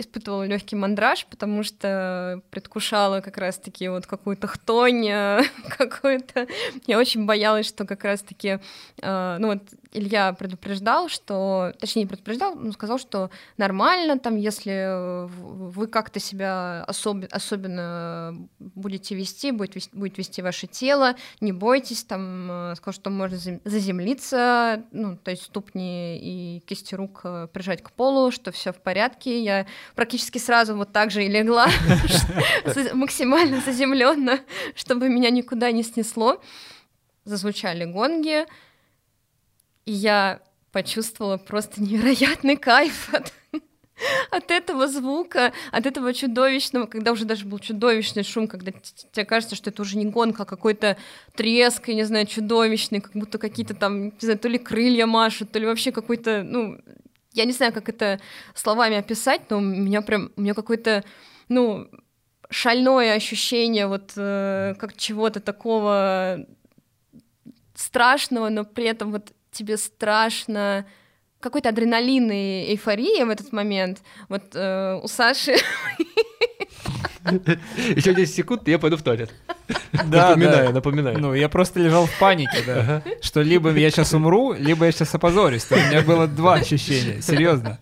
испытывала 0.00 0.46
легкий 0.46 0.76
мандраж, 0.76 1.26
потому 1.26 1.62
что 1.62 2.40
предвкушала 2.50 3.20
как 3.20 3.36
раз-таки 3.38 3.88
вот 3.88 4.06
какую-то 4.06 4.46
хтонь, 4.46 5.08
какую-то... 5.78 6.46
Я 6.86 6.98
очень 6.98 7.26
боялась, 7.26 7.66
что 7.66 7.86
как 7.86 8.04
раз-таки, 8.04 8.58
э, 9.02 9.36
ну 9.38 9.48
вот 9.48 9.62
Илья 9.92 10.32
предупреждал, 10.32 11.08
что, 11.08 11.72
точнее, 11.80 12.02
не 12.02 12.08
предупреждал, 12.08 12.54
но 12.54 12.70
сказал, 12.72 12.98
что 12.98 13.30
нормально, 13.56 14.18
там, 14.18 14.36
если 14.36 15.26
вы 15.28 15.88
как-то 15.88 16.20
себя 16.20 16.84
особ... 16.84 17.24
особенно 17.32 18.36
будете 18.58 19.16
вести, 19.16 19.50
будет 19.50 19.74
вести, 19.74 19.96
будет 19.96 20.16
вести 20.16 20.42
ваше 20.42 20.68
тело, 20.68 21.16
не 21.40 21.52
бойтесь, 21.52 22.04
там, 22.04 22.50
э, 22.50 22.74
сказал, 22.76 22.94
что 22.94 23.10
можно 23.10 23.36
заземлиться, 23.64 24.84
ну, 24.92 25.16
то 25.16 25.32
есть 25.32 25.44
ступни 25.44 26.18
и 26.18 26.60
кисти 26.60 26.94
рук 26.94 27.22
э, 27.24 27.48
прижать 27.52 27.82
к 27.82 27.90
полу, 27.90 28.30
что 28.30 28.52
все 28.52 28.72
в 28.72 28.80
порядке. 28.80 29.42
Я 29.42 29.66
практически 29.96 30.38
сразу 30.38 30.76
вот 30.76 30.92
так 30.92 31.10
же 31.10 31.24
и 31.24 31.28
легла, 31.28 31.66
максимально 32.94 33.60
заземленно, 33.60 34.40
чтобы 34.76 35.08
меня 35.08 35.30
никуда 35.30 35.72
не 35.72 35.82
снесло. 35.82 36.40
Зазвучали 37.24 37.84
гонги, 37.84 38.46
я 39.92 40.40
почувствовала 40.72 41.36
просто 41.36 41.82
невероятный 41.82 42.56
кайф 42.56 43.12
от, 43.12 43.32
от 44.30 44.50
этого 44.50 44.88
звука, 44.88 45.52
от 45.72 45.86
этого 45.86 46.14
чудовищного, 46.14 46.86
когда 46.86 47.12
уже 47.12 47.24
даже 47.24 47.44
был 47.44 47.58
чудовищный 47.58 48.22
шум, 48.22 48.46
когда 48.46 48.72
тебе 49.12 49.24
кажется, 49.24 49.56
что 49.56 49.70
это 49.70 49.82
уже 49.82 49.96
не 49.96 50.06
гонка, 50.06 50.44
а 50.44 50.46
какой-то 50.46 50.96
треск, 51.34 51.88
я 51.88 51.94
не 51.94 52.04
знаю, 52.04 52.26
чудовищный, 52.26 53.00
как 53.00 53.12
будто 53.12 53.38
какие-то 53.38 53.74
там, 53.74 54.04
не 54.06 54.20
знаю, 54.20 54.38
то 54.38 54.48
ли 54.48 54.58
крылья 54.58 55.06
машут, 55.06 55.50
то 55.52 55.58
ли 55.58 55.66
вообще 55.66 55.92
какой-то, 55.92 56.42
ну, 56.44 56.80
я 57.32 57.44
не 57.44 57.52
знаю, 57.52 57.72
как 57.72 57.88
это 57.88 58.20
словами 58.54 58.96
описать, 58.96 59.42
но 59.50 59.58
у 59.58 59.60
меня 59.60 60.02
прям, 60.02 60.32
у 60.36 60.40
меня 60.40 60.54
какой-то, 60.54 61.04
ну, 61.48 61.88
шальное 62.48 63.14
ощущение 63.14 63.86
вот 63.86 64.12
э, 64.16 64.74
как 64.78 64.96
чего-то 64.96 65.40
такого 65.40 66.44
страшного, 67.74 68.48
но 68.48 68.64
при 68.64 68.84
этом 68.84 69.12
вот 69.12 69.32
тебе 69.52 69.76
страшно, 69.76 70.86
какой-то 71.40 71.70
адреналин 71.70 72.30
и 72.30 72.72
эйфория 72.72 73.24
в 73.26 73.30
этот 73.30 73.52
момент. 73.52 74.00
Вот 74.28 74.54
э, 74.54 75.00
у 75.02 75.08
Саши... 75.08 75.56
Еще 77.76 78.14
10 78.14 78.34
секунд, 78.34 78.66
и 78.66 78.70
я 78.70 78.78
пойду 78.78 78.96
в 78.96 79.02
туалет. 79.02 79.34
Да, 79.92 80.28
напоминаю, 80.30 80.68
да. 80.68 80.72
напоминаю. 80.72 81.18
Ну, 81.18 81.34
я 81.34 81.48
просто 81.48 81.78
лежал 81.80 82.06
в 82.06 82.18
панике, 82.18 82.62
да. 82.66 83.02
Что 83.20 83.42
либо 83.42 83.70
я 83.72 83.90
сейчас 83.90 84.14
умру, 84.14 84.54
либо 84.54 84.86
я 84.86 84.92
сейчас 84.92 85.14
опозорюсь. 85.14 85.64
То 85.64 85.74
у 85.74 85.78
меня 85.78 86.02
было 86.02 86.26
два 86.26 86.54
ощущения, 86.54 87.20
серьезно. 87.20 87.78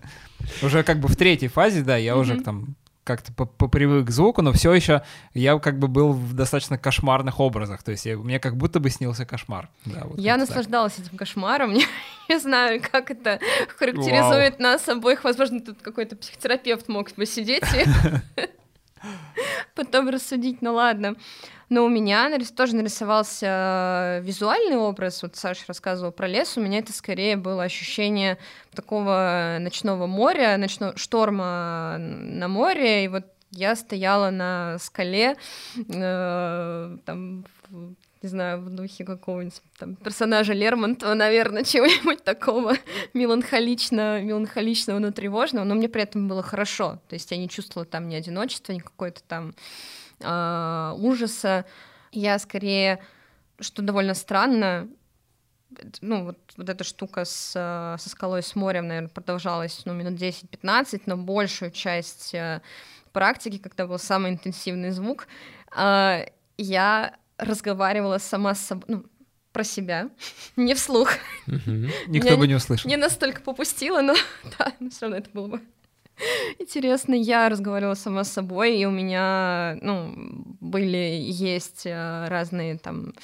Уже 0.62 0.82
как 0.82 0.98
бы 0.98 1.08
в 1.08 1.16
третьей 1.16 1.48
фазе, 1.48 1.82
да, 1.82 1.96
я 1.96 2.16
уже 2.16 2.40
там 2.40 2.74
как-то 3.08 3.32
попривык 3.32 4.06
к 4.06 4.10
звуку, 4.10 4.42
но 4.42 4.52
все 4.52 4.70
еще 4.74 5.02
я 5.32 5.58
как 5.58 5.78
бы 5.78 5.88
был 5.88 6.12
в 6.12 6.34
достаточно 6.34 6.76
кошмарных 6.76 7.40
образах. 7.40 7.82
То 7.82 7.92
есть 7.92 8.04
я, 8.04 8.18
мне 8.18 8.38
как 8.38 8.58
будто 8.58 8.80
бы 8.80 8.90
снился 8.90 9.24
кошмар. 9.24 9.70
Да, 9.86 10.04
вот 10.04 10.18
я 10.18 10.36
наслаждалась 10.36 10.92
так. 10.92 11.06
этим 11.06 11.16
кошмаром. 11.16 11.72
Я 12.28 12.34
не 12.34 12.38
знаю, 12.38 12.82
как 12.82 13.10
это 13.10 13.40
характеризует 13.78 14.58
Вау. 14.58 14.62
нас 14.62 14.86
обоих. 14.86 15.24
Возможно, 15.24 15.60
тут 15.60 15.80
какой-то 15.80 16.14
психотерапевт 16.14 16.86
мог 16.88 17.10
бы 17.14 17.24
сидеть 17.24 17.64
и 17.74 17.86
потом 19.78 20.08
рассудить. 20.08 20.60
Ну 20.60 20.74
ладно. 20.74 21.14
Но 21.68 21.84
у 21.84 21.88
меня 21.88 22.30
тоже 22.56 22.74
нарисовался 22.74 24.20
визуальный 24.24 24.76
образ. 24.76 25.22
Вот 25.22 25.36
Саша 25.36 25.64
рассказывал 25.68 26.12
про 26.12 26.26
лес. 26.26 26.56
У 26.56 26.60
меня 26.60 26.78
это 26.78 26.92
скорее 26.92 27.36
было 27.36 27.62
ощущение 27.62 28.38
такого 28.74 29.58
ночного 29.60 30.06
моря, 30.06 30.56
ночного 30.56 30.96
шторма 30.96 31.96
на 31.98 32.48
море. 32.48 33.04
И 33.04 33.08
вот 33.08 33.26
я 33.50 33.76
стояла 33.76 34.30
на 34.30 34.78
скале, 34.78 35.36
э, 35.76 36.96
там, 37.04 37.44
не 38.22 38.28
знаю, 38.28 38.60
в 38.60 38.70
духе 38.70 39.04
какого-нибудь 39.04 39.60
там 39.78 39.94
персонажа 39.96 40.52
Лермонтова, 40.52 41.14
наверное, 41.14 41.64
чего-нибудь 41.64 42.24
такого 42.24 42.74
меланхолично, 43.14 44.20
меланхоличного, 44.20 44.98
но 44.98 45.12
тревожного, 45.12 45.64
но 45.64 45.74
мне 45.74 45.88
при 45.88 46.02
этом 46.02 46.28
было 46.28 46.42
хорошо. 46.42 47.00
То 47.08 47.14
есть 47.14 47.30
я 47.30 47.36
не 47.36 47.48
чувствовала 47.48 47.86
там 47.86 48.08
ни 48.08 48.14
одиночества, 48.14 48.72
ни 48.72 48.80
какой-то 48.80 49.22
там 49.22 49.54
э, 50.20 50.94
ужаса. 50.98 51.64
Я 52.10 52.38
скорее, 52.38 53.00
что 53.60 53.82
довольно 53.82 54.14
странно, 54.14 54.88
ну, 56.00 56.24
вот, 56.24 56.38
вот 56.56 56.68
эта 56.68 56.82
штука 56.82 57.24
с, 57.24 57.52
со 57.52 58.08
скалой, 58.08 58.42
с 58.42 58.56
морем, 58.56 58.88
наверное, 58.88 59.10
продолжалась, 59.10 59.82
ну, 59.84 59.92
минут 59.92 60.14
10-15, 60.14 61.02
но 61.06 61.16
большую 61.16 61.70
часть 61.70 62.34
э, 62.34 62.62
практики, 63.12 63.58
когда 63.58 63.86
был 63.86 63.98
самый 63.98 64.32
интенсивный 64.32 64.90
звук, 64.90 65.28
э, 65.76 66.26
я 66.56 67.14
разговаривала 67.38 68.18
сама 68.18 68.54
с 68.54 68.60
собой, 68.60 68.84
ну, 68.88 69.04
про 69.52 69.64
себя, 69.64 70.10
не 70.56 70.74
вслух. 70.74 71.10
Никто 71.46 72.36
бы 72.36 72.46
не 72.46 72.54
услышал. 72.54 72.88
Не 72.88 72.96
настолько 72.96 73.40
попустила, 73.40 74.02
но 74.02 74.14
да, 74.58 74.72
все 74.90 75.02
равно 75.02 75.16
это 75.16 75.30
было 75.30 75.48
бы 75.48 75.60
Интересно, 76.58 77.14
я 77.14 77.48
разговаривала 77.48 77.94
сама 77.94 78.24
с 78.24 78.32
собой, 78.32 78.76
и 78.76 78.84
у 78.84 78.90
меня, 78.90 79.78
ну, 79.82 80.12
были, 80.60 81.18
есть 81.20 81.86
э, 81.86 82.26
разные 82.28 82.76
там 82.78 83.14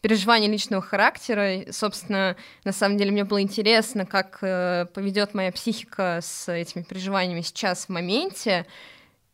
переживания 0.00 0.48
личного 0.48 0.80
характера. 0.82 1.62
Собственно, 1.72 2.36
на 2.64 2.72
самом 2.72 2.98
деле 2.98 3.10
мне 3.10 3.24
было 3.24 3.40
интересно, 3.42 4.06
как 4.06 4.38
э, 4.42 4.86
поведет 4.94 5.34
моя 5.34 5.50
психика 5.50 6.20
с 6.22 6.50
этими 6.52 6.82
переживаниями 6.82 7.40
сейчас 7.40 7.86
в 7.86 7.88
моменте. 7.88 8.66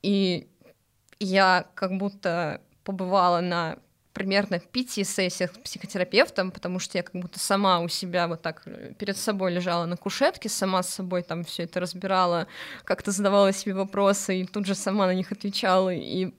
И 0.01 0.49
я 1.19 1.67
как 1.75 1.99
будто 1.99 2.63
побывала 2.85 3.41
на 3.41 3.79
примерно 4.13 4.59
пяти 4.59 5.05
сессиях 5.05 5.53
с 5.53 5.59
психотерапевтом, 5.59 6.51
потому 6.51 6.79
что 6.79 6.99
я 6.99 7.03
как 7.03 7.15
будто 7.15 7.39
сама 7.39 7.81
у 7.81 7.89
себя 7.89 8.29
вот 8.29 8.43
так 8.43 8.63
э, 8.67 8.95
перед 8.99 9.17
собой 9.17 9.53
лежала 9.53 9.87
на 9.87 9.97
кушетке, 9.97 10.49
сама 10.49 10.83
с 10.83 10.91
собой 10.91 11.23
там 11.23 11.45
все 11.45 11.65
это 11.65 11.81
разбирала, 11.81 12.47
как-то 12.85 13.11
задавала 13.11 13.53
себе 13.53 13.75
вопросы 13.75 14.41
и 14.41 14.47
тут 14.47 14.67
же 14.67 14.75
сама 14.75 15.07
на 15.07 15.15
них 15.15 15.33
отвечала. 15.33 15.93
И 15.93 16.35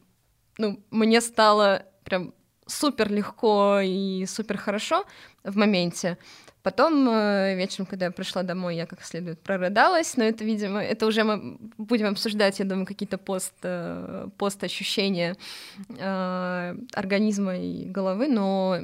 ну, 0.57 0.79
мне 0.91 1.21
стало 1.21 1.85
прям 2.03 2.33
супер 2.65 3.11
легко 3.11 3.79
и 3.81 4.25
супер 4.25 4.57
хорошо 4.57 5.05
в 5.43 5.57
моменте. 5.57 6.17
Потом 6.63 7.09
э, 7.09 7.55
вечером, 7.55 7.85
когда 7.85 8.05
я 8.05 8.11
пришла 8.11 8.41
домой, 8.41 8.77
я 8.77 8.85
как 8.85 9.03
следует 9.03 9.39
прорыдалась, 9.41 10.15
но 10.15 10.23
это, 10.23 10.45
видимо, 10.45 10.81
это 10.81 11.05
уже 11.05 11.25
мы 11.25 11.57
будем 11.77 12.07
обсуждать, 12.07 12.59
я 12.59 12.65
думаю, 12.65 12.85
какие-то 12.85 13.17
пост, 13.17 13.53
э, 13.63 14.29
пост 14.37 14.63
ощущения 14.63 15.35
э, 15.89 16.75
организма 16.93 17.57
и 17.57 17.83
головы, 17.83 18.29
но 18.29 18.79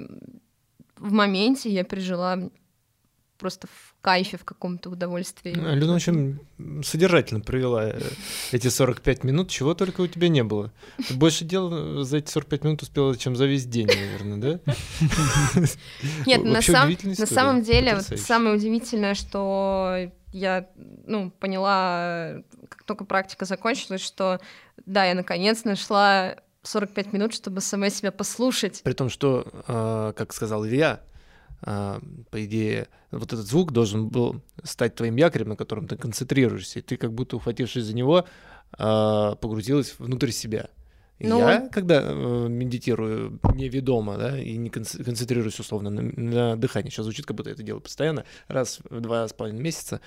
в 0.98 1.14
моменте 1.14 1.70
я 1.70 1.86
пережила 1.86 2.38
просто 3.38 3.70
кайфе, 4.02 4.38
в 4.38 4.46
каком-то 4.46 4.90
удовольствии. 4.90 5.52
Алена 5.52 5.94
очень 5.94 6.40
содержательно 6.84 7.42
провела 7.42 7.90
э, 7.90 8.00
эти 8.52 8.68
45 8.68 9.24
минут, 9.24 9.50
чего 9.50 9.74
только 9.74 10.02
у 10.02 10.08
тебя 10.08 10.30
не 10.30 10.44
было. 10.44 10.72
Ты 11.08 11.14
больше 11.16 11.44
дел 11.44 12.04
за 12.04 12.18
эти 12.18 12.30
45 12.30 12.64
минут 12.64 12.82
успела, 12.82 13.16
чем 13.18 13.36
за 13.36 13.46
весь 13.46 13.66
день, 13.66 13.88
наверное, 13.88 14.38
да? 14.38 14.74
Нет, 16.26 16.44
на, 16.44 16.62
сам, 16.62 16.92
на 17.04 17.26
самом 17.26 17.62
деле, 17.62 17.96
вот 17.96 18.20
самое 18.20 18.56
удивительное, 18.56 19.16
что 19.16 20.10
я 20.32 20.70
ну, 21.06 21.32
поняла, 21.32 22.42
как 22.70 22.84
только 22.84 23.04
практика 23.04 23.46
закончилась, 23.46 24.02
что 24.02 24.40
да, 24.86 25.06
я 25.06 25.16
наконец 25.16 25.64
нашла 25.64 26.36
45 26.64 27.14
минут, 27.14 27.34
чтобы 27.34 27.62
сама 27.62 27.90
себя 27.90 28.12
послушать. 28.12 28.82
При 28.84 28.94
том, 28.94 29.10
что, 29.10 29.48
а, 29.68 30.14
как 30.14 30.34
сказал 30.34 30.66
Илья, 30.66 31.02
по 31.62 32.46
идее, 32.46 32.88
вот 33.12 33.34
этот 33.34 33.46
звук 33.46 33.72
должен 33.72 34.08
был 34.08 34.42
стать 34.64 34.96
твоим 34.96 35.16
якорем, 35.18 35.50
на 35.50 35.56
котором 35.56 35.88
ты 35.88 35.98
концентрируешься, 35.98 36.80
и 36.80 36.82
ты 36.82 36.98
как 36.98 37.14
будто, 37.14 37.36
ухватившись 37.36 37.84
за 37.84 37.96
него, 37.96 38.26
а, 38.74 39.36
погрузилась 39.36 39.96
внутрь 39.98 40.32
себя. 40.32 40.70
Ну... 41.20 41.40
Я, 41.40 41.68
когда 41.68 42.02
э, 42.02 42.48
медитирую 42.48 43.40
неведомо, 43.54 44.18
да, 44.18 44.40
и 44.40 44.56
не 44.56 44.70
концентрируюсь 44.70 45.60
условно 45.60 45.90
на, 45.90 46.02
на 46.02 46.56
дыхании, 46.56 46.90
сейчас 46.90 47.04
звучит, 47.04 47.26
как 47.26 47.36
будто 47.36 47.50
это 47.50 47.62
делаю 47.62 47.82
постоянно, 47.82 48.24
раз 48.48 48.80
в 48.90 49.02
два 49.02 49.28
с 49.28 49.34
половиной 49.34 49.62
месяца, 49.62 50.00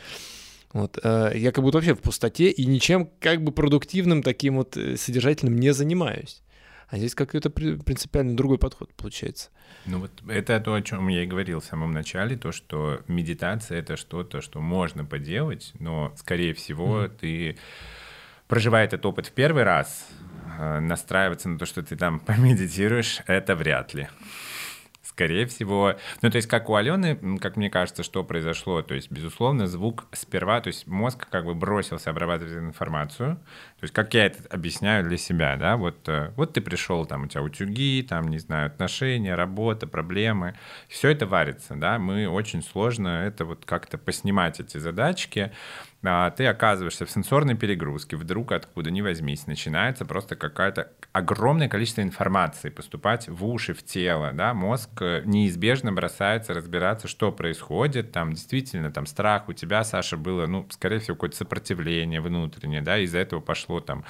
вот, 0.72 0.98
э, 1.02 1.32
я 1.34 1.52
как 1.52 1.62
будто 1.62 1.76
вообще 1.76 1.94
в 1.94 2.00
пустоте 2.00 2.48
и 2.48 2.64
ничем 2.64 3.10
как 3.20 3.44
бы 3.44 3.52
продуктивным 3.52 4.22
таким 4.22 4.56
вот 4.56 4.78
э, 4.78 4.96
содержательным 4.96 5.58
не 5.58 5.74
занимаюсь. 5.74 6.40
А 6.92 6.98
здесь 6.98 7.14
какой-то 7.14 7.48
принципиально 7.48 8.36
другой 8.36 8.58
подход 8.58 8.92
получается. 8.92 9.48
Ну 9.86 9.98
вот 9.98 10.10
это 10.28 10.60
то, 10.60 10.74
о 10.74 10.82
чем 10.82 11.08
я 11.08 11.22
и 11.22 11.26
говорил 11.26 11.60
в 11.60 11.64
самом 11.64 11.90
начале, 11.90 12.36
то, 12.36 12.52
что 12.52 13.00
медитация— 13.08 13.78
это 13.80 13.96
что-то, 13.96 14.42
что 14.42 14.60
можно 14.60 15.02
поделать, 15.02 15.72
но, 15.78 16.12
скорее 16.18 16.52
всего, 16.52 17.04
mm. 17.04 17.16
ты, 17.18 17.56
проживая 18.46 18.84
этот 18.84 19.06
опыт 19.06 19.28
в 19.28 19.32
первый 19.32 19.62
раз, 19.62 20.06
э, 20.58 20.80
настраиваться 20.80 21.48
на 21.48 21.58
то, 21.58 21.64
что 21.64 21.82
ты 21.82 21.96
там 21.96 22.20
помедитируешь, 22.26 23.22
это 23.26 23.56
вряд 23.56 23.94
ли 23.94 24.08
скорее 25.12 25.46
всего, 25.46 25.94
ну, 26.22 26.30
то 26.30 26.36
есть, 26.36 26.48
как 26.48 26.70
у 26.70 26.74
Алены, 26.74 27.38
как 27.38 27.56
мне 27.56 27.68
кажется, 27.68 28.02
что 28.02 28.24
произошло, 28.24 28.82
то 28.82 28.94
есть, 28.94 29.10
безусловно, 29.10 29.66
звук 29.66 30.06
сперва, 30.12 30.60
то 30.60 30.68
есть, 30.68 30.86
мозг 30.86 31.28
как 31.30 31.44
бы 31.44 31.54
бросился 31.54 32.10
обрабатывать 32.10 32.54
информацию, 32.54 33.36
то 33.36 33.84
есть, 33.84 33.92
как 33.92 34.14
я 34.14 34.26
это 34.26 34.42
объясняю 34.48 35.04
для 35.04 35.18
себя, 35.18 35.56
да, 35.56 35.76
вот, 35.76 36.08
э, 36.08 36.32
вот 36.36 36.54
ты 36.54 36.62
пришел, 36.62 37.04
там, 37.04 37.24
у 37.24 37.26
тебя 37.26 37.42
утюги, 37.42 38.04
там, 38.08 38.28
не 38.28 38.38
знаю, 38.38 38.68
отношения, 38.68 39.34
работа, 39.34 39.86
проблемы, 39.86 40.54
все 40.88 41.10
это 41.10 41.26
варится, 41.26 41.74
да, 41.76 41.98
мы 41.98 42.26
очень 42.26 42.62
сложно 42.62 43.08
это 43.08 43.44
вот 43.44 43.66
как-то 43.66 43.98
поснимать 43.98 44.60
эти 44.60 44.78
задачки, 44.78 45.52
ты 46.02 46.46
оказываешься 46.46 47.06
в 47.06 47.10
сенсорной 47.10 47.54
перегрузке, 47.54 48.16
вдруг 48.16 48.52
откуда 48.52 48.90
ни 48.90 49.00
возьмись, 49.00 49.46
начинается 49.46 50.04
просто 50.04 50.34
какая-то 50.34 50.90
огромное 51.12 51.68
количество 51.68 52.00
информации 52.00 52.70
поступать 52.70 53.28
в 53.28 53.44
уши, 53.46 53.72
в 53.72 53.84
тело, 53.84 54.32
да, 54.32 54.52
мозг 54.52 54.90
э, 55.00 55.22
неизбежно 55.24 55.92
бросается 55.92 56.54
разбираться, 56.54 57.06
что 57.06 57.30
происходит, 57.30 58.12
там 58.12 58.32
действительно 58.32 58.90
там 58.90 59.06
страх 59.06 59.48
у 59.48 59.52
тебя, 59.52 59.84
Саша, 59.84 60.16
было, 60.16 60.46
ну, 60.46 60.66
скорее 60.70 60.98
всего, 60.98 61.14
какое-то 61.14 61.36
сопротивление 61.36 62.20
внутреннее, 62.20 62.80
да, 62.80 62.98
из-за 62.98 63.18
этого 63.18 63.40
пошло 63.40 63.80
там 63.80 64.04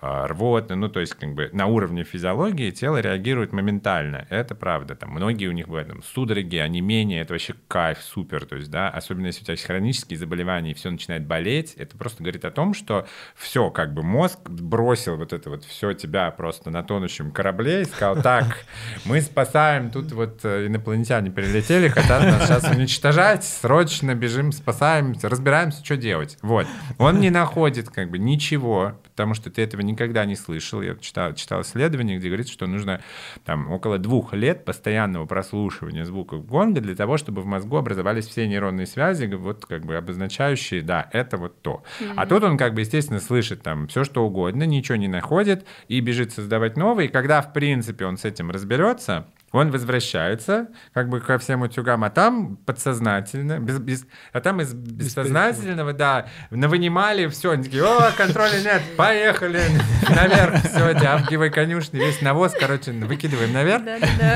а, 0.00 0.26
рвотно, 0.26 0.74
ну, 0.76 0.88
то 0.88 1.00
есть 1.00 1.14
как 1.14 1.34
бы 1.34 1.50
на 1.52 1.66
уровне 1.66 2.02
физиологии 2.04 2.70
тело 2.70 3.00
реагирует 3.00 3.52
моментально, 3.52 4.26
это 4.30 4.54
правда, 4.54 4.96
там 4.96 5.10
многие 5.10 5.46
у 5.46 5.52
них 5.52 5.68
в 5.68 5.74
этом 5.74 6.02
судороги, 6.02 6.56
онемение, 6.56 7.20
это 7.20 7.34
вообще 7.34 7.54
кайф, 7.68 7.98
супер, 8.02 8.46
то 8.46 8.56
есть, 8.56 8.70
да, 8.70 8.88
особенно 8.88 9.26
если 9.26 9.42
у 9.42 9.44
тебя 9.44 9.52
есть 9.52 9.64
хронические 9.64 10.18
заболевания 10.18 10.72
и 10.72 10.74
все 10.74 10.90
начинает 10.90 11.24
болеть, 11.24 11.35
болеть, 11.36 11.74
это 11.74 11.98
просто 11.98 12.22
говорит 12.22 12.46
о 12.46 12.50
том, 12.50 12.72
что 12.72 13.06
все, 13.34 13.70
как 13.70 13.92
бы 13.92 14.02
мозг 14.02 14.38
бросил 14.48 15.16
вот 15.16 15.34
это 15.34 15.50
вот 15.50 15.64
все 15.64 15.92
тебя 15.92 16.30
просто 16.30 16.70
на 16.70 16.82
тонущем 16.82 17.30
корабле 17.30 17.82
и 17.82 17.84
сказал, 17.84 18.16
так, 18.22 18.64
мы 19.04 19.20
спасаем, 19.20 19.90
тут 19.90 20.12
вот 20.12 20.40
э, 20.44 20.66
инопланетяне 20.66 21.30
прилетели, 21.30 21.88
хотят 21.88 22.22
нас 22.22 22.46
сейчас 22.46 22.64
уничтожать, 22.70 23.44
срочно 23.44 24.14
бежим, 24.14 24.50
спасаем, 24.50 25.14
разбираемся, 25.22 25.84
что 25.84 25.98
делать. 25.98 26.38
Вот. 26.40 26.66
Он 26.96 27.20
не 27.20 27.28
находит 27.28 27.90
как 27.90 28.10
бы 28.10 28.18
ничего, 28.18 28.98
потому 29.02 29.34
что 29.34 29.50
ты 29.50 29.60
этого 29.60 29.82
никогда 29.82 30.24
не 30.24 30.36
слышал. 30.36 30.80
Я 30.80 30.96
читал, 30.96 31.34
читал 31.34 31.60
исследование, 31.60 32.16
где 32.16 32.28
говорится, 32.28 32.54
что 32.54 32.66
нужно 32.66 33.02
там 33.44 33.70
около 33.70 33.98
двух 33.98 34.32
лет 34.32 34.64
постоянного 34.64 35.26
прослушивания 35.26 36.06
звуков 36.06 36.46
гонга 36.46 36.80
для 36.80 36.94
того, 36.94 37.18
чтобы 37.18 37.42
в 37.42 37.46
мозгу 37.46 37.76
образовались 37.76 38.26
все 38.26 38.48
нейронные 38.48 38.86
связи, 38.86 39.26
вот 39.26 39.66
как 39.66 39.84
бы 39.84 39.96
обозначающие, 39.96 40.80
да, 40.82 41.08
это 41.12 41.25
это 41.26 41.36
вот 41.36 41.60
то. 41.62 41.82
Mm-hmm. 42.00 42.14
А 42.16 42.26
тут 42.26 42.44
он 42.44 42.56
как 42.56 42.74
бы, 42.74 42.80
естественно, 42.80 43.20
слышит 43.20 43.62
там 43.62 43.88
все, 43.88 44.04
что 44.04 44.24
угодно, 44.24 44.64
ничего 44.64 44.96
не 44.96 45.08
находит 45.08 45.66
и 45.88 46.00
бежит 46.00 46.32
создавать 46.32 46.76
новый. 46.76 47.06
И 47.06 47.08
когда, 47.08 47.42
в 47.42 47.52
принципе, 47.52 48.06
он 48.06 48.16
с 48.16 48.24
этим 48.24 48.50
разберется, 48.50 49.26
он 49.52 49.70
возвращается 49.70 50.68
как 50.92 51.08
бы 51.08 51.20
ко 51.20 51.38
всем 51.38 51.62
утюгам, 51.62 52.04
а 52.04 52.10
там 52.10 52.56
подсознательно, 52.56 53.58
без, 53.58 53.78
без, 53.78 54.06
а 54.32 54.40
там 54.40 54.60
из 54.60 54.74
бессознательного, 54.74 55.92
да, 55.92 56.26
навынимали 56.50 57.26
все, 57.28 57.52
они 57.52 57.64
такие, 57.64 57.84
о, 57.84 58.10
контроля 58.16 58.60
нет, 58.62 58.82
поехали 58.96 59.62
наверх, 60.08 60.62
все, 60.64 60.90
эти 60.90 61.04
авгиевые 61.04 61.50
конюшни, 61.50 61.98
весь 61.98 62.20
навоз, 62.20 62.54
короче, 62.58 62.92
выкидываем 62.92 63.52
наверх. 63.52 63.82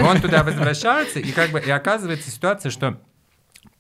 Он 0.02 0.20
туда 0.20 0.42
возвращается, 0.42 1.18
и 1.18 1.32
как 1.32 1.50
бы, 1.50 1.60
и 1.60 1.70
оказывается 1.70 2.30
ситуация, 2.30 2.70
что 2.70 3.00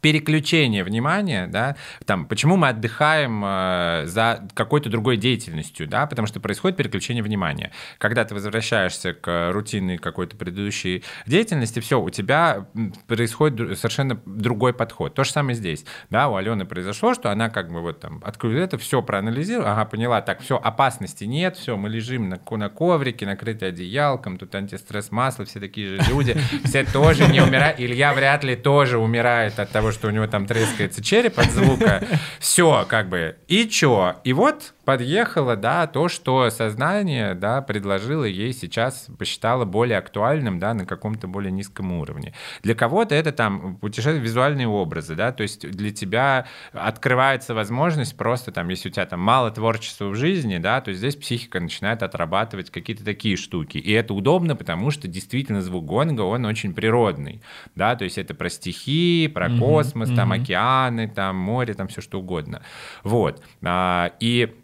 переключение 0.00 0.84
внимания, 0.84 1.46
да, 1.46 1.76
там, 2.06 2.26
почему 2.26 2.56
мы 2.56 2.68
отдыхаем 2.68 3.42
э, 3.44 4.02
за 4.06 4.48
какой-то 4.54 4.88
другой 4.88 5.16
деятельностью, 5.16 5.86
да, 5.86 6.06
потому 6.06 6.26
что 6.26 6.40
происходит 6.40 6.76
переключение 6.76 7.22
внимания. 7.22 7.70
Когда 7.98 8.24
ты 8.24 8.34
возвращаешься 8.34 9.12
к 9.12 9.50
рутинной 9.52 9.98
какой-то 9.98 10.36
предыдущей 10.36 11.04
деятельности, 11.26 11.80
все, 11.80 12.00
у 12.00 12.10
тебя 12.10 12.66
происходит 13.06 13.78
совершенно 13.78 14.20
другой 14.24 14.72
подход. 14.72 15.14
То 15.14 15.24
же 15.24 15.30
самое 15.30 15.54
здесь, 15.54 15.84
да, 16.08 16.28
у 16.28 16.36
Алены 16.36 16.64
произошло, 16.64 17.14
что 17.14 17.30
она 17.30 17.50
как 17.50 17.70
бы 17.70 17.80
вот 17.80 18.00
там 18.00 18.20
открыла 18.24 18.60
это, 18.60 18.78
все 18.78 19.02
проанализировала, 19.02 19.72
ага, 19.72 19.84
поняла, 19.84 20.22
так, 20.22 20.40
все, 20.40 20.56
опасности 20.56 21.24
нет, 21.24 21.56
все, 21.56 21.76
мы 21.76 21.88
лежим 21.88 22.28
на, 22.28 22.40
на 22.50 22.68
коврике, 22.68 23.26
накрыты 23.26 23.66
одеялком, 23.66 24.38
тут 24.38 24.54
антистресс 24.54 25.10
масло, 25.10 25.44
все 25.44 25.60
такие 25.60 25.88
же 25.88 26.02
люди, 26.08 26.36
все 26.64 26.84
тоже 26.84 27.26
не 27.28 27.40
умирают, 27.40 27.78
Илья 27.78 28.14
вряд 28.14 28.44
ли 28.44 28.56
тоже 28.56 28.98
умирает 28.98 29.58
от 29.58 29.70
того, 29.70 29.89
что 29.90 30.08
у 30.08 30.10
него 30.10 30.26
там 30.26 30.46
трескается 30.46 31.02
череп 31.02 31.38
от 31.38 31.50
звука. 31.50 32.02
Все, 32.38 32.84
как 32.88 33.08
бы. 33.08 33.36
И 33.48 33.68
чё? 33.68 34.16
И 34.24 34.32
вот 34.32 34.72
подъехало, 34.90 35.54
да, 35.54 35.86
то, 35.86 36.08
что 36.08 36.50
сознание, 36.50 37.34
да, 37.34 37.62
предложило 37.62 38.24
ей 38.24 38.52
сейчас, 38.52 39.06
посчитало 39.18 39.64
более 39.64 39.98
актуальным, 39.98 40.58
да, 40.58 40.74
на 40.74 40.84
каком-то 40.84 41.28
более 41.28 41.52
низком 41.52 41.92
уровне. 41.92 42.34
Для 42.64 42.74
кого-то 42.74 43.14
это 43.14 43.30
там 43.30 43.76
путешествие, 43.76 44.20
визуальные 44.20 44.66
образы, 44.66 45.14
да, 45.14 45.30
то 45.30 45.44
есть 45.44 45.68
для 45.70 45.92
тебя 45.92 46.46
открывается 46.72 47.54
возможность 47.54 48.16
просто 48.16 48.50
там, 48.50 48.68
если 48.68 48.88
у 48.88 48.92
тебя 48.92 49.06
там 49.06 49.20
мало 49.20 49.52
творчества 49.52 50.06
в 50.06 50.16
жизни, 50.16 50.58
да, 50.58 50.80
то 50.80 50.92
здесь 50.92 51.14
психика 51.14 51.60
начинает 51.60 52.02
отрабатывать 52.02 52.70
какие-то 52.70 53.04
такие 53.04 53.36
штуки. 53.36 53.78
И 53.78 53.92
это 53.92 54.12
удобно, 54.12 54.56
потому 54.56 54.90
что 54.90 55.06
действительно 55.06 55.62
звук 55.62 55.84
гонга, 55.84 56.22
он 56.22 56.44
очень 56.46 56.74
природный, 56.74 57.42
да, 57.76 57.94
то 57.94 58.02
есть 58.02 58.18
это 58.18 58.34
про 58.34 58.50
стихи, 58.50 59.30
про 59.32 59.46
mm-hmm, 59.46 59.58
космос, 59.84 60.10
mm-hmm. 60.10 60.16
там 60.16 60.32
океаны, 60.32 61.08
там 61.08 61.36
море, 61.36 61.74
там 61.74 61.88
все 61.88 62.00
что 62.00 62.20
угодно. 62.20 62.62
Вот. 63.02 63.42
А, 63.62 64.12
и 64.20 64.56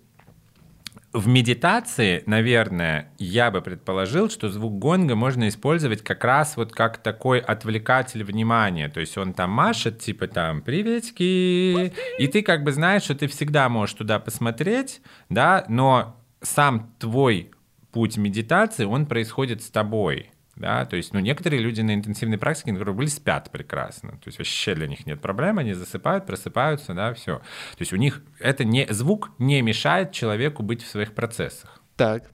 в 1.16 1.28
медитации, 1.28 2.22
наверное, 2.26 3.10
я 3.18 3.50
бы 3.50 3.62
предположил, 3.62 4.28
что 4.28 4.50
звук 4.50 4.78
гонга 4.78 5.14
можно 5.14 5.48
использовать 5.48 6.02
как 6.02 6.22
раз 6.24 6.58
вот 6.58 6.72
как 6.72 6.98
такой 6.98 7.38
отвлекатель 7.38 8.22
внимания. 8.22 8.90
То 8.90 9.00
есть 9.00 9.16
он 9.16 9.32
там 9.32 9.50
машет, 9.50 9.98
типа 9.98 10.26
там 10.26 10.60
«приветики», 10.60 11.92
и 12.18 12.26
ты 12.26 12.42
как 12.42 12.64
бы 12.64 12.72
знаешь, 12.72 13.04
что 13.04 13.14
ты 13.14 13.28
всегда 13.28 13.68
можешь 13.70 13.94
туда 13.94 14.18
посмотреть, 14.18 15.00
да, 15.30 15.64
но 15.68 16.22
сам 16.42 16.92
твой 16.98 17.50
путь 17.92 18.18
медитации, 18.18 18.84
он 18.84 19.06
происходит 19.06 19.62
с 19.62 19.70
тобой 19.70 20.30
да, 20.56 20.86
то 20.86 20.96
есть, 20.96 21.12
ну, 21.12 21.20
некоторые 21.20 21.60
люди 21.60 21.82
на 21.82 21.94
интенсивной 21.94 22.38
практике, 22.38 22.72
которые 22.72 22.94
были, 22.94 23.08
спят 23.08 23.50
прекрасно, 23.50 24.12
то 24.12 24.26
есть 24.26 24.38
вообще 24.38 24.74
для 24.74 24.86
них 24.86 25.06
нет 25.06 25.20
проблем, 25.20 25.58
они 25.58 25.74
засыпают, 25.74 26.26
просыпаются, 26.26 26.94
да, 26.94 27.12
все. 27.12 27.38
То 27.38 27.80
есть 27.80 27.92
у 27.92 27.96
них 27.96 28.22
это 28.40 28.64
не, 28.64 28.86
звук 28.90 29.30
не 29.38 29.60
мешает 29.60 30.12
человеку 30.12 30.62
быть 30.62 30.82
в 30.82 30.88
своих 30.88 31.14
процессах. 31.14 31.82
Так, 31.96 32.30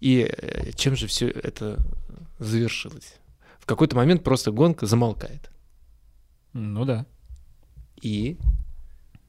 и 0.00 0.28
э, 0.30 0.72
чем 0.72 0.96
же 0.96 1.06
все 1.06 1.28
это 1.28 1.78
завершилось? 2.38 3.14
В 3.60 3.66
какой-то 3.66 3.94
момент 3.96 4.24
просто 4.24 4.50
гонка 4.50 4.86
замолкает. 4.86 5.50
Ну 6.52 6.84
да. 6.84 7.06
И 8.02 8.36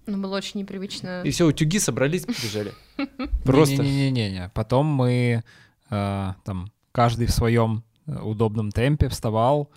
ну, 0.08 0.18
было 0.18 0.38
очень 0.38 0.60
непривычно. 0.60 1.22
И 1.24 1.30
все, 1.30 1.46
утюги 1.46 1.78
собрались, 1.78 2.26
побежали. 2.26 2.74
Просто. 3.46 3.84
Не-не-не-не. 3.84 4.50
Потом 4.56 4.88
мы 4.88 5.44
э, 5.90 6.34
там 6.44 6.72
каждый 6.92 7.28
в 7.28 7.32
своем 7.32 7.84
удобном 8.06 8.72
темпе 8.72 9.10
вставал, 9.10 9.70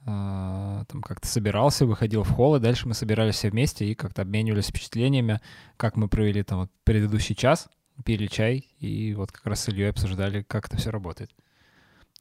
э, 0.00 0.04
там 0.06 1.02
как-то 1.02 1.26
собирался, 1.26 1.86
выходил 1.86 2.22
в 2.22 2.30
холл, 2.30 2.56
и 2.56 2.60
дальше 2.60 2.88
мы 2.88 2.94
собирались 2.94 3.36
все 3.36 3.50
вместе 3.50 3.86
и 3.86 3.94
как-то 3.94 4.22
обменивались 4.22 4.68
впечатлениями, 4.68 5.40
как 5.76 5.96
мы 5.96 6.08
провели 6.08 6.42
там 6.42 6.60
вот 6.60 6.70
предыдущий 6.84 7.34
час, 7.34 7.68
пили 8.04 8.26
чай, 8.26 8.68
и 8.78 9.14
вот 9.14 9.32
как 9.32 9.46
раз 9.46 9.60
с 9.60 9.68
Ильей 9.68 9.90
обсуждали, 9.90 10.42
как 10.42 10.66
это 10.66 10.76
все 10.76 10.90
работает. 10.90 11.30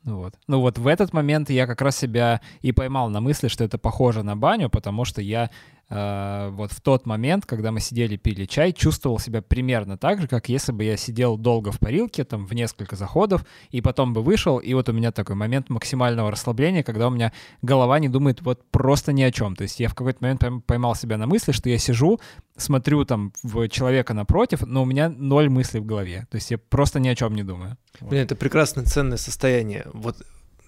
Вот. 0.05 0.35
Ну 0.47 0.59
вот 0.61 0.77
в 0.77 0.85
этот 0.85 1.13
момент 1.13 1.49
я 1.49 1.65
как 1.65 1.81
раз 1.81 1.97
себя 1.97 2.39
и 2.61 2.71
поймал 2.71 3.09
на 3.09 3.21
мысли, 3.21 3.47
что 3.47 3.63
это 3.63 3.79
похоже 3.79 4.21
на 4.21 4.37
баню, 4.37 4.69
потому 4.69 5.03
что 5.03 5.19
я 5.19 5.45
э, 5.45 5.49
вот 5.87 6.71
в 6.71 6.81
тот 6.81 7.05
момент, 7.05 7.45
когда 7.45 7.71
мы 7.71 7.79
сидели, 7.79 8.17
пили 8.17 8.45
чай, 8.45 8.73
чувствовал 8.73 9.19
себя 9.19 9.41
примерно 9.41 9.97
так 9.97 10.19
же, 10.19 10.27
как 10.27 10.49
если 10.49 10.71
бы 10.71 10.83
я 10.83 10.97
сидел 10.97 11.37
долго 11.37 11.71
в 11.71 11.79
парилке, 11.79 12.23
там, 12.23 12.47
в 12.47 12.53
несколько 12.53 12.95
заходов, 12.95 13.45
и 13.69 13.81
потом 13.81 14.13
бы 14.13 14.23
вышел, 14.23 14.57
и 14.57 14.73
вот 14.73 14.89
у 14.89 14.93
меня 14.93 15.11
такой 15.11 15.35
момент 15.35 15.69
максимального 15.69 16.31
расслабления, 16.31 16.81
когда 16.81 17.07
у 17.07 17.11
меня 17.11 17.31
голова 17.61 17.99
не 17.99 18.09
думает 18.09 18.41
вот 18.41 18.63
просто 18.71 19.13
ни 19.13 19.21
о 19.21 19.31
чем. 19.31 19.55
То 19.55 19.63
есть 19.63 19.79
я 19.79 19.89
в 19.89 19.95
какой-то 19.95 20.19
момент 20.21 20.65
поймал 20.65 20.95
себя 20.95 21.17
на 21.17 21.27
мысли, 21.27 21.51
что 21.51 21.69
я 21.69 21.77
сижу, 21.77 22.19
смотрю 22.57 23.05
там 23.05 23.31
в 23.43 23.67
человека 23.69 24.13
напротив, 24.13 24.61
но 24.65 24.81
у 24.81 24.85
меня 24.85 25.09
ноль 25.09 25.49
мыслей 25.49 25.81
в 25.81 25.85
голове. 25.85 26.27
То 26.31 26.35
есть 26.35 26.49
я 26.49 26.57
просто 26.57 26.99
ни 26.99 27.09
о 27.09 27.15
чем 27.15 27.35
не 27.35 27.43
думаю. 27.43 27.77
Блин, 28.01 28.23
это 28.23 28.35
прекрасное 28.35 28.85
ценное 28.85 29.17
состояние. 29.17 29.85
Вот 29.93 30.17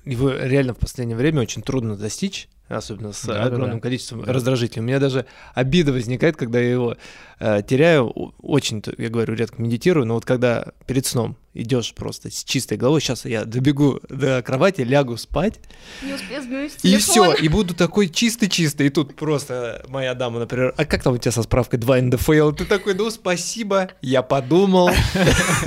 его 0.06 0.32
реально 0.32 0.74
в 0.74 0.78
последнее 0.78 1.18
время 1.18 1.42
очень 1.42 1.62
трудно 1.62 1.96
достичь. 1.98 2.50
Особенно 2.68 3.14
с 3.14 3.24
Да-да-да. 3.24 3.56
огромным 3.56 3.80
количеством 3.80 4.24
Да. 4.24 4.34
раздражителей. 4.34 4.82
У 4.82 4.86
меня 4.86 5.00
даже 5.00 5.26
обида 5.54 5.92
возникает, 5.94 6.36
когда 6.38 6.60
я 6.60 6.72
его 6.72 6.98
э, 7.40 7.62
теряю. 7.68 8.08
Очень, 8.42 8.84
я 8.98 9.10
говорю, 9.10 9.36
редко 9.36 9.62
медитирую, 9.62 10.06
но 10.06 10.16
вот 10.16 10.26
когда 10.26 10.68
перед 10.86 11.06
сном 11.06 11.38
идешь 11.54 11.94
просто 11.96 12.30
с 12.32 12.44
чистой 12.44 12.78
головой, 12.78 13.02
сейчас 13.02 13.26
я 13.26 13.44
добегу 13.46 14.00
до 14.10 14.44
кровати, 14.44 14.82
лягу 14.82 15.18
спать, 15.18 15.60
Не 16.04 16.14
успею 16.14 16.70
и 16.84 16.98
все, 16.98 17.34
и 17.34 17.48
буду 17.48 17.74
такой 17.74 18.10
чистый-чистый. 18.10 18.88
И 18.88 18.90
тут 18.90 19.16
просто 19.16 19.84
моя 19.88 20.14
дама, 20.14 20.40
например, 20.40 20.74
а 20.78 20.86
как 20.86 21.02
там 21.04 21.14
у 21.14 21.18
тебя 21.18 21.32
со 21.32 21.42
справкой 21.44 21.80
2 21.80 22.02
НДФЛ? 22.02 22.52
Ты 22.52 22.66
такой, 22.66 22.94
ну 22.94 23.10
спасибо, 23.10 23.90
я 24.02 24.22
подумал. 24.22 24.92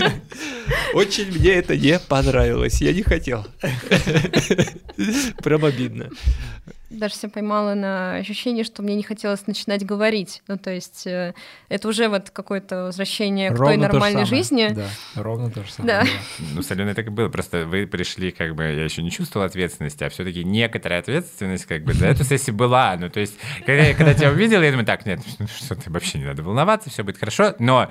Очень 0.95 1.33
мне 1.33 1.51
это 1.51 1.77
не 1.77 1.99
понравилось, 1.99 2.81
я 2.81 2.93
не 2.93 3.03
хотел. 3.03 3.47
Прям 5.43 5.65
обидно. 5.65 6.11
Даже 6.91 7.15
себя 7.15 7.31
поймала 7.31 7.75
на 7.75 8.17
ощущение, 8.17 8.65
что 8.65 8.83
мне 8.83 8.97
не 8.97 9.05
хотелось 9.05 9.47
начинать 9.47 9.87
говорить. 9.87 10.43
Ну, 10.49 10.59
то 10.59 10.71
есть 10.71 11.07
э, 11.07 11.35
это 11.69 11.87
уже 11.87 12.09
вот 12.09 12.31
какое-то 12.31 12.85
возвращение 12.87 13.51
к 13.51 13.57
той 13.57 13.61
Ровно 13.61 13.87
то 13.87 13.93
же 13.93 13.93
нормальной 13.93 14.27
самое. 14.27 14.43
жизни. 14.43 14.69
Да, 14.75 14.89
ровно 15.15 15.51
то 15.51 15.63
же 15.63 15.71
самое. 15.71 16.03
Да. 16.03 16.11
Ну, 16.53 16.63
с 16.63 16.71
Аленой 16.73 16.95
так 16.95 17.07
и 17.07 17.11
было. 17.11 17.29
Просто 17.29 17.65
вы 17.65 17.87
пришли, 17.87 18.33
как 18.33 18.57
бы, 18.57 18.65
я 18.65 18.85
еще 18.85 19.03
не 19.03 19.11
чувствовал 19.13 19.47
ответственности, 19.47 20.03
а 20.03 20.11
все-таки 20.11 20.43
некоторая 20.43 20.99
ответственность, 20.99 21.67
как 21.67 21.85
бы, 21.85 21.93
за 21.93 22.09
эту 22.09 22.25
сессию 22.25 22.57
была. 22.57 22.97
Ну, 22.99 23.09
то 23.09 23.21
есть, 23.21 23.35
когда 23.65 23.83
я 23.83 23.95
когда 23.95 24.13
тебя 24.15 24.31
увидел, 24.31 24.61
я 24.61 24.71
думаю, 24.71 24.87
так, 24.87 25.07
нет, 25.07 25.21
ну, 25.39 25.47
что 25.47 25.77
ты 25.77 25.91
вообще 25.91 26.19
не 26.19 26.25
надо 26.25 26.43
волноваться, 26.43 26.91
все 26.91 27.05
будет 27.05 27.19
хорошо. 27.19 27.55
Но 27.61 27.89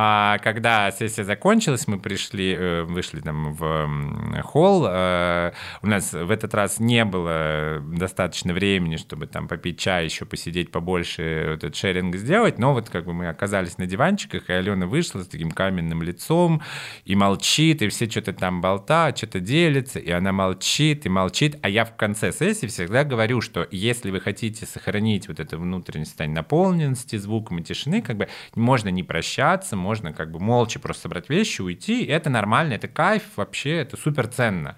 а, 0.00 0.38
когда 0.38 0.92
сессия 0.92 1.24
закончилась, 1.24 1.88
мы 1.88 1.98
пришли, 1.98 2.54
э, 2.54 2.82
вышли 2.84 3.18
там 3.18 3.52
в 3.52 4.42
холл, 4.44 4.86
э, 4.88 5.52
у 5.82 5.88
нас 5.88 6.12
в 6.12 6.30
этот 6.30 6.54
раз 6.54 6.78
не 6.78 7.04
было 7.04 7.82
достаточно 7.84 8.52
времени, 8.52 8.96
чтобы 8.96 9.26
там 9.26 9.48
попить 9.48 9.80
чай, 9.80 10.04
еще 10.04 10.24
посидеть 10.24 10.70
побольше, 10.70 11.22
этот 11.22 11.74
шеринг 11.74 12.14
сделать, 12.14 12.60
но 12.60 12.74
вот 12.74 12.90
как 12.90 13.06
бы 13.06 13.12
мы 13.12 13.28
оказались 13.28 13.76
на 13.78 13.86
диванчиках, 13.86 14.48
и 14.48 14.52
Алена 14.52 14.86
вышла 14.86 15.24
с 15.24 15.26
таким 15.26 15.50
каменным 15.50 16.00
лицом, 16.04 16.62
и 17.04 17.16
молчит, 17.16 17.82
и 17.82 17.88
все 17.88 18.08
что-то 18.08 18.34
там 18.34 18.60
болтают, 18.60 19.18
что-то 19.18 19.40
делятся, 19.40 19.98
и 19.98 20.12
она 20.12 20.30
молчит, 20.30 21.06
и 21.06 21.08
молчит, 21.08 21.58
а 21.62 21.68
я 21.68 21.84
в 21.84 21.96
конце 21.96 22.30
сессии 22.30 22.66
всегда 22.66 23.02
говорю, 23.02 23.40
что 23.40 23.66
если 23.72 24.12
вы 24.12 24.20
хотите 24.20 24.64
сохранить 24.64 25.26
вот 25.26 25.40
это 25.40 25.58
внутреннее 25.58 26.06
состояние 26.06 26.36
наполненности, 26.36 27.16
звуком 27.16 27.58
и 27.58 27.64
тишины, 27.64 28.00
как 28.00 28.16
бы 28.16 28.28
можно 28.54 28.90
не 28.90 29.02
прощаться, 29.02 29.76
можно 29.88 30.12
как 30.12 30.30
бы 30.30 30.38
молча 30.38 30.78
просто 30.78 31.04
собрать 31.04 31.30
вещи, 31.30 31.62
уйти, 31.62 32.04
и 32.04 32.08
это 32.08 32.28
нормально, 32.28 32.74
это 32.74 32.88
кайф, 32.88 33.22
вообще, 33.36 33.78
это 33.78 33.96
супер 33.96 34.26
ценно. 34.28 34.76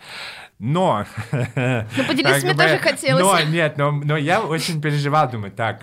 Но... 0.60 1.06
Ну, 1.32 2.04
поделиться 2.06 2.44
мне 2.44 2.54
бы, 2.54 2.62
тоже 2.62 2.78
хотелось. 2.78 3.22
Но 3.22 3.40
нет, 3.50 3.78
но, 3.78 3.90
но 3.90 4.16
я 4.16 4.42
очень 4.42 4.80
переживал, 4.80 5.30
думаю, 5.30 5.52
так, 5.52 5.80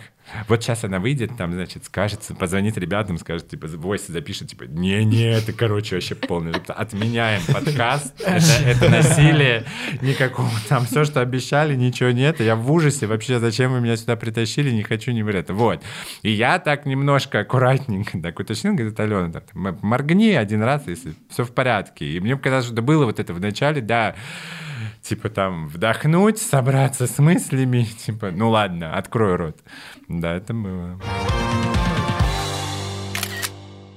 вот 0.48 0.62
сейчас 0.62 0.84
она 0.84 1.00
выйдет, 1.00 1.32
там, 1.38 1.54
значит, 1.54 1.86
скажет, 1.86 2.22
позвонит 2.38 2.78
ребятам, 2.78 3.18
скажет, 3.18 3.50
типа, 3.50 3.68
войс 3.68 4.08
запишет, 4.08 4.50
типа, 4.50 4.64
не-не, 4.64 5.32
это, 5.32 5.54
короче, 5.54 5.96
вообще 5.96 6.16
полный, 6.16 6.52
отменяем 6.68 7.42
подкаст, 7.52 8.14
это, 8.26 8.46
это 8.66 8.90
насилие, 8.90 9.64
никакого 10.02 10.50
там, 10.70 10.86
все, 10.86 11.06
что 11.06 11.22
обещали, 11.22 11.76
ничего 11.76 12.12
нет, 12.12 12.40
я 12.40 12.56
в 12.56 12.72
ужасе 12.72 13.08
вообще, 13.08 13.40
зачем 13.40 13.72
вы 13.72 13.82
меня 13.82 13.98
сюда 13.98 14.16
притащили, 14.16 14.70
не 14.70 14.84
хочу, 14.84 15.12
не 15.12 15.22
это, 15.28 15.54
вот. 15.54 15.82
И 16.22 16.32
я 16.32 16.60
так 16.60 16.86
немножко 16.86 17.40
аккуратненько 17.40 18.20
так 18.20 18.40
уточнил, 18.40 18.74
говорит, 18.76 19.00
Алена, 19.00 19.32
там, 19.32 19.68
м- 19.68 19.80
моргни 19.82 20.32
один 20.32 20.62
раз, 20.62 20.84
если 20.88 21.16
все 21.30 21.44
в 21.44 21.52
порядке. 21.54 22.06
И 22.06 22.20
мне 22.20 22.36
показалось, 22.36 22.66
что 22.68 22.82
было 22.82 23.06
вот 23.06 23.20
это 23.20 23.34
в 23.34 23.40
начале, 23.40 23.82
да, 23.82 24.16
типа 25.08 25.30
там 25.30 25.68
вдохнуть, 25.70 26.38
собраться 26.38 27.08
с 27.08 27.18
мыслями, 27.20 27.84
типа, 28.06 28.32
ну 28.32 28.50
ладно, 28.50 28.96
открой 28.96 29.36
рот. 29.36 29.58
Да, 30.08 30.36
это 30.36 30.54
было. 30.54 31.00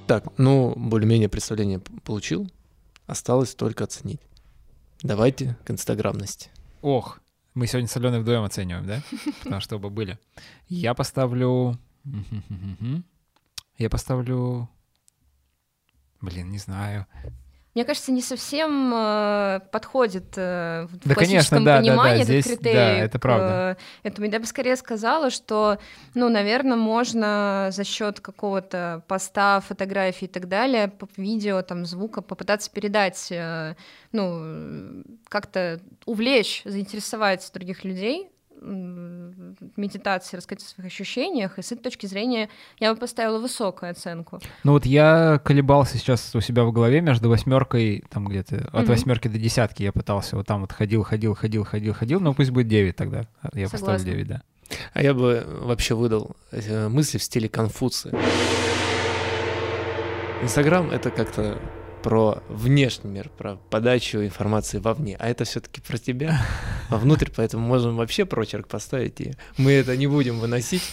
Так, 0.07 0.25
ну, 0.37 0.73
более-менее 0.75 1.29
представление 1.29 1.79
получил. 2.03 2.49
Осталось 3.07 3.55
только 3.55 3.83
оценить. 3.83 4.21
Давайте 5.03 5.57
к 5.65 5.71
инстаграмности. 5.71 6.49
Ох, 6.81 7.19
мы 7.53 7.67
сегодня 7.67 7.87
с 7.87 7.97
Аленой 7.97 8.21
вдвоем 8.21 8.43
оцениваем, 8.43 8.85
да? 8.85 9.01
Потому 9.43 9.61
что 9.61 9.75
оба 9.75 9.89
были. 9.89 10.17
Я 10.67 10.93
поставлю... 10.93 11.77
Я 13.77 13.89
поставлю... 13.89 14.69
Блин, 16.21 16.51
не 16.51 16.59
знаю. 16.59 17.07
Мне 17.73 17.85
кажется, 17.85 18.11
не 18.11 18.21
совсем 18.21 18.91
э, 18.93 19.61
подходит 19.71 20.33
э, 20.35 20.87
в 20.89 21.07
Да, 21.07 21.15
конечно, 21.15 21.15
классическом 21.15 21.63
да, 21.63 21.77
да, 21.77 21.81
да, 21.81 21.89
понимании 21.91 22.23
здесь, 22.23 22.45
этот 22.45 22.57
да, 22.57 22.69
критерий. 22.69 22.99
это 22.99 23.17
к, 23.17 23.21
правда. 23.21 23.77
э, 24.03 24.07
этому. 24.09 24.27
Я 24.27 24.39
бы 24.39 24.45
скорее 24.45 24.75
сказала, 24.75 25.29
что, 25.29 25.77
ну, 26.13 26.27
наверное, 26.27 26.75
можно 26.75 27.69
за 27.71 27.85
счет 27.85 28.19
какого-то 28.19 29.03
поста, 29.07 29.61
фотографии 29.61 30.25
и 30.25 30.27
так 30.27 30.49
далее, 30.49 30.91
видео, 31.15 31.61
там, 31.61 31.85
звука 31.85 32.21
попытаться 32.21 32.69
передать, 32.69 33.31
э, 33.31 33.75
ну, 34.11 35.03
как-то 35.29 35.79
увлечь, 36.05 36.63
заинтересовать 36.65 37.49
других 37.53 37.85
людей 37.85 38.31
медитации, 38.61 40.37
рассказать 40.37 40.63
о 40.63 40.67
своих 40.67 40.87
ощущениях, 40.87 41.57
и 41.57 41.61
с 41.61 41.71
этой 41.71 41.81
точки 41.83 42.05
зрения 42.05 42.49
я 42.79 42.93
бы 42.93 42.99
поставила 42.99 43.39
высокую 43.39 43.91
оценку. 43.91 44.39
Ну 44.63 44.73
вот 44.73 44.85
я 44.85 45.39
колебался 45.43 45.97
сейчас 45.97 46.33
у 46.35 46.41
себя 46.41 46.63
в 46.63 46.71
голове 46.71 47.01
между 47.01 47.29
восьмеркой, 47.29 48.03
там 48.09 48.27
где-то 48.27 48.67
от 48.71 48.83
Мгм. 48.83 48.85
восьмерки 48.85 49.27
до 49.27 49.37
десятки 49.37 49.83
я 49.83 49.91
пытался, 49.91 50.35
вот 50.35 50.47
там 50.47 50.61
вот 50.61 50.71
ходил, 50.71 51.03
ходил, 51.03 51.33
ходил, 51.35 51.63
ходил, 51.65 51.93
ходил, 51.93 52.19
но 52.19 52.33
пусть 52.33 52.51
будет 52.51 52.67
9 52.67 52.95
тогда. 52.95 53.25
Я 53.53 53.67
Согласна. 53.67 53.87
поставлю 53.95 54.03
9, 54.05 54.27
да. 54.27 54.41
А 54.93 55.03
я 55.03 55.13
бы 55.13 55.43
вообще 55.61 55.95
выдал 55.95 56.35
э, 56.51 56.87
мысли 56.87 57.17
в 57.17 57.23
стиле 57.23 57.49
Конфуция. 57.49 58.13
Инстаграм— 60.41 60.89
это 60.91 61.09
как-то 61.11 61.59
про 62.03 62.41
внешний 62.49 63.09
мир, 63.11 63.29
про 63.37 63.55
подачу 63.69 64.19
информации 64.23 64.79
вовне, 64.79 65.15
а 65.19 65.27
это 65.29 65.43
все-таки 65.43 65.81
про 65.81 65.97
тебя 65.97 66.39
вовнутрь, 66.89 67.29
поэтому 67.35 67.65
можем 67.67 67.95
вообще 67.95 68.25
прочерк 68.25 68.67
поставить, 68.67 69.21
и 69.21 69.33
мы 69.57 69.71
это 69.73 69.95
не 69.95 70.07
будем 70.07 70.39
выносить, 70.39 70.83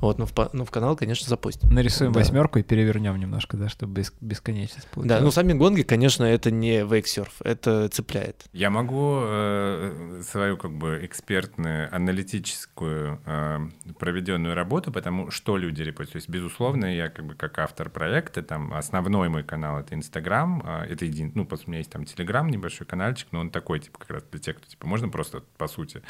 вот, 0.00 0.18
но 0.18 0.26
в, 0.26 0.32
по- 0.32 0.50
но 0.52 0.64
в 0.64 0.70
канал, 0.70 0.96
конечно, 0.96 1.26
запустим. 1.28 1.70
Нарисуем 1.70 2.12
Да. 2.12 2.20
восьмерку 2.20 2.58
и 2.58 2.62
перевернем 2.62 3.16
немножко, 3.18 3.56
да, 3.56 3.68
чтобы 3.68 3.94
без, 3.94 4.12
бесконечность 4.20 4.86
Да, 4.88 4.94
получилась. 4.94 5.22
ну 5.22 5.30
сами 5.30 5.52
гонги, 5.54 5.82
конечно, 5.82 6.24
это 6.24 6.50
не 6.50 6.84
вейксерф, 6.84 7.32
это 7.42 7.88
цепляет. 7.88 8.44
Я 8.52 8.70
могу 8.70 9.20
э, 9.22 10.22
свою 10.28 10.56
как 10.56 10.72
бы 10.72 11.00
экспертную, 11.02 11.94
аналитическую 11.94 13.20
э, 13.26 13.58
проведенную 13.98 14.54
работу, 14.54 14.92
потому 14.92 15.30
что 15.30 15.56
люди 15.56 15.82
репостят. 15.82 16.12
То 16.12 16.16
есть, 16.18 16.28
безусловно, 16.28 16.86
я 16.94 17.08
как 17.08 17.26
бы 17.26 17.34
как 17.34 17.58
автор 17.58 17.90
проекта, 17.90 18.42
там 18.42 18.72
основной 18.74 19.28
мой 19.28 19.42
канал 19.42 19.80
это 19.80 19.94
Инстаграм, 19.94 20.57
э, 20.64 20.86
это 20.90 21.04
един, 21.04 21.32
ну, 21.34 21.46
у 21.50 21.70
меня 21.70 21.78
есть 21.78 21.90
там 21.90 22.04
Телеграм, 22.04 22.48
небольшой 22.48 22.86
каналчик, 22.86 23.28
но 23.32 23.40
он 23.40 23.50
такой, 23.50 23.80
типа, 23.80 23.98
как 23.98 24.10
раз 24.10 24.22
для 24.30 24.40
тех, 24.40 24.56
кто, 24.56 24.66
типа, 24.66 24.86
можно 24.86 25.08
просто 25.08 25.42
по 25.56 25.66
сути. 25.68 26.02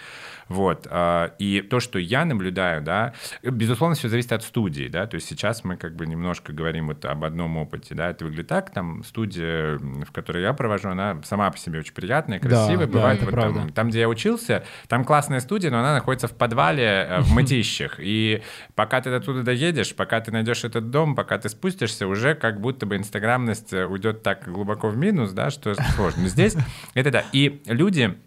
Вот. 0.49 0.87
а, 0.91 1.35
И 1.39 1.61
то, 1.63 1.81
что 1.81 1.99
я 1.99 2.25
наблюдаю, 2.25 2.83
да, 2.83 3.15
безусловно, 3.43 3.97
все 3.97 4.09
зависит 4.09 4.33
от 4.33 4.43
студии, 4.43 4.89
да, 4.89 5.07
то 5.07 5.17
есть 5.17 5.29
сейчас 5.29 5.65
мы 5.65 5.77
как 5.77 5.97
бы 5.97 6.07
немножко 6.07 6.53
говорим 6.53 6.89
вот 6.89 7.05
об 7.05 7.25
одном 7.25 7.57
опыте, 7.57 7.95
да, 7.95 8.11
это 8.11 8.25
выглядит 8.25 8.49
так, 8.49 8.71
там 8.71 9.03
студия, 9.05 9.79
в 9.79 10.13
которой 10.13 10.43
я 10.43 10.53
провожу, 10.53 10.89
она 10.91 11.21
сама 11.25 11.51
по 11.51 11.59
себе 11.59 11.81
очень 11.81 11.95
приятная, 11.95 12.41
Да, 12.41 12.49
красивая, 12.49 12.87
да, 12.87 12.93
бывает 12.93 13.23
это 13.23 13.31
вот 13.31 13.41
там, 13.41 13.53
правда. 13.55 13.73
там, 13.73 13.89
где 13.91 14.01
я 14.01 14.09
учился, 14.09 14.65
там 14.89 15.05
классная 15.05 15.41
студия, 15.41 15.71
но 15.71 15.81
она 15.81 15.95
находится 15.95 16.29
в 16.29 16.33
подвале 16.35 16.85
э, 17.09 17.21
в 17.21 17.33
Мытищах. 17.35 17.97
И 17.99 18.43
пока 18.75 19.01
ты 19.01 19.11
оттуда 19.11 19.43
доедешь, 19.43 19.95
пока 19.95 20.21
ты 20.21 20.31
найдешь 20.31 20.65
этот 20.65 20.91
дом, 20.91 21.15
пока 21.15 21.39
ты 21.39 21.49
спустишься, 21.49 22.07
уже 22.07 22.35
как 22.35 22.61
будто 22.61 22.87
бы 22.87 22.97
инстаграмность 22.97 23.73
э, 23.73 23.87
уйдет 23.87 24.23
так 24.23 24.38
глубоко 24.47 24.89
в 24.89 24.97
минус, 24.97 25.33
да, 25.33 25.51
что 25.51 25.75
сложно. 25.95 26.23
Но 26.23 26.29
здесь 26.29 26.57
это 26.95 27.11
да. 27.11 27.25
И 27.33 27.63
люди, 27.67 28.19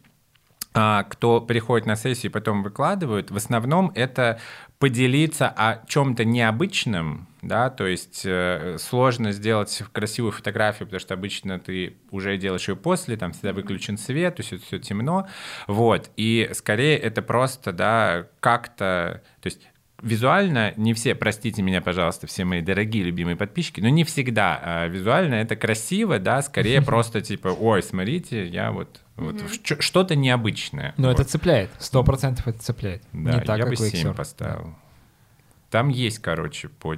а, 0.74 1.04
кто 1.04 1.42
приходит 1.42 1.86
на 1.86 1.96
сессию 1.96 2.32
и 2.32 2.34
потом 2.34 2.64
выкладывают, 2.64 3.30
в 3.30 3.36
основном 3.36 3.92
это 3.94 4.40
поделиться 4.80 5.48
о 5.50 5.86
чем-то 5.86 6.24
необычном, 6.24 7.28
да, 7.42 7.70
то 7.70 7.86
есть 7.86 8.22
э, 8.26 8.78
сложно 8.80 9.32
сделать 9.32 9.84
красивую 9.92 10.32
фотографию, 10.32 10.88
потому 10.88 11.00
что 11.00 11.14
обычно 11.14 11.60
ты 11.60 11.98
уже 12.10 12.38
делаешь 12.38 12.68
ее 12.70 12.76
после, 12.76 13.18
там 13.18 13.34
всегда 13.34 13.54
выключен 13.54 13.98
свет, 13.98 14.38
то 14.38 14.44
есть 14.44 14.66
все 14.66 14.80
темно, 14.80 15.28
вот, 15.68 16.10
и 16.16 16.50
скорее 16.54 16.98
это 16.98 17.22
просто, 17.22 17.74
да, 17.74 18.28
как-то, 18.40 19.22
то 19.42 19.48
есть 19.48 19.62
Визуально 20.02 20.74
не 20.78 20.94
все, 20.94 21.14
простите 21.16 21.62
меня, 21.62 21.82
пожалуйста, 21.82 22.26
все 22.28 22.44
мои 22.44 22.62
дорогие 22.62 23.04
любимые 23.04 23.36
подписчики, 23.36 23.82
но 23.82 23.90
не 23.90 24.04
всегда 24.04 24.60
а, 24.62 24.88
визуально 24.88 25.36
это 25.36 25.56
красиво, 25.56 26.18
да, 26.20 26.42
скорее 26.42 26.82
просто 26.86 27.22
типа, 27.22 27.50
ой, 27.50 27.84
смотрите, 27.84 28.48
я 28.48 28.72
вот, 28.72 29.00
вот 29.16 29.36
чё- 29.64 29.80
что-то 29.80 30.16
необычное. 30.16 30.94
Но 30.98 31.10
Вот. 31.10 31.20
это 31.20 31.30
цепляет, 31.30 31.70
сто 31.80 32.04
процентов 32.04 32.48
это 32.48 32.60
цепляет. 32.60 33.04
Да, 33.14 33.34
Не 33.34 33.42
так, 33.42 33.58
я 33.60 33.64
как 33.66 33.70
бы 33.70 33.76
7 33.78 34.08
Wake 34.08 34.12
Surf. 34.12 34.16
поставил. 34.16 34.76
Там 35.70 35.90
есть, 35.90 36.20
короче, 36.20 36.68
по, 36.70 36.98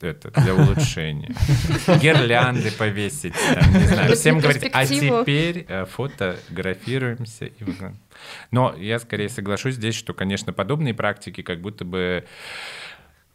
это, 0.00 0.30
для 0.42 0.54
улучшения. 0.54 1.34
Гирлянды 2.00 2.70
повесить, 2.70 3.34
там, 3.34 3.72
не 3.72 3.86
знаю. 3.86 4.08
На 4.10 4.14
Всем 4.14 4.38
говорить, 4.38 4.70
а 4.72 4.86
теперь 4.86 5.66
э, 5.68 5.84
фотографируемся. 5.86 7.46
и 7.46 7.64
выкладываем». 7.64 8.00
Но 8.50 8.74
я 8.78 8.98
скорее 8.98 9.28
соглашусь 9.28 9.74
здесь, 9.74 9.94
что, 9.94 10.14
конечно, 10.14 10.52
подобные 10.52 10.94
практики 10.94 11.42
как 11.42 11.60
будто 11.60 11.84
бы 11.84 12.24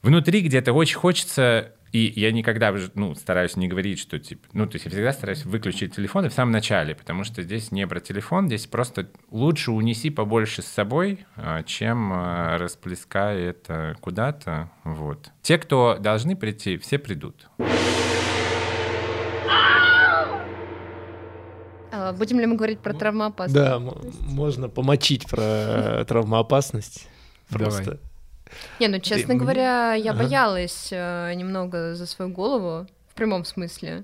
внутри 0.01 0.41
где-то 0.41 0.73
очень 0.73 0.97
хочется, 0.97 1.73
и 1.91 2.13
я 2.15 2.31
никогда 2.31 2.71
уже, 2.71 2.91
ну, 2.95 3.15
стараюсь 3.15 3.55
не 3.57 3.67
говорить, 3.67 3.99
что, 3.99 4.19
типа, 4.19 4.47
ну, 4.53 4.65
то 4.67 4.75
есть 4.75 4.85
я 4.85 4.91
всегда 4.91 5.11
стараюсь 5.13 5.45
выключить 5.45 5.95
телефон 5.95 6.25
и 6.25 6.29
в 6.29 6.33
самом 6.33 6.51
начале, 6.51 6.95
потому 6.95 7.23
что 7.23 7.41
здесь 7.41 7.71
не 7.71 7.87
про 7.87 7.99
телефон, 7.99 8.47
здесь 8.47 8.67
просто 8.67 9.09
лучше 9.31 9.71
унеси 9.71 10.09
побольше 10.09 10.61
с 10.61 10.67
собой, 10.67 11.25
а, 11.35 11.63
чем 11.63 12.11
а, 12.13 12.57
расплескай 12.57 13.41
это 13.41 13.95
куда-то, 14.01 14.69
вот. 14.83 15.31
Те, 15.41 15.57
кто 15.57 15.97
должны 15.99 16.35
прийти, 16.35 16.77
все 16.77 16.99
придут. 16.99 17.49
А, 21.91 22.13
Будем 22.13 22.39
ли 22.39 22.45
мы 22.45 22.55
говорить 22.55 22.79
про 22.79 22.93
травмоопасность? 22.93 23.55
Да, 23.55 23.79
можно 23.79 24.69
помочить 24.69 25.27
про 25.27 26.05
травмоопасность. 26.07 27.07
Давай. 27.49 27.65
Просто. 27.65 27.99
Не, 28.79 28.87
ну, 28.87 28.99
честно 28.99 29.33
мне- 29.33 29.39
говоря, 29.39 29.93
я 29.93 30.11
Ага. 30.11 30.23
боялась 30.23 30.89
э, 30.91 31.33
немного 31.35 31.95
за 31.95 32.05
свою 32.05 32.31
голову, 32.31 32.87
в 33.09 33.13
прямом 33.15 33.45
смысле, 33.45 34.03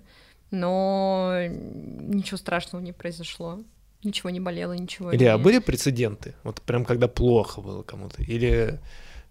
но 0.51 1.33
ничего 1.49 2.37
страшного 2.37 2.81
не 2.81 2.91
произошло. 2.93 3.59
Ничего 4.03 4.29
не 4.29 4.39
болело, 4.39 4.73
ничего 4.73 5.11
Или 5.11 5.23
а 5.25 5.37
не... 5.37 5.43
были 5.43 5.59
прецеденты? 5.59 6.35
Вот 6.43 6.61
прям 6.61 6.85
когда 6.85 7.07
плохо 7.07 7.61
было 7.61 7.81
кому-то? 7.81 8.21
Или, 8.21 8.79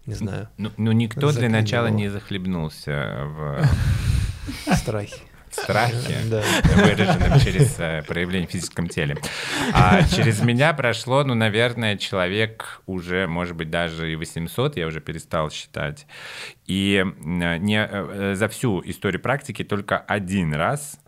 не 0.05 0.15
знаю, 0.15 0.49
Ну, 0.57 0.71
ну 0.77 0.91
никто 0.91 1.21
для 1.21 1.31
Заклинило. 1.31 1.61
начала 1.61 1.87
не 1.89 2.09
захлебнулся 2.09 3.23
в 3.25 3.67
страхи? 4.75 4.81
страхе, 4.81 5.21
Да. 6.29 6.41
выраженном 6.75 7.39
через 7.39 7.75
э, 7.79 8.03
проявление 8.07 8.47
в 8.47 8.51
физическом 8.51 8.87
теле. 8.87 9.17
А 9.73 10.01
через 10.03 10.41
меня 10.41 10.73
прошло, 10.73 11.23
ну, 11.23 11.33
наверное, 11.33 11.97
человек 11.97 12.81
уже, 12.85 13.27
может 13.27 13.55
быть, 13.55 13.69
даже 13.69 14.11
и 14.11 14.15
800, 14.15 14.77
я 14.77 14.87
уже 14.87 15.01
перестал 15.01 15.51
считать. 15.51 16.07
И 16.65 17.03
э, 17.03 17.57
не, 17.57 17.87
э, 17.89 18.35
за 18.35 18.47
всю 18.47 18.81
историю 18.85 19.21
практики 19.21 19.63
только 19.63 19.97
один 19.97 20.53
раз 20.53 20.99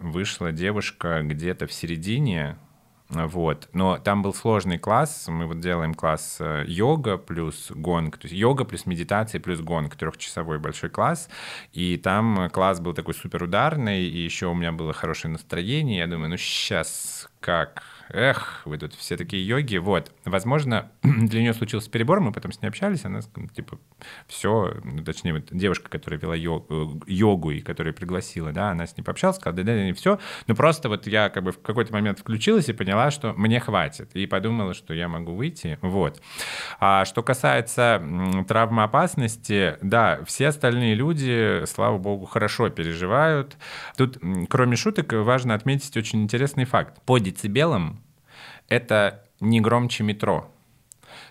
вышла 0.00 0.52
девушка 0.52 1.22
где-то 1.22 1.66
в 1.66 1.72
середине, 1.72 2.56
вот. 3.10 3.68
Но 3.72 3.98
там 3.98 4.22
был 4.22 4.34
сложный 4.34 4.78
класс. 4.78 5.26
Мы 5.28 5.46
вот 5.46 5.60
делаем 5.60 5.94
класс 5.94 6.36
э, 6.40 6.64
йога 6.66 7.16
плюс 7.16 7.70
гонг. 7.70 8.18
То 8.18 8.26
есть 8.26 8.34
йога 8.34 8.64
плюс 8.64 8.84
медитация 8.84 9.40
плюс 9.40 9.60
гонг. 9.60 9.96
Трехчасовой 9.96 10.58
большой 10.58 10.90
класс. 10.90 11.30
И 11.72 11.96
там 11.96 12.40
э, 12.40 12.48
класс 12.50 12.80
был 12.80 12.92
такой 12.92 13.14
супер 13.14 13.44
ударный. 13.44 14.02
И 14.02 14.18
еще 14.18 14.46
у 14.46 14.54
меня 14.54 14.72
было 14.72 14.92
хорошее 14.92 15.32
настроение. 15.32 15.98
Я 15.98 16.06
думаю, 16.06 16.30
ну 16.30 16.36
сейчас 16.36 17.28
как? 17.40 17.82
Эх, 18.10 18.62
вы 18.64 18.78
тут 18.78 18.94
все 18.94 19.16
такие 19.16 19.46
йоги. 19.46 19.76
Вот. 19.76 20.12
Возможно, 20.24 20.90
для 21.02 21.40
нее 21.40 21.54
случился 21.54 21.90
перебор. 21.90 22.20
Мы 22.20 22.32
потом 22.32 22.52
с 22.52 22.62
ней 22.62 22.68
общались. 22.68 23.04
Она 23.04 23.20
типа, 23.54 23.78
все, 24.26 24.74
ну, 24.82 25.02
точнее, 25.04 25.34
вот 25.34 25.48
девушка, 25.50 25.88
которая 25.90 26.18
вела 26.18 26.36
йо- 26.36 26.64
э, 26.68 27.00
йогу 27.06 27.50
и 27.50 27.60
которая 27.60 27.92
пригласила, 27.92 28.52
да, 28.52 28.70
она 28.70 28.86
с 28.86 28.96
ней 28.96 29.02
пообщалась, 29.02 29.36
сказала, 29.36 29.56
да, 29.56 29.62
да, 29.62 29.74
да, 29.74 29.84
не 29.84 29.92
все. 29.92 30.18
Но 30.46 30.54
просто 30.54 30.88
вот 30.88 31.06
я 31.06 31.28
как 31.28 31.44
бы 31.44 31.52
в 31.52 31.60
какой-то 31.60 31.92
момент 31.92 32.18
включилась 32.18 32.68
и 32.68 32.72
поняла, 32.72 33.10
что 33.10 33.32
мне 33.34 33.60
хватит. 33.60 34.10
И 34.14 34.26
подумала, 34.26 34.74
что 34.74 34.94
я 34.94 35.08
могу 35.08 35.34
выйти. 35.34 35.78
Вот. 35.82 36.20
А 36.80 37.04
что 37.04 37.22
касается 37.22 38.02
травмоопасности, 38.48 39.76
да, 39.82 40.20
все 40.24 40.48
остальные 40.48 40.94
люди, 40.94 41.64
слава 41.66 41.98
богу, 41.98 42.26
хорошо 42.26 42.70
переживают. 42.70 43.56
Тут, 43.96 44.18
кроме 44.48 44.76
шуток, 44.76 45.12
важно 45.12 45.54
отметить 45.54 45.96
очень 45.96 46.22
интересный 46.22 46.64
факт. 46.64 47.02
По 47.04 47.18
децибелам 47.18 47.97
это 48.68 49.24
не 49.40 49.60
громче 49.60 50.04
метро. 50.04 50.50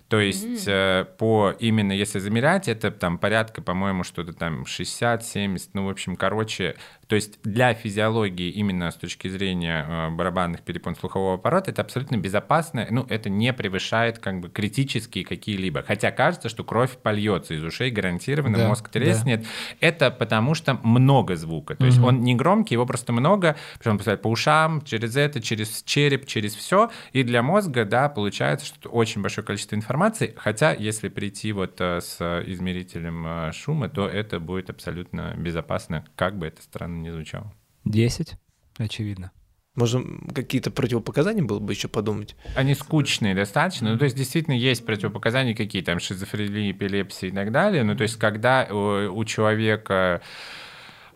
То 0.09 0.19
есть 0.21 0.67
э, 0.67 1.05
по 1.17 1.53
именно, 1.59 1.91
если 1.91 2.19
замерять, 2.19 2.67
это 2.69 2.91
там 2.91 3.17
порядка, 3.17 3.61
по-моему, 3.61 4.03
что-то 4.03 4.31
там 4.31 4.63
60-70, 4.63 5.69
ну, 5.73 5.85
в 5.85 5.89
общем, 5.89 6.15
короче, 6.15 6.75
то 7.07 7.15
есть 7.15 7.41
для 7.43 7.73
физиологии 7.73 8.49
именно 8.49 8.89
с 8.91 8.95
точки 8.95 9.27
зрения 9.27 9.85
э, 9.87 10.09
барабанных 10.11 10.61
перепон 10.61 10.95
слухового 10.95 11.35
аппарата 11.35 11.71
это 11.71 11.81
абсолютно 11.81 12.15
безопасно, 12.17 12.87
ну, 12.89 13.05
это 13.09 13.29
не 13.29 13.51
превышает 13.51 14.19
как 14.19 14.39
бы 14.39 14.49
критические 14.49 15.25
какие-либо. 15.25 15.83
Хотя 15.85 16.11
кажется, 16.11 16.47
что 16.47 16.63
кровь 16.63 16.91
польется 16.97 17.53
из 17.53 17.63
ушей 17.63 17.91
гарантированно, 17.91 18.57
Да, 18.57 18.67
мозг 18.69 18.85
да. 18.85 18.99
треснет. 18.99 19.45
Это 19.81 20.09
потому 20.09 20.53
что 20.53 20.79
много 20.83 21.35
звука. 21.35 21.75
То 21.75 21.85
есть 21.85 21.97
Мгм. 21.97 22.07
он 22.07 22.21
не 22.21 22.33
громкий, 22.33 22.75
его 22.75 22.85
просто 22.85 23.11
много, 23.11 23.57
причем 23.77 23.99
он 23.99 24.17
по 24.17 24.27
ушам, 24.27 24.81
через 24.83 25.17
это, 25.17 25.41
через 25.41 25.83
череп, 25.83 26.25
через 26.25 26.55
все. 26.55 26.91
И 27.11 27.23
для 27.23 27.43
мозга, 27.43 27.83
да, 27.83 28.07
получается, 28.07 28.65
что 28.65 28.89
очень 28.89 29.21
большое 29.21 29.45
количество 29.45 29.75
информации. 29.75 29.96
Хотя, 30.35 30.73
если 30.73 31.09
прийти 31.09 31.51
вот 31.51 31.79
э, 31.79 32.01
с 32.01 32.43
измерителем 32.45 33.25
э, 33.27 33.51
шума, 33.51 33.89
то 33.89 34.07
это 34.07 34.39
будет 34.39 34.69
абсолютно 34.69 35.33
безопасно, 35.37 36.05
как 36.15 36.37
бы 36.37 36.47
это 36.47 36.61
странно 36.61 37.01
ни 37.01 37.09
звучало. 37.09 37.53
10, 37.85 38.35
очевидно. 38.77 39.31
Может, 39.77 40.03
какие-то 40.33 40.71
противопоказания 40.71 41.43
было 41.43 41.59
бы 41.59 41.71
еще 41.71 41.87
подумать? 41.87 42.35
Они 42.55 42.73
скучные 42.73 43.35
достаточно. 43.35 43.91
Ну, 43.91 43.97
то 43.99 44.05
есть, 44.05 44.17
действительно, 44.17 44.55
есть 44.55 44.83
противопоказания 44.83 45.53
какие 45.53 45.83
там 45.83 45.99
шизофрения, 45.99 46.71
эпилепсия 46.71 47.29
и 47.29 47.31
так 47.31 47.51
далее. 47.51 47.83
Ну, 47.83 47.95
то 47.95 48.01
есть, 48.01 48.17
когда 48.17 48.65
э, 48.65 48.73
у 48.73 49.23
человека 49.25 50.21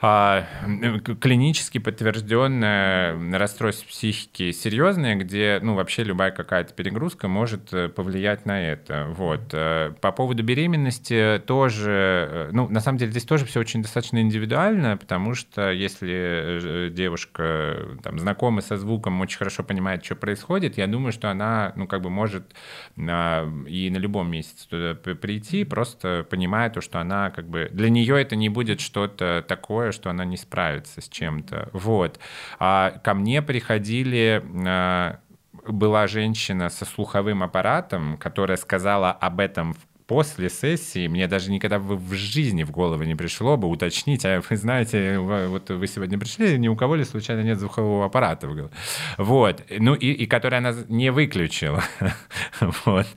клинически 0.02 1.78
подтвержденное 1.78 3.38
расстройство 3.38 3.88
психики 3.88 4.52
серьезное, 4.52 5.16
где, 5.16 5.60
ну, 5.62 5.76
вообще 5.76 6.04
любая 6.04 6.32
какая-то 6.32 6.74
перегрузка 6.74 7.28
может 7.28 7.72
э, 7.72 7.88
повлиять 7.88 8.48
на 8.48 8.60
это. 8.60 9.06
Вот. 9.16 9.54
Э, 9.54 9.94
По 10.02 10.12
поводу 10.12 10.42
беременности 10.42 11.40
тоже, 11.46 11.92
э, 12.32 12.50
ну, 12.52 12.68
на 12.68 12.80
самом 12.80 12.98
деле 12.98 13.12
здесь 13.12 13.26
тоже 13.26 13.46
все 13.46 13.60
очень 13.60 13.84
достаточно 13.84 14.20
индивидуально, 14.22 14.98
потому 14.98 15.36
что 15.36 15.72
если 15.72 16.90
девушка 16.90 17.98
там 18.02 18.18
знакома 18.18 18.62
со 18.62 18.78
звуком, 18.78 19.22
очень 19.22 19.38
хорошо 19.38 19.64
понимает, 19.64 20.04
что 20.04 20.16
происходит, 20.16 20.78
я 20.80 20.88
думаю, 20.88 21.12
что 21.12 21.30
она, 21.30 21.74
ну, 21.76 21.86
как 21.86 22.02
бы 22.02 22.10
может 22.10 22.56
а, 22.98 23.48
и 23.68 23.92
на 23.92 23.98
любом 23.98 24.32
месяце 24.32 24.68
туда 24.68 24.96
прийти, 24.96 25.64
просто 25.64 26.26
понимая 26.28 26.72
то, 26.72 26.82
что 26.82 27.00
она 27.00 27.30
как 27.30 27.48
бы... 27.48 27.70
Для 27.72 27.90
нее 27.92 28.20
это 28.20 28.36
не 28.36 28.50
будет 28.50 28.82
что-то 28.82 29.46
такое, 29.48 29.91
что 29.92 30.10
она 30.10 30.26
не 30.26 30.38
справится 30.38 31.02
с 31.02 31.10
чем-то. 31.10 31.70
Вот. 31.74 32.20
А 32.60 32.92
ко 33.04 33.14
мне 33.14 33.42
приходили... 33.42 34.44
а, 34.68 35.20
была 35.68 36.08
женщина 36.08 36.70
со 36.70 36.86
слуховым 36.86 37.44
аппаратом, 37.44 38.18
которая 38.18 38.58
сказала 38.58 39.12
об 39.12 39.40
этом 39.40 39.74
в- 39.74 39.78
после 40.12 40.50
сессии. 40.50 41.08
Мне 41.08 41.26
даже 41.26 41.52
никогда 41.52 41.80
в, 41.80 41.96
в 41.96 42.14
жизни 42.14 42.64
в 42.64 42.72
голову 42.72 43.02
не 43.04 43.16
пришло 43.16 43.56
бы 43.56 43.70
уточнить, 43.70 44.26
а 44.26 44.42
вы 44.50 44.58
знаете, 44.58 45.20
вот 45.20 45.70
вы 45.70 45.88
сегодня 45.88 46.20
пришли, 46.20 46.58
ни 46.58 46.68
у 46.68 46.76
кого 46.76 46.96
ли 46.96 47.06
случайно 47.06 47.44
нет 47.44 47.60
звукового 47.60 48.08
аппарата 48.08 48.46
в 48.50 48.54
голове? 48.54 48.74
Вот. 49.18 49.64
Ну 49.70 49.94
и, 49.94 50.12
и 50.12 50.26
которую 50.26 50.58
она 50.58 50.74
не 50.90 51.12
выключила. 51.14 51.82
вот. 52.86 53.08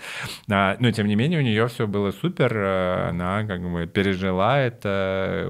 А, 0.49 0.77
но 0.79 0.93
тем 0.93 1.09
не 1.09 1.17
менее 1.17 1.41
у 1.41 1.43
нее 1.43 1.67
все 1.67 1.89
было 1.89 2.13
супер, 2.13 2.57
э, 2.57 3.09
она 3.09 3.45
как 3.45 3.69
бы 3.69 3.87
пережила 3.89 4.61
это, 4.61 5.49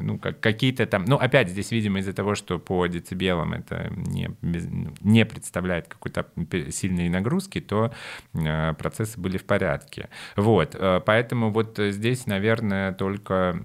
ну 0.00 0.18
как 0.18 0.40
какие-то 0.40 0.86
там, 0.86 1.04
ну 1.04 1.18
опять 1.18 1.50
здесь, 1.50 1.70
видимо, 1.70 2.00
из-за 2.00 2.12
того, 2.12 2.34
что 2.34 2.58
по 2.58 2.84
децибелам 2.88 3.52
это 3.52 3.92
не, 3.94 4.28
ну, 4.42 4.92
не 5.02 5.24
представляет 5.24 5.86
какой-то 5.86 6.26
сильной 6.72 7.08
нагрузки, 7.08 7.60
то 7.60 7.92
э, 8.32 8.74
процессы 8.74 9.20
были 9.20 9.38
в 9.38 9.44
порядке. 9.44 10.08
Вот, 10.34 10.63
э, 10.74 11.00
поэтому 11.04 11.50
вот 11.50 11.78
э, 11.78 11.90
здесь, 11.90 12.26
наверное, 12.26 12.92
только 12.92 13.62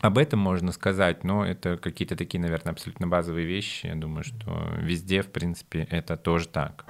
об 0.00 0.18
этом 0.18 0.40
можно 0.40 0.72
сказать, 0.72 1.22
но 1.24 1.46
это 1.46 1.76
какие-то 1.76 2.16
такие, 2.16 2.40
наверное, 2.40 2.72
абсолютно 2.72 3.06
базовые 3.06 3.46
вещи. 3.46 3.86
Я 3.86 3.94
думаю, 3.94 4.24
что 4.24 4.74
везде, 4.78 5.22
в 5.22 5.28
принципе, 5.28 5.86
это 5.90 6.16
тоже 6.16 6.48
так. 6.48 6.84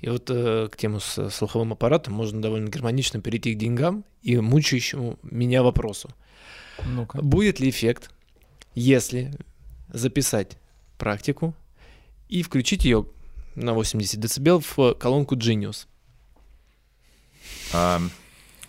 И 0.00 0.08
вот 0.08 0.30
э, 0.30 0.68
к 0.70 0.76
тему 0.76 1.00
с 1.00 1.28
слуховым 1.30 1.72
аппаратом 1.72 2.14
можно 2.14 2.40
довольно 2.40 2.70
гармонично 2.70 3.20
перейти 3.20 3.54
к 3.54 3.58
деньгам 3.58 4.04
и 4.22 4.36
мучающему 4.36 5.18
меня 5.22 5.62
вопросу. 5.62 6.08
Ну-ка. 6.86 7.20
Будет 7.20 7.58
ли 7.58 7.68
эффект, 7.68 8.10
если 8.74 9.32
записать 9.92 10.56
практику 10.98 11.54
и 12.28 12.42
включить 12.42 12.84
ее 12.84 13.06
на 13.62 13.72
80 13.72 14.20
дБ 14.20 14.64
в 14.64 14.94
колонку 14.94 15.36
Genius? 15.36 15.86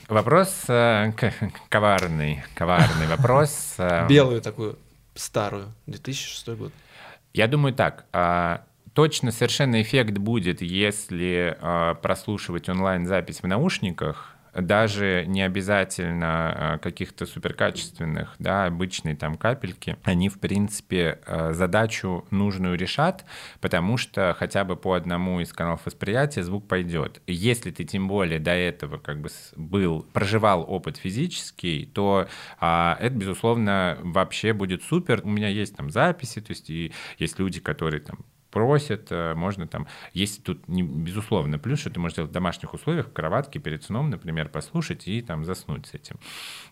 Вопрос 0.08 0.64
э, 0.68 1.12
коварный, 1.70 2.44
коварный 2.56 3.06
вопрос. 3.16 3.76
э, 3.78 4.08
Белую 4.08 4.42
такую 4.42 4.80
старую, 5.14 5.72
2006 5.86 6.48
год. 6.58 6.74
Я 7.32 7.48
думаю 7.48 7.76
так, 7.76 8.06
а, 8.12 8.64
точно 8.94 9.32
совершенно 9.32 9.80
эффект 9.84 10.18
будет, 10.18 10.64
если 10.64 11.56
э, 11.62 11.96
прослушивать 12.02 12.70
онлайн-запись 12.70 13.44
в 13.44 13.48
наушниках, 13.48 14.36
даже 14.54 15.26
не 15.28 15.42
обязательно 15.42 16.76
э, 16.76 16.80
каких-то 16.80 17.26
суперкачественных, 17.26 18.36
да, 18.40 18.66
обычные 18.66 19.16
там 19.16 19.38
капельки, 19.38 19.98
они, 20.04 20.30
в 20.30 20.40
принципе, 20.40 21.20
э, 21.26 21.54
задачу 21.54 22.26
нужную 22.32 22.78
решат, 22.78 23.26
потому 23.62 23.98
что 23.98 24.36
хотя 24.38 24.64
бы 24.64 24.76
по 24.76 24.94
одному 24.94 25.40
из 25.40 25.54
каналов 25.54 25.86
восприятия 25.86 26.44
звук 26.44 26.68
пойдет. 26.68 27.22
Если 27.28 27.72
ты 27.72 27.84
тем 27.84 28.08
более 28.08 28.40
до 28.40 28.52
этого 28.52 28.98
как 28.98 29.22
бы 29.22 29.30
был, 29.56 30.06
проживал 30.14 30.66
опыт 30.68 30.98
физический, 30.98 31.86
то 31.86 32.28
а, 32.60 32.98
это, 33.00 33.16
безусловно, 33.16 33.98
вообще 34.02 34.54
будет 34.54 34.84
супер. 34.84 35.22
У 35.24 35.30
меня 35.30 35.48
есть 35.48 35.76
там 35.76 35.90
записи, 35.90 36.42
то 36.42 36.52
есть 36.52 36.70
и 36.70 36.92
есть 37.18 37.40
люди, 37.40 37.60
которые 37.60 38.02
там 38.02 38.20
просят, 38.52 39.08
э, 39.12 39.34
можно 39.36 39.68
там, 39.68 39.88
есть 40.14 40.44
тут, 40.44 40.68
не, 40.68 40.84
безусловно, 40.84 41.60
плюс, 41.60 41.80
что 41.80 41.90
ты 41.90 42.00
можешь 42.00 42.16
делать 42.16 42.32
в 42.32 42.34
домашних 42.34 42.74
условиях, 42.74 43.08
в 43.08 43.14
кроватке 43.14 43.60
перед 43.60 43.84
сном, 43.84 44.10
например, 44.10 44.50
послушать 44.50 45.08
и 45.08 45.22
там 45.22 45.46
заснуть 45.46 45.88
с 45.88 45.94
этим. 45.94 46.18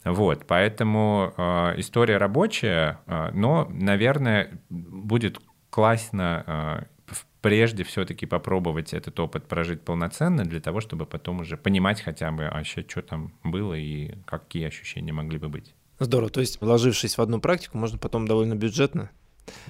Вот, 0.04 0.46
поэтому 0.48 1.34
э, 1.38 1.74
история 1.78 2.18
рабочая, 2.18 3.00
э, 3.06 3.32
но, 3.34 3.68
наверное, 3.70 4.60
будет 4.70 5.40
классно 5.70 6.44
э, 6.48 7.14
прежде 7.42 7.84
все-таки 7.84 8.26
попробовать 8.26 8.94
этот 8.94 9.20
опыт 9.20 9.48
прожить 9.48 9.82
полноценно 9.82 10.44
для 10.44 10.60
того, 10.60 10.82
чтобы 10.82 11.06
потом 11.06 11.40
уже 11.40 11.58
понимать 11.58 12.02
хотя 12.02 12.32
бы, 12.32 12.46
а 12.46 12.56
вообще, 12.56 12.86
что 12.88 13.02
там 13.02 13.34
было 13.44 13.74
и 13.74 14.16
какие 14.26 14.68
ощущения 14.68 15.14
могли 15.14 15.38
бы 15.38 15.50
быть. 15.50 15.74
Здорово, 16.00 16.30
то 16.30 16.42
есть 16.42 16.62
вложившись 16.62 17.18
в 17.18 17.22
одну 17.22 17.40
практику, 17.40 17.78
можно 17.78 17.98
потом 17.98 18.28
довольно 18.28 18.56
бюджетно 18.56 19.10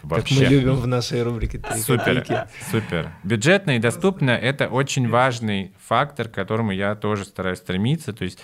Вообще. 0.04 0.36
Как 0.36 0.44
мы 0.44 0.56
любим 0.56 0.76
в 0.76 0.88
нашей 0.88 1.24
рубрике. 1.24 1.62
Супер, 1.76 2.48
супер. 2.72 3.12
Бюджетно 3.24 3.72
и 3.72 3.80
доступно— 3.80 4.32
это 4.32 4.68
очень 4.68 5.10
важный 5.10 5.74
фактор, 5.86 6.30
к 6.30 6.34
которому 6.34 6.72
я 6.72 6.96
тоже 6.96 7.26
стараюсь 7.26 7.60
стремиться. 7.60 8.14
То 8.14 8.24
есть 8.24 8.40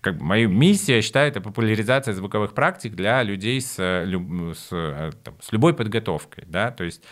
как 0.00 0.18
бы 0.18 0.24
моя 0.24 0.46
миссия, 0.46 0.96
я 0.96 1.02
считаю, 1.02 1.28
это 1.28 1.40
популяризация 1.40 2.14
звуковых 2.14 2.54
практик 2.54 2.94
для 2.94 3.22
людей 3.22 3.60
с, 3.60 3.74
с, 3.74 4.68
э, 4.70 5.10
там, 5.24 5.34
с 5.40 5.50
любой 5.50 5.74
подготовкой, 5.74 6.44
да, 6.46 6.70
то 6.70 6.84
есть 6.84 7.02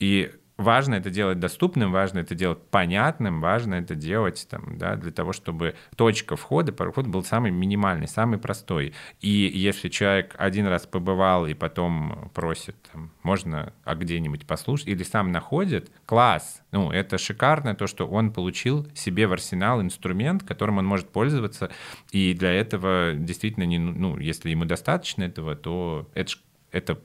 и 0.00 0.32
важно 0.62 0.94
это 0.94 1.10
делать 1.10 1.38
доступным, 1.38 1.92
важно 1.92 2.20
это 2.20 2.34
делать 2.34 2.62
понятным, 2.70 3.40
важно 3.40 3.74
это 3.74 3.94
делать 3.94 4.46
там, 4.50 4.78
да, 4.78 4.96
для 4.96 5.12
того, 5.12 5.32
чтобы 5.32 5.74
точка 5.96 6.36
входа, 6.36 6.72
проход 6.72 7.06
был 7.06 7.24
самый 7.24 7.50
минимальный, 7.50 8.08
самый 8.08 8.38
простой. 8.38 8.94
И 9.20 9.28
если 9.28 9.88
человек 9.88 10.34
один 10.38 10.66
раз 10.66 10.86
побывал 10.86 11.46
и 11.46 11.54
потом 11.54 12.30
просит, 12.34 12.76
там, 12.92 13.10
можно 13.22 13.72
а 13.84 13.94
где-нибудь 13.94 14.46
послушать, 14.46 14.88
или 14.88 15.02
сам 15.02 15.32
находит, 15.32 15.90
класс, 16.06 16.62
ну, 16.72 16.90
это 16.90 17.18
шикарно, 17.18 17.74
то, 17.74 17.86
что 17.86 18.06
он 18.06 18.32
получил 18.32 18.86
себе 18.94 19.26
в 19.26 19.32
арсенал 19.32 19.82
инструмент, 19.82 20.42
которым 20.42 20.78
он 20.78 20.86
может 20.86 21.10
пользоваться, 21.10 21.70
и 22.10 22.34
для 22.34 22.52
этого 22.52 23.12
действительно, 23.14 23.64
не, 23.64 23.78
ну, 23.78 24.18
если 24.18 24.50
ему 24.50 24.64
достаточно 24.64 25.24
этого, 25.24 25.56
то 25.56 26.08
это, 26.14 26.32
это 26.70 26.98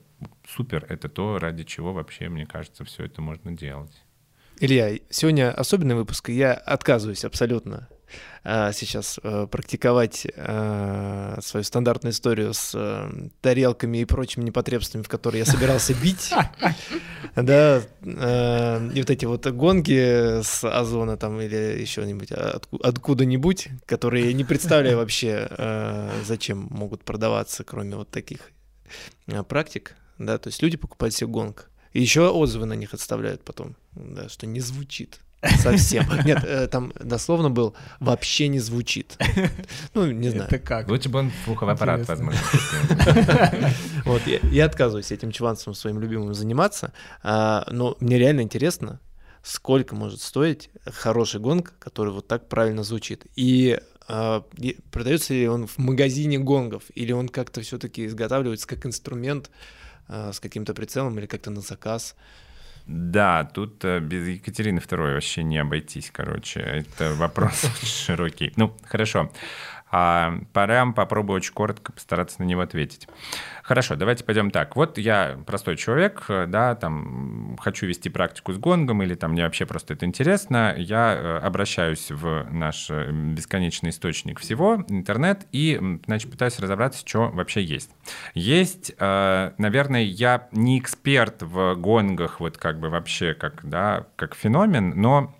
супер, 0.46 0.84
это 0.88 1.08
то, 1.08 1.38
ради 1.38 1.64
чего 1.64 1.92
вообще, 1.92 2.28
мне 2.28 2.46
кажется, 2.46 2.84
все 2.84 3.04
это 3.04 3.20
можно 3.22 3.52
делать. 3.52 3.92
Илья, 4.60 4.98
сегодня 5.10 5.52
особенный 5.52 5.94
выпуск, 5.94 6.30
и 6.30 6.34
я 6.34 6.52
отказываюсь 6.52 7.24
абсолютно 7.24 7.88
а, 8.44 8.72
сейчас 8.72 9.18
а, 9.22 9.46
практиковать 9.46 10.26
а, 10.36 11.38
свою 11.42 11.64
стандартную 11.64 12.12
историю 12.12 12.54
с 12.54 12.72
а, 12.74 13.10
тарелками 13.40 13.98
и 13.98 14.04
прочими 14.04 14.44
непотребствами, 14.44 15.02
в 15.02 15.08
которые 15.08 15.40
я 15.40 15.46
собирался 15.46 15.94
бить. 16.02 16.32
Да, 17.36 17.82
и 18.02 19.00
вот 19.00 19.10
эти 19.10 19.24
вот 19.26 19.46
гонки 19.46 20.42
с 20.42 20.64
Озона 20.64 21.16
там 21.16 21.40
или 21.40 21.80
еще 21.80 22.04
нибудь 22.04 22.32
откуда-нибудь, 22.32 23.68
которые 23.86 24.26
я 24.26 24.32
не 24.32 24.44
представляю 24.44 24.96
вообще, 24.96 25.48
зачем 26.24 26.66
могут 26.70 27.04
продаваться, 27.04 27.64
кроме 27.64 27.96
вот 27.96 28.10
таких 28.10 28.50
практик 29.48 29.94
да, 30.18 30.38
то 30.38 30.48
есть 30.48 30.62
люди 30.62 30.76
покупают 30.76 31.14
себе 31.14 31.28
гонг. 31.28 31.70
И 31.92 32.00
еще 32.00 32.28
отзывы 32.28 32.66
на 32.66 32.74
них 32.74 32.94
отставляют 32.94 33.44
потом, 33.44 33.76
да, 33.92 34.28
что 34.28 34.46
не 34.46 34.60
звучит 34.60 35.20
совсем. 35.58 36.04
Нет, 36.24 36.44
э, 36.44 36.66
там 36.68 36.92
дословно 36.98 37.50
был 37.50 37.74
«вообще 38.00 38.48
не 38.48 38.58
звучит». 38.58 39.16
Ну, 39.94 40.10
не 40.10 40.28
знаю. 40.30 40.44
Это 40.44 40.58
как? 40.58 40.88
Лучше 40.88 41.08
бы 41.08 41.20
он 41.20 41.32
слуховой 41.44 41.74
аппарат, 41.74 42.06
возможно. 42.06 42.40
Вот, 44.04 44.26
я, 44.26 44.38
я 44.50 44.64
отказываюсь 44.64 45.12
этим 45.12 45.32
чванцем 45.32 45.74
своим 45.74 46.00
любимым 46.00 46.32
заниматься, 46.32 46.92
а, 47.22 47.66
но 47.70 47.96
мне 48.00 48.18
реально 48.18 48.40
интересно, 48.40 49.00
сколько 49.42 49.94
может 49.94 50.22
стоить 50.22 50.70
хороший 50.86 51.40
гонг, 51.40 51.74
который 51.78 52.12
вот 52.12 52.26
так 52.26 52.48
правильно 52.48 52.84
звучит. 52.84 53.26
И 53.36 53.78
а, 54.08 54.44
продается 54.90 55.34
ли 55.34 55.46
он 55.46 55.66
в 55.66 55.76
магазине 55.78 56.38
гонгов, 56.38 56.84
или 56.94 57.12
он 57.12 57.28
как-то 57.28 57.60
все-таки 57.60 58.06
изготавливается 58.06 58.66
как 58.66 58.86
инструмент, 58.86 59.50
с 60.08 60.40
каким-то 60.40 60.74
прицелом 60.74 61.18
или 61.18 61.26
как-то 61.26 61.50
на 61.50 61.60
заказ. 61.60 62.16
Да, 62.88 63.44
тут 63.44 63.84
э, 63.84 64.00
без 64.00 64.26
Екатерины 64.26 64.78
II 64.78 65.14
вообще 65.14 65.42
не 65.42 65.58
обойтись, 65.58 66.10
короче. 66.10 66.60
Это 66.60 67.14
вопрос 67.14 67.66
широкий. 67.82 68.52
Ну, 68.56 68.74
хорошо. 68.86 69.30
А 69.90 70.38
пора 70.52 70.86
попробую 70.92 71.36
очень 71.36 71.52
коротко 71.52 71.92
постараться 71.92 72.42
на 72.42 72.44
него 72.44 72.60
ответить. 72.60 73.08
Хорошо, 73.62 73.96
давайте 73.96 74.24
пойдем 74.24 74.50
так. 74.50 74.76
Вот 74.76 74.98
я 74.98 75.38
простой 75.46 75.76
человек, 75.76 76.24
да, 76.28 76.74
там 76.74 77.56
хочу 77.60 77.86
вести 77.86 78.08
практику 78.08 78.52
с 78.52 78.58
гонгом 78.58 79.02
или 79.02 79.14
там 79.14 79.32
мне 79.32 79.44
вообще 79.44 79.66
просто 79.66 79.94
это 79.94 80.06
интересно. 80.06 80.74
Я 80.76 81.14
э, 81.14 81.38
обращаюсь 81.38 82.10
в 82.10 82.46
наш 82.50 82.88
э, 82.90 83.10
бесконечный 83.10 83.90
источник 83.90 84.40
всего, 84.40 84.84
интернет, 84.88 85.46
и, 85.52 85.80
значит, 86.06 86.30
пытаюсь 86.30 86.58
разобраться, 86.58 87.06
что 87.06 87.28
вообще 87.28 87.62
есть. 87.62 87.90
Есть, 88.34 88.92
э, 88.98 89.52
наверное, 89.58 90.02
я 90.02 90.48
не 90.52 90.78
эксперт 90.78 91.42
в 91.42 91.74
гонгах, 91.74 92.40
вот 92.40 92.56
как 92.56 92.80
бы 92.80 92.88
вообще 92.88 93.34
как, 93.34 93.68
да, 93.68 94.06
как 94.16 94.34
феномен, 94.34 94.94
но 94.96 95.34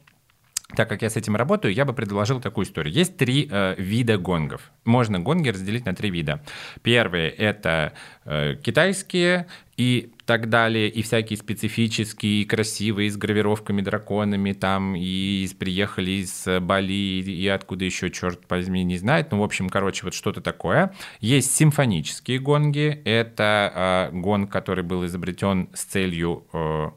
так 0.76 0.88
как 0.88 1.00
я 1.02 1.08
с 1.08 1.16
этим 1.16 1.34
работаю, 1.34 1.72
я 1.72 1.84
бы 1.84 1.94
предложил 1.94 2.40
такую 2.40 2.66
историю. 2.66 2.92
Есть 2.92 3.16
три 3.16 3.48
э, 3.50 3.74
вида 3.78 4.18
гонгов. 4.18 4.70
Можно 4.84 5.18
гонги 5.18 5.48
разделить 5.48 5.86
на 5.86 5.94
три 5.94 6.10
вида. 6.10 6.42
Первые— 6.82 7.30
это 7.38 7.94
э, 8.26 8.56
китайские 8.62 9.46
и 9.78 10.12
так 10.26 10.50
далее, 10.50 10.90
и 10.90 11.00
всякие 11.00 11.38
специфические, 11.38 12.42
и 12.42 12.44
красивые, 12.44 13.10
с 13.10 13.16
гравировками, 13.16 13.80
драконами, 13.80 14.52
там, 14.52 14.94
и 14.94 15.48
приехали 15.58 16.10
из 16.22 16.46
Бали, 16.60 16.92
и 16.92 17.48
откуда 17.48 17.86
еще, 17.86 18.10
черт 18.10 18.40
возьми, 18.50 18.84
не 18.84 18.98
знает. 18.98 19.32
Ну, 19.32 19.40
в 19.40 19.44
общем, 19.44 19.70
короче, 19.70 20.04
вот 20.04 20.12
что-то 20.12 20.42
такое. 20.42 20.92
Есть 21.20 21.56
симфонические 21.56 22.40
гонги. 22.40 23.00
Это 23.06 24.10
э, 24.12 24.16
гонг, 24.18 24.52
который 24.52 24.84
был 24.84 25.06
изобретен 25.06 25.70
с 25.72 25.84
целью 25.84 26.46
э, 26.52 26.90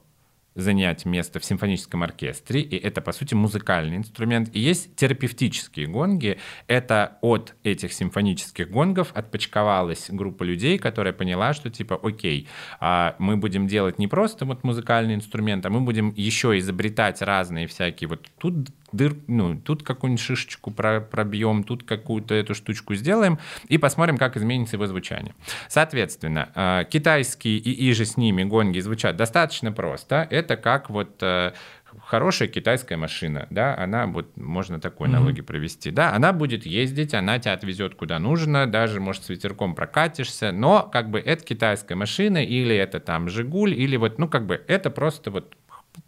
занять 0.55 1.05
место 1.05 1.39
в 1.39 1.45
симфоническом 1.45 2.03
оркестре, 2.03 2.61
и 2.61 2.77
это, 2.77 3.01
по 3.01 3.11
сути, 3.11 3.33
музыкальный 3.33 3.97
инструмент. 3.97 4.49
И 4.53 4.59
есть 4.59 4.95
терапевтические 4.95 5.87
гонги. 5.87 6.37
Это 6.67 7.17
от 7.21 7.55
этих 7.63 7.93
симфонических 7.93 8.69
гонгов 8.69 9.11
отпочковалась 9.13 10.07
группа 10.09 10.43
людей, 10.43 10.77
которая 10.77 11.13
поняла, 11.13 11.53
что 11.53 11.69
типа, 11.69 11.99
окей, 12.01 12.47
а 12.79 13.15
мы 13.19 13.37
будем 13.37 13.67
делать 13.67 13.97
не 13.99 14.07
просто 14.07 14.45
вот 14.45 14.63
музыкальный 14.63 15.15
инструмент, 15.15 15.65
а 15.65 15.69
мы 15.69 15.81
будем 15.81 16.13
еще 16.15 16.57
изобретать 16.57 17.21
разные 17.21 17.67
всякие 17.67 18.09
вот 18.09 18.27
тут 18.37 18.69
дыр, 18.91 19.15
ну, 19.27 19.59
тут 19.59 19.83
какую-нибудь 19.83 20.23
шишечку 20.23 20.71
пробьем, 20.71 21.63
тут 21.63 21.83
какую-то 21.83 22.33
эту 22.33 22.55
штучку 22.55 22.95
сделаем 22.95 23.39
и 23.67 23.77
посмотрим, 23.77 24.17
как 24.17 24.37
изменится 24.37 24.75
его 24.75 24.87
звучание. 24.87 25.33
Соответственно, 25.67 26.49
э, 26.55 26.85
китайские 26.89 27.57
и 27.57 27.91
иже 27.91 28.05
с 28.05 28.17
ними 28.17 28.43
гонги 28.43 28.79
звучат 28.79 29.15
достаточно 29.15 29.71
просто. 29.71 30.27
Это 30.29 30.57
как 30.57 30.89
вот 30.89 31.21
э, 31.21 31.53
хорошая 31.99 32.47
китайская 32.47 32.97
машина, 32.97 33.47
да, 33.49 33.75
она 33.77 34.07
вот 34.07 34.35
можно 34.37 34.79
такой 34.79 35.07
mm-hmm. 35.07 35.11
налоги 35.11 35.41
провести, 35.41 35.91
да, 35.91 36.13
она 36.13 36.33
будет 36.33 36.65
ездить, 36.65 37.13
она 37.13 37.39
тебя 37.39 37.53
отвезет 37.53 37.95
куда 37.95 38.19
нужно, 38.19 38.67
даже 38.67 38.99
может 38.99 39.23
с 39.23 39.29
ветерком 39.29 39.75
прокатишься, 39.75 40.51
но 40.51 40.89
как 40.91 41.09
бы 41.09 41.19
это 41.19 41.43
китайская 41.43 41.95
машина 41.95 42.43
или 42.43 42.75
это 42.75 42.99
там 42.99 43.29
Жигуль 43.29 43.73
или 43.73 43.97
вот, 43.97 44.19
ну 44.19 44.27
как 44.27 44.45
бы 44.45 44.61
это 44.67 44.89
просто 44.89 45.31
вот 45.31 45.55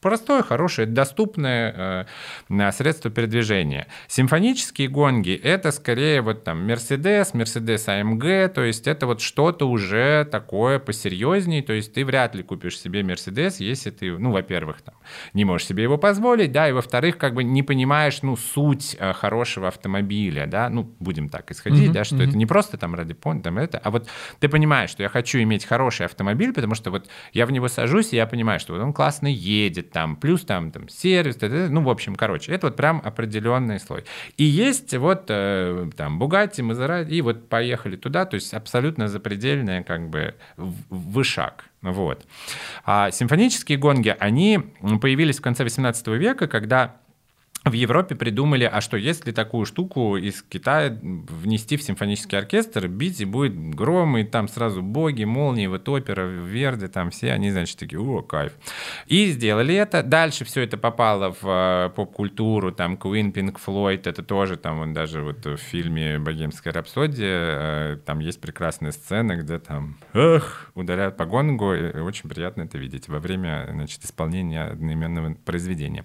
простое, 0.02 0.44
хорошее, 0.44 0.88
доступное 0.88 2.08
э, 2.50 2.72
средство 2.72 3.10
передвижения. 3.10 3.88
Симфонические 4.08 4.88
гонги— 4.88 5.32
это 5.44 5.72
скорее 5.72 6.22
вот 6.22 6.44
там 6.44 6.70
Mercedes, 6.70 7.34
Mercedes 7.34 7.88
AMG, 7.88 8.50
то 8.50 8.64
есть 8.64 8.88
это 8.88 9.08
вот 9.08 9.22
что-то 9.22 9.70
уже 9.70 10.26
такое 10.26 10.80
посерьезнее, 10.80 11.64
то 11.64 11.74
есть 11.74 11.94
ты 11.94 12.06
вряд 12.06 12.36
ли 12.36 12.44
купишь 12.44 12.80
себе 12.80 13.02
Mercedes, 13.02 13.56
если 13.60 13.92
ты, 13.92 14.18
ну, 14.18 14.32
во-первых, 14.32 14.82
там, 14.82 14.96
не 15.34 15.46
можешь 15.46 15.68
себе 15.68 15.84
его 15.84 15.98
позволить, 15.98 16.52
да, 16.52 16.70
и 16.70 16.72
во-вторых, 16.72 17.18
как 17.18 17.34
бы 17.34 17.44
не 17.44 17.64
понимаешь, 17.64 18.22
ну, 18.22 18.36
суть 18.36 18.96
э, 19.00 19.14
хорошего 19.14 19.68
автомобиля, 19.68 20.48
да, 20.48 20.70
ну, 20.70 20.84
будем 21.00 21.30
так 21.30 21.52
исходить, 21.52 21.90
mm-hmm, 21.90 21.94
да, 21.94 22.04
что 22.04 22.16
mm-hmm. 22.18 22.30
это 22.30 22.38
не 22.38 22.46
просто 22.46 22.78
там 22.78 22.96
ради 22.96 23.14
там 23.24 23.58
это, 23.58 23.78
а 23.78 23.90
вот 23.90 24.10
ты 24.40 24.50
понимаешь, 24.50 24.90
что 24.90 25.02
я 25.02 25.08
хочу 25.08 25.40
иметь 25.40 25.66
хороший 25.66 26.06
автомобиль, 26.06 26.52
потому 26.52 26.76
что 26.76 26.92
вот 26.92 27.08
я 27.32 27.46
в 27.46 27.52
него 27.52 27.70
сажусь, 27.70 28.12
и 28.12 28.18
я 28.18 28.28
понимаю, 28.28 28.60
что 28.60 28.74
вот 28.74 28.82
он 28.82 28.92
классно 28.92 29.28
едет, 29.28 29.73
едет 29.74 29.92
там, 29.92 30.16
плюс 30.16 30.46
там, 30.46 30.72
там 30.72 30.88
сервис, 30.88 31.38
ну, 31.42 31.82
в 31.82 31.90
общем, 31.90 32.16
короче, 32.16 32.52
это 32.52 32.68
вот 32.68 32.76
прям 32.76 33.02
определенный 33.04 33.80
слой. 33.80 34.06
И 34.38 34.44
есть 34.44 34.94
вот 34.96 35.26
э, 35.30 35.90
там 35.98 36.20
Бугатти, 36.20 36.62
Мазерати, 36.62 37.10
и 37.10 37.22
вот 37.22 37.50
поехали 37.50 37.96
туда, 37.96 38.26
то 38.26 38.36
есть 38.36 38.54
абсолютно 38.54 39.08
запредельная 39.08 39.84
как 39.84 40.10
бы 40.10 40.36
вышаг. 40.90 41.66
Вот. 41.82 42.26
А 42.86 43.12
симфонические 43.12 43.78
гонги, 43.78 44.16
они 44.18 44.60
появились 45.02 45.40
в 45.40 45.42
конце 45.42 45.64
18 45.64 46.08
века, 46.08 46.48
когда 46.48 46.96
в 47.66 47.72
Европе 47.72 48.16
придумали, 48.16 48.66
а 48.66 48.82
что, 48.82 48.97
если 48.97 49.32
такую 49.32 49.66
штуку 49.66 50.18
из 50.18 50.41
Китая 50.43 50.97
внести 51.01 51.78
в 51.78 51.84
симфонический 51.84 52.38
оркестр, 52.38 52.88
бить 52.88 53.22
и 53.22 53.26
будет 53.26 53.55
гром, 53.55 54.18
и 54.18 54.26
там 54.26 54.49
сразу 54.49 54.82
боги, 54.82 55.24
молнии, 55.24 55.68
вот 55.68 55.88
опера, 55.88 56.24
Верди, 56.24 56.88
там 56.88 57.09
все, 57.09 57.32
они, 57.32 57.51
значит, 57.51 57.78
такие, 57.78 58.01
о, 58.01 58.22
кайф. 58.22 58.53
И 59.07 59.28
сделали 59.32 59.76
это. 59.76 60.03
Дальше 60.03 60.43
все 60.43 60.61
это 60.61 60.78
попало 60.78 61.34
в 61.41 61.47
э, 61.47 61.89
поп-культуру, 61.95 62.74
там, 62.74 62.95
Queen, 62.95 63.32
Pink 63.32 63.57
Floyd, 63.66 64.01
это 64.09 64.24
тоже 64.24 64.57
там, 64.57 64.80
он 64.80 64.93
даже 64.93 65.22
вот 65.22 65.45
в 65.45 65.57
фильме 65.57 66.20
«Богемская 66.20 66.74
рапсодия», 66.74 67.93
э, 67.93 67.97
там 68.05 68.20
есть 68.20 68.41
прекрасная 68.41 68.91
сцена, 68.91 69.38
где 69.38 69.59
там, 69.59 69.97
эх, 70.14 70.70
ударяют 70.76 71.16
по 71.16 71.26
гонгу, 71.26 71.74
и 71.74 71.97
очень 71.99 72.30
приятно 72.30 72.64
это 72.64 72.78
видеть 72.78 73.07
во 73.07 73.20
время, 73.20 73.70
значит, 73.72 74.03
исполнения 74.03 74.64
одноименного 74.64 75.36
произведения. 75.45 76.03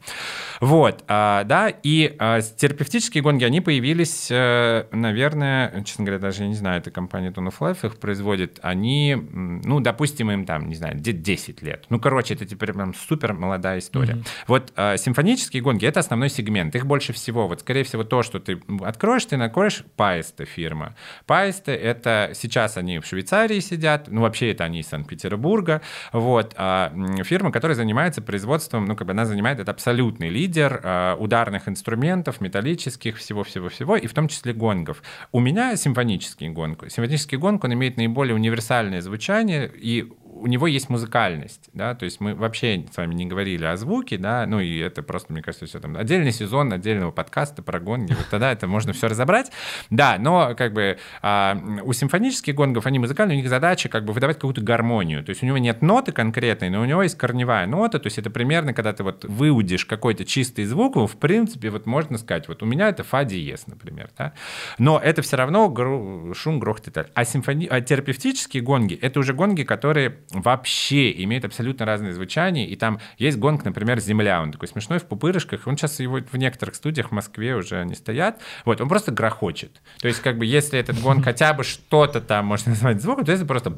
Вот, 0.61 1.03
да, 1.49 1.69
и 1.69 2.15
э, 2.19 2.41
терапевтические 2.57 3.23
гонги, 3.23 3.43
они 3.43 3.63
появились, 3.63 4.29
э, 4.31 4.85
наверное, 4.93 5.83
честно 5.83 6.05
говоря, 6.05 6.21
даже 6.21 6.43
я 6.43 6.49
не 6.49 6.55
знаю, 6.55 6.81
эта 6.81 6.91
компания 6.91 7.31
Tone 7.31 7.49
of 7.49 7.55
Life 7.59 7.87
их 7.87 7.99
производит, 7.99 8.61
они, 8.63 9.17
ну, 9.33 9.81
допустим, 9.81 10.31
им 10.31 10.45
там, 10.45 10.69
не 10.69 10.75
знаю, 10.75 10.97
10 10.97 11.63
лет. 11.63 11.87
Ну, 11.89 11.99
короче, 11.99 12.35
это 12.35 12.45
теперь 12.45 12.75
прям 12.75 12.95
супер 12.95 13.33
молодая 13.33 13.79
история. 13.79 14.15
Mm-hmm. 14.15 14.29
Вот 14.47 14.73
э, 14.77 14.97
симфонические 14.99 15.63
гонги— 15.63 15.87
это 15.87 16.01
основной 16.01 16.29
сегмент, 16.29 16.77
их 16.77 16.85
больше 16.85 17.15
всего. 17.15 17.49
Вот, 17.49 17.61
скорее 17.61 17.83
всего, 17.83 18.05
то, 18.05 18.23
что 18.23 18.41
ты 18.41 18.61
откроешь, 18.85 19.25
ты 19.25 19.39
накроешь 19.39 19.85
Paeste 19.97 20.45
фирма. 20.45 20.97
Paeste— 21.27 21.73
это 21.75 22.33
сейчас 22.35 22.77
они 22.77 22.99
в 22.99 23.07
Швейцарии 23.07 23.61
сидят, 23.61 24.09
ну, 24.09 24.21
вообще 24.21 24.53
это 24.53 24.65
они 24.65 24.81
из 24.81 24.89
Санкт-Петербурга, 24.89 25.81
вот, 26.13 26.53
а, 26.57 26.93
фирма, 27.25 27.51
которая 27.53 27.75
занимается 27.75 28.21
производством, 28.21 28.85
ну, 28.85 28.97
как 28.97 29.07
бы 29.07 29.13
она 29.13 29.25
занимает, 29.25 29.61
это 29.61 29.71
абсолютный 29.71 30.29
лидер, 30.29 30.81
а, 30.85 31.17
удар 31.17 31.38
ударных 31.39 31.69
инструментов, 31.69 32.41
металлических, 32.41 33.17
всего-всего-всего, 33.17 33.97
и 33.97 34.07
в 34.07 34.15
том 34.15 34.29
числе 34.29 34.53
гонгов. 34.53 35.03
У 35.31 35.41
меня 35.41 35.77
симфонический 35.77 36.49
гонг. 36.49 36.85
Симфонический 36.89 37.39
гонг, 37.39 37.65
он 37.65 37.75
имеет 37.75 37.97
наиболее 37.97 38.35
универсальное 38.35 39.01
звучание, 39.01 39.71
и 39.73 40.11
у 40.41 40.47
него 40.47 40.67
есть 40.67 40.89
музыкальность, 40.89 41.71
да, 41.73 41.95
то 41.95 42.05
есть 42.05 42.21
мы 42.21 42.35
вообще 42.35 42.87
с 42.93 42.97
вами 42.97 43.15
не 43.15 43.27
говорили 43.27 43.65
о 43.65 43.77
звуке, 43.77 44.19
да, 44.19 44.47
ну 44.47 44.61
и 44.61 44.79
это 44.79 45.03
просто, 45.03 45.33
мне 45.33 45.43
кажется, 45.43 45.67
все 45.67 45.81
там 45.81 45.97
отдельный 45.97 46.33
сезон 46.33 46.73
отдельного 46.73 47.11
подкаста 47.11 47.63
про 47.63 47.81
гонги, 47.81 48.13
вот 48.13 48.27
тогда 48.31 48.53
это 48.53 48.67
можно 48.67 48.93
все 48.93 49.09
разобрать, 49.09 49.51
да, 49.91 50.17
но 50.19 50.55
как 50.57 50.73
бы 50.73 50.99
а, 51.23 51.59
у 51.83 51.93
симфонических 51.93 52.55
гонгов 52.55 52.87
они 52.87 52.99
музыкальные, 52.99 53.39
у 53.39 53.41
них 53.41 53.49
задача 53.49 53.89
как 53.89 54.05
бы 54.05 54.13
выдавать 54.13 54.37
какую-то 54.37 54.61
гармонию, 54.61 55.25
то 55.25 55.31
есть 55.31 55.43
у 55.43 55.47
него 55.47 55.59
нет 55.59 55.83
ноты 55.83 56.13
конкретной, 56.13 56.71
но 56.71 56.81
у 56.81 56.85
него 56.85 57.03
есть 57.03 57.17
корневая 57.17 57.67
нота, 57.67 57.99
то 57.99 58.07
есть 58.07 58.19
это 58.19 58.31
примерно, 58.31 58.73
когда 58.73 58.93
ты 58.93 59.03
вот 59.03 59.25
выудишь 59.25 59.85
какой-то 59.85 60.25
чистый 60.25 60.65
звук, 60.65 60.97
в 60.97 61.17
принципе, 61.19 61.71
вот 61.71 61.87
можно 61.87 62.19
сказать, 62.19 62.49
вот 62.49 62.63
у 62.63 62.67
меня 62.67 62.89
это 62.89 63.05
фа 63.05 63.25
диез, 63.25 63.67
например, 63.67 64.11
да, 64.17 64.33
но 64.79 64.99
это 64.99 65.23
все 65.23 65.37
равно 65.37 65.69
гру... 65.69 66.33
шум, 66.35 66.59
грохот 66.59 66.89
и 66.89 66.91
так. 66.91 67.09
А, 67.15 67.25
симфони... 67.25 67.67
а 67.67 67.81
терапевтические 67.81 68.63
гонги, 68.63 68.95
это 68.95 69.21
уже 69.21 69.35
гонги, 69.35 69.63
которые 69.63 70.19
вообще 70.31 71.11
имеет 71.25 71.45
абсолютно 71.45 71.87
разные 71.87 72.13
звучания, 72.13 72.67
и 72.67 72.77
там 72.77 73.01
есть 73.17 73.39
гонг, 73.39 73.65
например, 73.65 73.99
«Земля», 74.01 74.43
он 74.43 74.53
такой 74.53 74.69
смешной 74.69 74.99
в 74.99 75.05
пупырышках, 75.05 75.67
он 75.67 75.77
сейчас 75.77 76.01
его 76.01 76.21
в 76.21 76.37
некоторых 76.37 76.75
студиях 76.75 77.09
в 77.09 77.13
Москве 77.13 77.55
уже 77.55 77.85
не 77.85 77.95
стоят, 77.95 78.41
вот, 78.65 78.81
он 78.81 78.89
просто 78.89 79.13
грохочет. 79.13 79.81
То 80.01 80.09
есть, 80.09 80.21
как 80.21 80.39
бы, 80.39 80.47
если 80.47 80.79
этот 80.79 81.01
гонг 81.01 81.25
хотя 81.29 81.53
бы 81.55 81.65
что-то 81.65 82.21
там 82.21 82.47
можно 82.47 82.71
назвать 82.71 83.01
звуком, 83.01 83.25
то 83.25 83.33
это 83.33 83.45
просто 83.45 83.73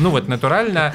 ну 0.00 0.10
вот 0.10 0.28
натурально 0.28 0.94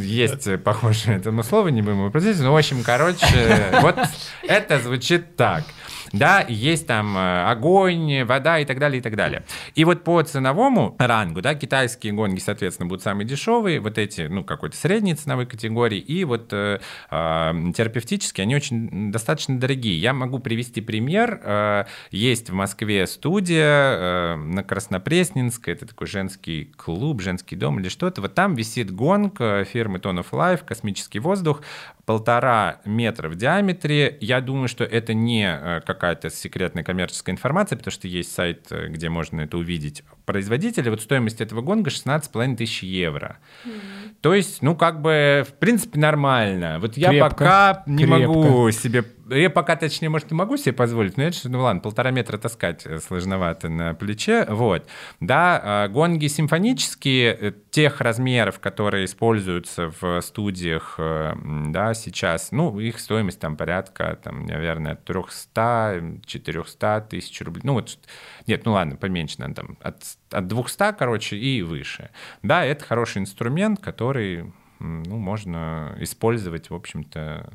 есть 0.00 0.62
похожее 0.62 1.16
этому 1.16 1.42
слову, 1.42 1.68
не 1.68 1.82
будем 1.82 1.98
его 1.98 2.10
произносить, 2.10 2.42
но 2.42 2.52
в 2.52 2.56
общем, 2.56 2.82
короче, 2.82 3.78
вот 3.80 3.96
это 4.42 4.78
звучит 4.80 5.36
так 5.36 5.64
да, 6.12 6.44
есть 6.48 6.86
там 6.86 7.16
э, 7.16 7.50
огонь, 7.50 8.24
вода 8.24 8.58
и 8.58 8.64
так 8.64 8.78
далее, 8.78 9.00
и 9.00 9.02
так 9.02 9.16
далее. 9.16 9.44
И 9.74 9.84
вот 9.84 10.04
по 10.04 10.22
ценовому 10.22 10.96
рангу, 10.98 11.40
да, 11.40 11.54
китайские 11.54 12.12
гонги, 12.12 12.38
соответственно, 12.38 12.88
будут 12.88 13.02
самые 13.02 13.26
дешевые, 13.26 13.80
вот 13.80 13.98
эти, 13.98 14.22
ну, 14.22 14.44
какой-то 14.44 14.76
средней 14.76 15.14
ценовой 15.14 15.46
категории, 15.46 15.98
и 15.98 16.24
вот 16.24 16.52
э, 16.52 16.80
э, 17.10 17.52
терапевтические, 17.76 18.42
они 18.42 18.56
очень 18.56 19.12
достаточно 19.12 19.58
дорогие. 19.58 19.98
Я 19.98 20.12
могу 20.12 20.38
привести 20.38 20.80
пример. 20.80 21.40
Э, 21.42 21.84
есть 22.10 22.50
в 22.50 22.54
Москве 22.54 23.06
студия 23.06 23.64
э, 23.64 24.36
на 24.36 24.62
Краснопресненской, 24.62 25.74
это 25.74 25.86
такой 25.86 26.06
женский 26.06 26.72
клуб, 26.76 27.20
женский 27.22 27.56
дом 27.56 27.80
или 27.80 27.88
что-то. 27.88 28.20
Вот 28.20 28.34
там 28.34 28.54
висит 28.54 28.90
гонг 28.90 29.40
э, 29.40 29.64
фирмы 29.64 29.98
Tone 29.98 30.24
of 30.24 30.30
Life, 30.32 30.64
космический 30.64 31.18
воздух, 31.18 31.62
полтора 32.08 32.80
метра 32.86 33.28
в 33.28 33.36
диаметре. 33.36 34.16
Я 34.22 34.40
думаю, 34.40 34.66
что 34.66 34.82
это 34.82 35.12
не 35.12 35.44
э, 35.46 35.82
какая-то 35.84 36.30
секретная 36.30 36.82
коммерческая 36.82 37.34
информация, 37.34 37.76
потому 37.76 37.92
что 37.92 38.08
есть 38.08 38.32
сайт, 38.32 38.68
э, 38.70 38.88
где 38.88 39.10
можно 39.10 39.42
это 39.42 39.58
увидеть. 39.58 40.04
Производителя, 40.24 40.90
вот 40.90 41.02
стоимость 41.02 41.42
этого 41.42 41.60
гонга 41.60 41.90
16,5 41.90 42.56
тысяч 42.56 42.82
евро. 42.82 43.36
Mm-hmm. 43.66 44.14
То 44.22 44.32
есть, 44.32 44.62
ну, 44.62 44.74
как 44.74 45.02
бы, 45.02 45.44
в 45.46 45.52
принципе, 45.58 46.00
нормально. 46.00 46.78
Вот 46.80 46.96
я 46.96 47.10
Крепко. 47.10 47.28
пока 47.28 47.82
не 47.84 48.06
Крепко. 48.06 48.16
могу 48.16 48.70
себе 48.70 49.04
я 49.30 49.50
пока, 49.50 49.76
точнее, 49.76 50.08
может, 50.08 50.32
и 50.32 50.34
могу 50.34 50.56
себе 50.56 50.72
позволить, 50.72 51.16
но 51.16 51.24
это 51.24 51.36
же, 51.36 51.48
ну 51.48 51.60
ладно, 51.60 51.80
полтора 51.80 52.10
метра 52.10 52.38
таскать 52.38 52.86
э, 52.86 52.98
сложновато 52.98 53.68
на 53.68 53.94
плече, 53.94 54.46
вот. 54.48 54.86
Да, 55.20 55.60
а, 55.62 55.88
гонги 55.88 56.26
симфонические 56.26 57.38
э, 57.40 57.52
тех 57.70 58.00
размеров, 58.00 58.60
которые 58.60 59.04
используются 59.04 59.92
в 60.00 60.20
студиях, 60.22 60.94
э, 60.98 61.34
да, 61.68 61.94
сейчас, 61.94 62.52
ну, 62.52 62.78
их 62.80 62.98
стоимость 62.98 63.40
там 63.40 63.56
порядка, 63.56 64.18
там, 64.22 64.46
наверное, 64.46 64.92
от 64.92 65.08
300-400 65.08 67.08
тысяч 67.08 67.40
рублей, 67.42 67.62
ну, 67.64 67.74
вот, 67.74 67.98
нет, 68.46 68.64
ну 68.64 68.72
ладно, 68.72 68.96
поменьше, 68.96 69.36
наверное, 69.38 69.56
там, 69.56 69.78
от, 69.80 70.02
от 70.30 70.46
200, 70.46 70.96
короче, 70.98 71.36
и 71.36 71.62
выше. 71.62 72.10
Да, 72.42 72.64
это 72.64 72.84
хороший 72.84 73.18
инструмент, 73.18 73.80
который, 73.80 74.52
ну, 74.78 75.16
можно 75.16 75.94
использовать, 75.98 76.70
в 76.70 76.74
общем-то, 76.74 77.50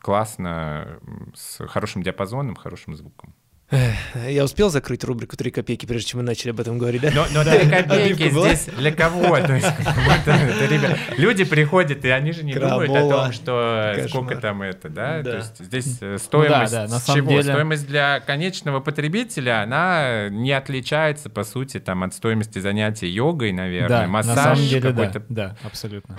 классно, 0.00 1.00
с 1.34 1.66
хорошим 1.66 2.02
диапазоном, 2.02 2.56
хорошим 2.56 2.96
звуком. 2.96 3.34
Я 4.28 4.42
успел 4.42 4.68
закрыть 4.68 5.04
рубрику 5.04 5.36
«Три 5.36 5.52
копейки», 5.52 5.86
прежде 5.86 6.08
чем 6.08 6.20
мы 6.20 6.26
начали 6.26 6.50
об 6.50 6.58
этом 6.58 6.76
говорить, 6.76 7.02
да? 7.02 7.12
Но, 7.14 7.26
но 7.32 7.44
да. 7.44 7.56
«Три 7.56 7.70
копейки» 7.70 8.30
здесь 8.30 8.68
для 8.76 8.90
кого? 8.90 9.38
То 9.46 9.54
есть, 9.54 11.18
люди 11.18 11.44
приходят, 11.44 12.04
и 12.04 12.08
они 12.08 12.32
же 12.32 12.42
не 12.42 12.54
думают 12.54 12.90
о 12.90 13.08
том, 13.08 13.32
что 13.32 13.94
сколько 14.08 14.36
там 14.36 14.62
это, 14.62 14.88
да? 14.88 15.22
То 15.22 15.36
есть 15.36 15.58
здесь 15.58 15.96
стоимость 16.20 16.72
ну, 16.72 16.80
на 16.80 16.98
самом 16.98 17.28
чего? 17.28 17.42
Стоимость 17.42 17.86
для 17.86 18.20
конечного 18.20 18.80
потребителя, 18.80 19.62
она 19.62 20.28
не 20.30 20.52
отличается, 20.52 21.30
по 21.30 21.44
сути, 21.44 21.78
там, 21.78 22.02
от 22.02 22.12
стоимости 22.12 22.58
занятия 22.58 23.08
йогой, 23.08 23.52
наверное, 23.52 24.08
массаж 24.08 24.58
какой-то. 24.80 25.20
Да, 25.28 25.48
да, 25.48 25.56
абсолютно. 25.62 26.18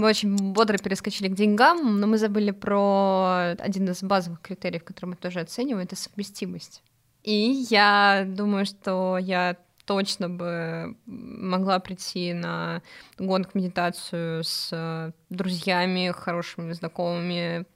Мы 0.00 0.08
очень 0.08 0.34
бодро 0.52 0.78
перескочили 0.78 1.28
к 1.28 1.34
деньгам, 1.34 2.00
но 2.00 2.06
мы 2.06 2.16
забыли 2.16 2.52
про 2.52 3.54
один 3.58 3.90
из 3.90 4.02
базовых 4.02 4.40
критериев, 4.40 4.82
который 4.82 5.10
мы 5.10 5.16
тоже 5.16 5.40
оцениваем, 5.40 5.84
это 5.84 5.94
совместимость. 5.94 6.82
И 7.22 7.66
я 7.68 8.24
думаю, 8.26 8.64
что 8.64 9.18
я 9.18 9.58
точно 9.84 10.30
бы 10.30 10.96
могла 11.04 11.80
прийти 11.80 12.32
на 12.32 12.80
гонку 13.18 13.50
медитацию 13.58 14.42
с 14.42 15.12
друзьями, 15.28 16.14
хорошими 16.16 16.72
знакомыми, 16.72 17.66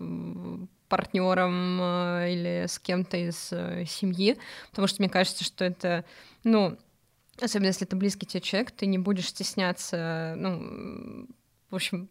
партнером 0.89 1.81
э, 1.83 2.33
или 2.33 2.67
с 2.69 2.79
кем-то 2.79 3.17
из 3.17 3.49
э, 3.53 3.85
семьи, 3.87 4.39
потому 4.71 4.87
что 4.87 5.03
мне 5.03 5.11
кажется, 5.11 5.43
что 5.43 5.65
это, 5.65 6.05
ну, 6.45 6.79
особенно 7.41 7.69
если 7.69 7.87
это 7.87 7.97
близкий 7.97 8.27
тебе 8.27 8.41
человек, 8.41 8.71
ты 8.71 8.87
не 8.87 8.99
будешь 8.99 9.29
стесняться, 9.29 10.35
ну, 10.37 11.27
в 11.71 11.75
общем, 11.75 12.09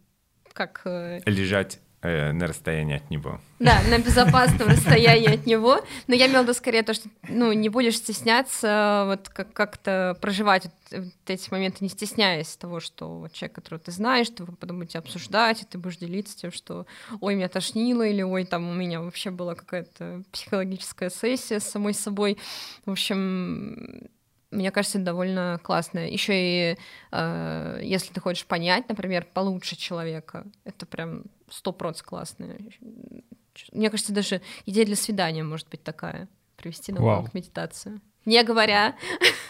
как... 0.53 0.81
Э, 0.85 1.21
Лежать 1.25 1.79
э, 2.01 2.31
на 2.31 2.47
расстоянии 2.47 2.97
от 2.97 3.09
него. 3.09 3.39
Да, 3.59 3.81
на 3.89 3.97
безопасном 4.03 4.69
расстоянии 4.69 5.33
от 5.33 5.45
него. 5.45 5.81
Но 6.07 6.15
я 6.15 6.27
имела 6.27 6.41
в 6.41 6.43
виду 6.43 6.53
скорее 6.53 6.83
то, 6.83 6.93
что 6.93 7.09
ну, 7.27 7.51
не 7.53 7.69
будешь 7.69 7.97
стесняться 7.97 9.03
вот 9.07 9.29
как- 9.29 9.53
как-то 9.53 10.17
проживать 10.21 10.65
вот, 10.65 11.03
вот 11.03 11.13
эти 11.27 11.49
моменты, 11.49 11.77
не 11.81 11.89
стесняясь 11.89 12.55
того, 12.55 12.79
что 12.79 13.19
вот 13.19 13.33
человек, 13.33 13.55
которого 13.55 13.79
ты 13.79 13.91
знаешь, 13.91 14.29
ты 14.29 14.43
вы 14.43 14.53
потом 14.55 14.79
будете 14.79 14.99
обсуждать, 14.99 15.61
и 15.61 15.65
ты 15.65 15.77
будешь 15.77 15.97
делиться 15.97 16.37
тем, 16.37 16.51
что 16.51 16.85
ой, 17.21 17.35
меня 17.35 17.49
тошнило, 17.49 18.05
или 18.05 18.21
ой, 18.21 18.45
там 18.45 18.69
у 18.69 18.73
меня 18.73 19.01
вообще 19.01 19.31
была 19.31 19.55
какая-то 19.55 20.23
психологическая 20.31 21.09
сессия 21.09 21.59
с 21.59 21.69
самой 21.69 21.93
собой. 21.93 22.37
В 22.85 22.91
общем, 22.91 24.09
мне 24.53 24.71
кажется, 24.71 24.97
это 24.97 25.05
довольно 25.05 25.59
классно. 25.63 25.99
Еще 25.99 26.33
и 26.35 26.77
э, 27.11 27.79
если 27.81 28.13
ты 28.13 28.21
хочешь 28.21 28.45
понять, 28.45 28.87
например, 28.89 29.27
получше 29.33 29.75
человека, 29.75 30.45
это 30.63 30.85
прям 30.85 31.23
сто 31.49 31.71
процентов 31.71 32.03
классно. 32.07 32.55
Мне 33.71 33.89
кажется, 33.89 34.13
даже 34.13 34.41
идея 34.65 34.85
для 34.85 34.95
свидания 34.95 35.43
может 35.43 35.69
быть 35.69 35.83
такая. 35.83 36.27
Привести 36.55 36.91
на 36.93 37.03
урок 37.03 37.33
медитацию. 37.33 37.99
Не 38.25 38.43
говоря. 38.43 38.95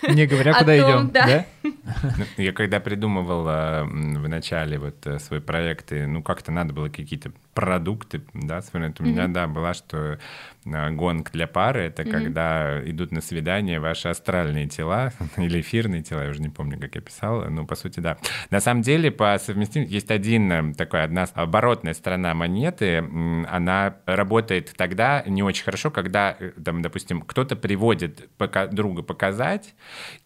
Не 0.02 0.26
говоря, 0.26 0.54
куда 0.56 0.78
идем, 0.78 1.12
да? 1.12 1.46
Ну, 1.64 2.26
я 2.38 2.54
когда 2.54 2.80
придумывал 2.80 3.44
в 3.44 4.28
начале 4.28 4.80
вот 4.80 5.06
э, 5.06 5.20
свой 5.20 5.42
проект, 5.42 5.92
ну 5.92 6.24
как-то 6.24 6.52
надо 6.52 6.74
было 6.74 6.90
какие-то 6.90 7.32
продукты, 7.54 8.22
да, 8.34 8.62
вспоминать. 8.62 9.00
У 9.00 9.04
меня, 9.04 9.28
да, 9.28 9.48
была, 9.48 9.74
что 9.74 10.20
а, 10.66 10.90
гонг 10.92 11.32
для 11.32 11.48
пары— 11.48 11.82
это 11.84 12.04
когда 12.04 12.82
идут 12.90 13.12
на 13.12 13.22
свидание 13.22 13.80
ваши 13.80 14.10
астральные 14.10 14.68
тела 14.68 15.14
или 15.38 15.62
эфирные 15.62 16.02
тела, 16.04 16.24
я 16.24 16.30
уже 16.30 16.42
не 16.42 16.50
помню, 16.50 16.80
как 16.80 16.96
я 16.96 17.02
писал, 17.02 17.46
ну, 17.50 17.66
по 17.66 17.76
сути, 17.76 18.00
да. 18.00 18.18
На 18.50 18.60
самом 18.60 18.82
деле, 18.82 19.12
по 19.12 19.38
совместимости 19.40 19.94
есть 19.94 20.12
один 20.12 20.52
э, 20.52 20.74
такой, 20.74 21.04
одна 21.04 21.26
оборотная 21.34 21.94
сторона 21.94 22.34
монеты, 22.34 22.98
она 23.50 23.96
работает 24.06 24.74
тогда 24.76 25.24
не 25.26 25.44
очень 25.44 25.64
хорошо, 25.64 25.92
когда, 25.92 26.36
э, 26.40 26.52
там, 26.64 26.82
допустим, 26.82 27.22
кто-то 27.22 27.56
приводит 27.56 28.30
друга 28.72 29.04
показать 29.04 29.76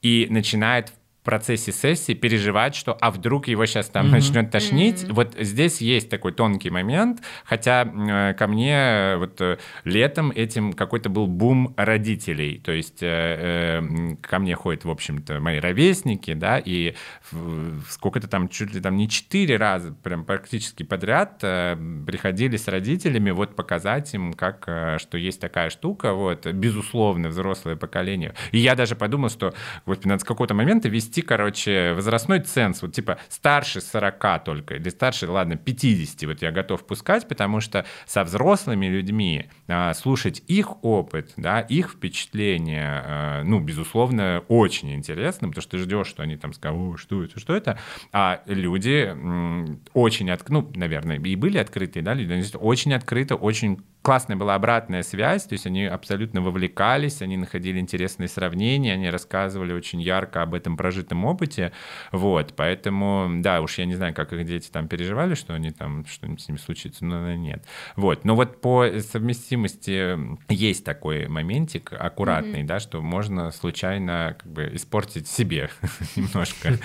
и 0.02 0.28
начинает 0.30 0.94
процессе 1.28 1.74
сессии 1.74 2.14
переживать, 2.14 2.74
что 2.74 2.94
а 2.94 3.12
вдруг 3.12 3.50
его 3.50 3.66
сейчас 3.66 3.90
там 3.90 4.06
mm-hmm. 4.06 4.12
начнет 4.12 4.50
тошнить. 4.50 5.04
Mm-hmm. 5.04 5.14
Вот 5.14 5.36
здесь 5.38 5.82
есть 5.82 6.10
такой 6.10 6.32
тонкий 6.32 6.70
момент, 6.70 7.22
хотя 7.44 7.84
э, 7.84 8.34
ко 8.34 8.48
мне 8.48 9.16
вот 9.18 9.42
э, 9.42 9.58
летом 9.84 10.32
этим 10.32 10.72
какой-то 10.72 11.10
был 11.10 11.28
бум 11.28 11.74
родителей, 11.76 12.62
то 12.64 12.72
есть 12.72 13.04
э, 13.04 13.82
э, 13.82 14.16
ко 14.22 14.40
мне 14.40 14.56
ходят, 14.56 14.86
в 14.86 14.90
общем-то, 14.90 15.42
мои 15.42 15.60
ровесники, 15.60 16.34
да, 16.34 16.60
и 16.64 16.96
сколько-то 17.90 18.30
там, 18.30 18.48
чуть 18.48 18.74
ли 18.74 18.80
там 18.80 18.96
не 18.96 19.10
четыре 19.10 19.58
раза, 19.58 19.92
прям 19.92 20.24
практически 20.24 20.84
подряд 20.84 21.40
э, 21.42 21.76
приходили 22.06 22.56
с 22.56 22.70
родителями 22.70 23.32
вот 23.32 23.58
показать 23.58 24.14
им, 24.14 24.32
как, 24.32 24.64
э, 24.68 24.98
что 24.98 25.18
есть 25.18 25.42
такая 25.42 25.70
штука, 25.72 26.14
вот, 26.14 26.48
безусловно, 26.48 27.28
взрослое 27.28 27.76
поколение. 27.76 28.34
И 28.54 28.60
я 28.60 28.76
даже 28.76 28.96
подумал, 28.96 29.30
что 29.30 29.54
вот 29.86 30.06
надо 30.06 30.22
с 30.22 30.24
какого-то 30.24 30.54
момента 30.54 30.88
вести 30.88 31.17
ввести, 31.18 31.22
короче, 31.22 31.94
возрастной 31.94 32.40
ценз, 32.42 32.82
вот 32.82 32.94
типа 32.94 33.18
старше 33.30 33.82
40 33.82 34.44
только, 34.44 34.76
или 34.76 34.90
старше, 34.90 35.28
ладно, 35.28 35.56
50, 35.56 36.24
вот 36.28 36.42
я 36.42 36.52
готов 36.52 36.86
пускать, 36.86 37.28
потому 37.28 37.62
что 37.62 37.86
со 38.06 38.24
взрослыми 38.24 38.88
людьми 38.88 39.50
а, 39.68 39.94
слушать 39.94 40.44
их 40.48 40.84
опыт, 40.84 41.34
да, 41.38 41.62
их 41.62 41.92
впечатления, 41.92 43.04
а, 43.06 43.44
ну, 43.44 43.60
безусловно, 43.60 44.44
очень 44.48 44.94
интересно, 44.94 45.48
потому 45.48 45.62
что 45.62 45.72
ты 45.72 45.78
ждешь, 45.80 46.08
что 46.08 46.24
они 46.24 46.38
там 46.38 46.54
скажут, 46.54 47.00
что 47.00 47.24
это, 47.24 47.40
что 47.40 47.56
это, 47.56 47.80
а 48.12 48.42
люди 48.46 49.08
м, 49.08 49.82
очень, 49.94 50.30
от, 50.30 50.48
ну, 50.50 50.72
наверное, 50.76 51.18
и 51.18 51.36
были 51.36 51.58
открытые, 51.58 52.04
да, 52.04 52.14
люди, 52.14 52.56
очень 52.58 52.94
открыто, 52.94 53.36
очень 53.36 53.80
классная 54.08 54.38
была 54.38 54.56
обратная 54.56 55.04
связь, 55.04 55.44
то 55.44 55.52
есть 55.52 55.66
они 55.66 55.84
абсолютно 55.84 56.40
вовлекались, 56.40 57.22
они 57.22 57.36
находили 57.36 57.78
интересные 57.78 58.30
сравнения, 58.30 58.94
они 58.94 59.10
рассказывали 59.10 59.74
очень 59.74 60.02
ярко 60.02 60.44
об 60.44 60.54
этом 60.54 60.78
прожитом 60.78 61.26
опыте, 61.26 61.74
вот, 62.14 62.54
поэтому, 62.56 63.30
да, 63.42 63.60
уж 63.60 63.80
я 63.80 63.84
не 63.86 63.96
знаю, 63.96 64.14
как 64.14 64.32
их 64.32 64.46
дети 64.46 64.70
там 64.72 64.88
переживали, 64.88 65.36
что 65.36 65.54
они 65.54 65.72
там, 65.72 66.06
что-нибудь 66.06 66.40
с 66.40 66.48
ними 66.48 66.58
случится, 66.58 67.04
но 67.04 67.36
нет. 67.36 67.66
Вот, 67.98 68.24
но 68.24 68.36
вот 68.36 68.62
по 68.62 68.88
совместимости 69.02 70.18
есть 70.48 70.86
такой 70.86 71.28
моментик 71.28 71.92
аккуратный, 71.92 72.62
mm-hmm. 72.62 72.66
да, 72.66 72.80
что 72.80 73.02
можно 73.02 73.52
случайно 73.52 74.38
как 74.40 74.50
бы 74.50 74.72
испортить 74.72 75.28
себе 75.28 75.70
немножко 76.16 76.80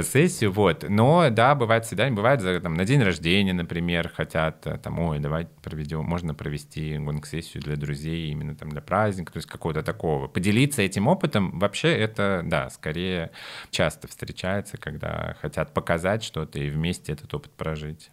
сессию, 0.00 0.52
вот, 0.52 0.86
но, 0.88 1.28
да, 1.28 1.54
бывает 1.54 1.84
свидание, 1.84 2.16
бывает 2.16 2.40
там 2.62 2.72
на 2.72 2.86
день 2.86 3.02
рождения, 3.02 3.52
например, 3.52 4.08
хотят, 4.08 4.66
там, 4.82 4.98
ой, 5.00 5.18
давай 5.18 5.48
проведем, 5.62 6.02
можно 6.04 6.32
провести 6.32 6.61
провести 6.62 6.98
гонг-сессию 6.98 7.62
для 7.62 7.76
друзей 7.76 8.30
именно 8.30 8.54
там 8.54 8.70
для 8.70 8.80
праздника, 8.80 9.32
то 9.32 9.38
есть 9.38 9.48
какого-то 9.48 9.82
такого. 9.82 10.28
Поделиться 10.28 10.82
этим 10.82 11.08
опытом 11.08 11.58
вообще 11.58 11.88
это, 11.88 12.42
да, 12.44 12.70
скорее 12.70 13.30
часто 13.70 14.08
встречается, 14.08 14.76
когда 14.76 15.36
хотят 15.40 15.74
показать 15.74 16.22
что-то 16.22 16.58
и 16.58 16.70
вместе 16.70 17.12
этот 17.12 17.32
опыт 17.34 17.52
прожить. 17.52 18.10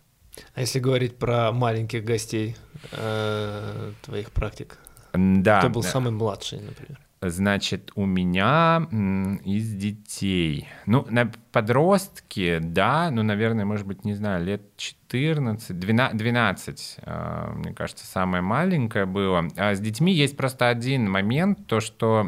А 0.54 0.62
если 0.62 0.80
говорить 0.80 1.18
про 1.18 1.52
маленьких 1.52 2.04
гостей 2.04 2.56
э, 2.92 3.92
твоих 4.02 4.32
практик? 4.32 4.78
Да. 5.14 5.60
Кто 5.60 5.70
был 5.70 5.84
самый 5.84 6.12
младший, 6.12 6.60
например? 6.60 7.00
Значит, 7.22 7.92
у 7.96 8.06
меня 8.06 8.88
из 9.44 9.74
детей, 9.74 10.70
ну, 10.86 11.06
на 11.10 11.30
подростки, 11.52 12.60
да, 12.62 13.10
ну, 13.12 13.24
наверное, 13.24 13.66
может 13.66 13.86
быть, 13.86 14.06
не 14.06 14.14
знаю, 14.14 14.44
лет 14.46 14.62
14, 14.78 15.78
12, 15.78 16.18
12, 16.18 16.98
мне 17.56 17.74
кажется, 17.74 18.06
самое 18.06 18.44
маленькое 18.44 19.06
было. 19.06 19.48
А 19.58 19.74
с 19.74 19.80
детьми 19.80 20.14
есть 20.14 20.38
просто 20.38 20.70
один 20.70 21.10
момент, 21.10 21.66
то, 21.68 21.80
что 21.80 22.22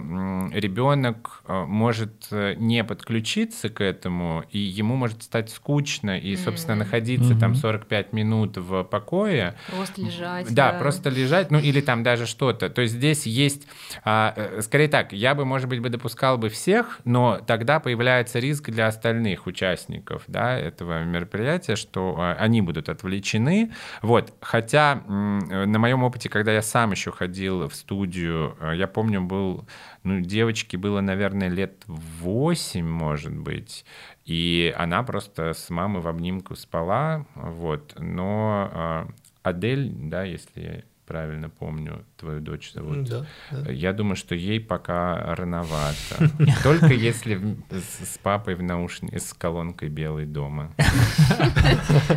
ребенок 0.53 1.43
а, 1.45 1.65
может 1.65 2.27
э, 2.31 2.55
не 2.57 2.83
подключиться 2.83 3.69
к 3.69 3.81
этому, 3.81 4.43
и 4.51 4.57
ему 4.57 4.95
может 4.95 5.23
стать 5.23 5.49
скучно, 5.49 6.17
и, 6.17 6.35
собственно, 6.35 6.75
mm-hmm. 6.75 6.79
находиться 6.79 7.33
mm-hmm. 7.33 7.39
там 7.39 7.55
45 7.55 8.13
минут 8.13 8.57
в 8.57 8.83
покое. 8.83 9.55
Просто 9.75 10.01
лежать. 10.01 10.53
Да, 10.53 10.71
да, 10.71 10.79
просто 10.79 11.09
лежать, 11.09 11.51
ну, 11.51 11.59
или 11.59 11.81
там 11.81 12.03
даже 12.03 12.25
что-то. 12.25 12.69
То 12.69 12.81
есть 12.81 12.95
здесь 12.95 13.25
есть, 13.25 13.67
а, 14.03 14.33
э, 14.35 14.61
скорее 14.61 14.87
так, 14.87 15.13
я 15.13 15.35
бы, 15.35 15.45
может 15.45 15.69
быть, 15.69 15.79
бы 15.79 15.89
допускал 15.89 16.37
бы 16.37 16.49
всех, 16.49 16.99
но 17.05 17.39
тогда 17.45 17.79
появляется 17.79 18.39
риск 18.39 18.69
для 18.69 18.87
остальных 18.87 19.10
участников, 19.47 20.23
да, 20.27 20.57
этого 20.57 21.03
мероприятия, 21.03 21.75
что 21.75 22.35
они 22.37 22.61
будут 22.61 22.89
отвлечены. 22.89 23.71
Вот. 24.01 24.33
Хотя 24.41 24.95
на 25.07 25.79
моем 25.79 26.03
опыте, 26.03 26.29
когда 26.29 26.51
я 26.51 26.61
сам 26.61 26.91
еще 26.91 27.11
ходил 27.11 27.67
в 27.67 27.75
студию, 27.75 28.55
э, 28.59 28.73
я 28.75 28.87
помню, 28.87 29.21
был, 29.21 29.67
ну, 30.03 30.19
девочке 30.19 30.77
было, 30.77 31.01
наверное, 31.01 31.49
лет 31.49 31.83
8, 31.87 32.85
может 32.85 33.35
быть, 33.35 33.85
и 34.25 34.73
она 34.77 35.03
просто 35.03 35.53
с 35.53 35.69
мамой 35.69 36.01
в 36.01 36.07
обнимку 36.07 36.55
спала, 36.55 37.25
вот, 37.35 37.95
но 37.99 38.69
э, 38.73 39.05
Адель, 39.43 39.91
да, 39.91 40.23
если 40.23 40.85
правильно 41.11 41.49
помню, 41.49 42.05
твою 42.15 42.39
дочь 42.39 42.71
зовут. 42.71 43.03
Да, 43.03 43.25
да. 43.51 43.69
Я 43.69 43.91
думаю, 43.91 44.15
что 44.15 44.33
ей 44.33 44.61
пока 44.61 45.35
рановато. 45.35 46.31
Только 46.63 46.87
если 46.87 47.57
с 47.69 48.17
папой 48.17 48.55
в 48.55 48.63
наушнике, 48.63 49.19
с 49.19 49.33
колонкой 49.33 49.89
белой 49.89 50.25
дома. 50.25 50.73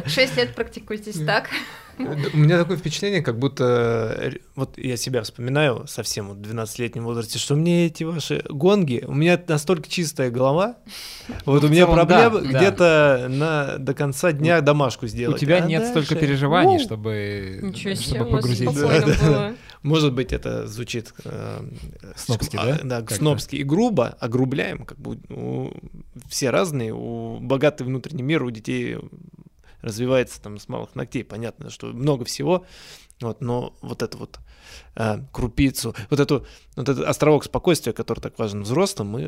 Шесть 0.06 0.36
лет 0.36 0.54
практикуйтесь 0.54 1.18
так. 1.26 1.50
У 1.98 2.36
меня 2.36 2.58
такое 2.58 2.76
впечатление, 2.76 3.22
как 3.22 3.38
будто 3.38 4.14
э, 4.18 4.32
вот 4.56 4.76
я 4.78 4.96
себя 4.96 5.22
вспоминаю 5.22 5.86
совсем 5.86 6.28
вот 6.28 6.38
в 6.38 6.40
12-летнем 6.40 7.04
возрасте, 7.04 7.38
что 7.38 7.54
мне 7.54 7.86
эти 7.86 8.04
ваши 8.04 8.44
гонги, 8.48 9.04
у 9.06 9.14
меня 9.14 9.40
настолько 9.46 9.88
чистая 9.88 10.30
голова, 10.30 10.76
вот 11.44 11.62
у 11.64 11.68
меня 11.68 11.86
проблема 11.86 12.40
где-то 12.40 13.26
на 13.28 13.78
до 13.78 13.94
конца 13.94 14.32
дня 14.32 14.60
домашку 14.60 15.06
сделать. 15.06 15.36
У 15.36 15.38
тебя 15.38 15.56
а 15.56 15.66
нет 15.66 15.86
столько 15.86 16.14
переживаний, 16.14 16.78
чтобы 16.78 17.72
чтобы 18.00 18.30
погрузиться. 18.30 19.54
Может 19.84 20.14
быть, 20.14 20.32
это 20.32 20.66
звучит 20.66 21.12
э, 21.24 21.60
снобски, 22.16 22.56
да? 22.56 22.80
Да, 22.82 23.14
снобски 23.14 23.56
и 23.56 23.62
грубо, 23.62 24.16
огрубляем, 24.18 24.86
как 24.86 24.98
бы 24.98 25.18
все 26.26 26.48
разные, 26.48 26.94
у 26.94 27.38
богатый 27.38 27.82
внутренний 27.82 28.22
мир, 28.22 28.44
у 28.44 28.50
детей 28.50 28.96
развивается 29.84 30.40
там 30.40 30.58
с 30.58 30.68
малых 30.68 30.94
ногтей, 30.94 31.24
понятно, 31.24 31.70
что 31.70 31.88
много 31.88 32.24
всего, 32.24 32.66
вот, 33.20 33.40
но 33.40 33.76
вот 33.82 34.02
эту 34.02 34.18
вот 34.18 34.40
э, 34.96 35.18
крупицу, 35.32 35.94
вот 36.10 36.20
эту 36.20 36.46
вот 36.76 36.88
этот 36.88 37.06
островок 37.06 37.44
спокойствия, 37.44 37.92
который 37.92 38.20
так 38.20 38.38
важен 38.38 38.62
взрослым, 38.62 39.08
мы, 39.08 39.22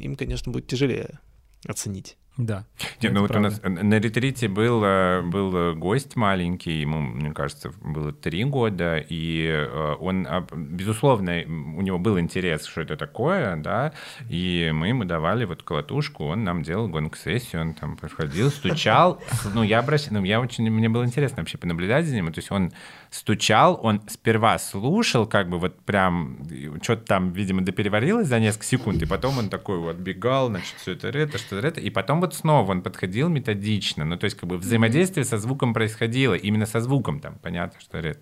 им, 0.00 0.16
конечно, 0.16 0.50
будет 0.50 0.66
тяжелее 0.66 1.20
оценить. 1.66 2.16
Да. 2.40 2.64
Нет, 3.02 3.12
ну 3.12 3.20
вот 3.20 3.32
правда. 3.32 3.60
у 3.62 3.68
нас 3.70 3.82
на 3.82 4.00
ретрите 4.00 4.48
был, 4.48 4.82
э, 4.82 5.20
был 5.22 5.74
гость 5.74 6.16
маленький, 6.16 6.80
ему, 6.80 7.00
мне 7.00 7.32
кажется, 7.32 7.70
было 7.82 8.12
три 8.12 8.44
года, 8.44 8.96
и 8.96 9.46
э, 9.46 9.94
он, 10.00 10.26
безусловно, 10.52 11.42
у 11.46 11.82
него 11.82 11.98
был 11.98 12.18
интерес, 12.18 12.64
что 12.64 12.80
это 12.80 12.96
такое, 12.96 13.56
да, 13.56 13.92
и 14.30 14.70
мы 14.72 14.88
ему 14.88 15.04
давали 15.04 15.44
вот 15.44 15.62
колотушку, 15.62 16.24
он 16.24 16.44
нам 16.44 16.62
делал 16.62 16.88
гонг-сессию, 16.88 17.60
он 17.60 17.74
там 17.74 17.98
проходил, 17.98 18.50
стучал, 18.50 19.20
ну, 19.54 19.62
я 19.62 19.80
обращался, 19.80 20.14
ну, 20.14 20.24
я 20.24 20.40
очень, 20.40 20.70
мне 20.70 20.88
было 20.88 21.04
интересно 21.04 21.38
вообще 21.42 21.58
понаблюдать 21.58 22.06
за 22.06 22.14
ним, 22.14 22.32
то 22.32 22.38
есть 22.38 22.50
он 22.50 22.72
стучал, 23.10 23.78
он 23.82 24.00
сперва 24.08 24.58
слушал, 24.58 25.26
как 25.26 25.50
бы 25.50 25.58
вот 25.58 25.78
прям, 25.80 26.38
что-то 26.80 27.04
там, 27.04 27.32
видимо, 27.32 27.60
допереварилось 27.60 28.28
за 28.28 28.40
несколько 28.40 28.64
секунд, 28.64 29.02
и 29.02 29.06
потом 29.06 29.36
он 29.36 29.50
такой 29.50 29.78
вот 29.78 29.96
бегал, 29.96 30.48
значит, 30.48 30.74
все 30.78 30.92
это, 30.92 31.08
это, 31.08 31.36
что 31.36 31.58
это, 31.58 31.80
и 31.80 31.90
потом 31.90 32.20
вот 32.20 32.29
год 32.30 32.34
снова 32.34 32.70
он 32.70 32.82
подходил 32.82 33.28
методично, 33.28 34.04
ну, 34.04 34.16
то 34.16 34.24
есть 34.24 34.36
как 34.36 34.48
бы 34.48 34.56
взаимодействие 34.56 35.24
со 35.24 35.38
звуком 35.38 35.74
происходило, 35.74 36.34
именно 36.34 36.66
со 36.66 36.80
звуком 36.80 37.20
там, 37.20 37.38
понятно, 37.42 37.80
что 37.80 37.98
это. 37.98 38.20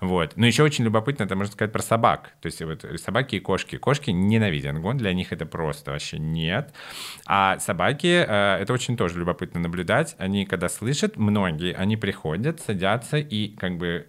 Вот. 0.00 0.36
Но 0.36 0.46
еще 0.46 0.62
очень 0.62 0.84
любопытно, 0.84 1.24
это 1.24 1.36
можно 1.36 1.52
сказать 1.52 1.72
про 1.72 1.82
собак. 1.82 2.32
То 2.40 2.46
есть 2.46 2.62
вот 2.62 2.84
собаки 2.96 3.36
и 3.36 3.40
кошки. 3.40 3.76
Кошки 3.76 4.10
ненавидят 4.10 4.78
гон, 4.80 4.98
для 4.98 5.12
них 5.14 5.32
это 5.32 5.46
просто 5.46 5.92
вообще 5.92 6.18
нет. 6.18 6.74
А 7.26 7.58
собаки, 7.58 8.24
э, 8.26 8.62
это 8.62 8.72
очень 8.72 8.96
тоже 8.96 9.18
любопытно 9.18 9.60
наблюдать. 9.60 10.16
Они, 10.18 10.44
когда 10.44 10.68
слышат, 10.68 11.16
многие, 11.16 11.72
они 11.72 11.96
приходят, 11.96 12.60
садятся 12.60 13.16
и 13.16 13.48
как 13.56 13.78
бы 13.78 14.06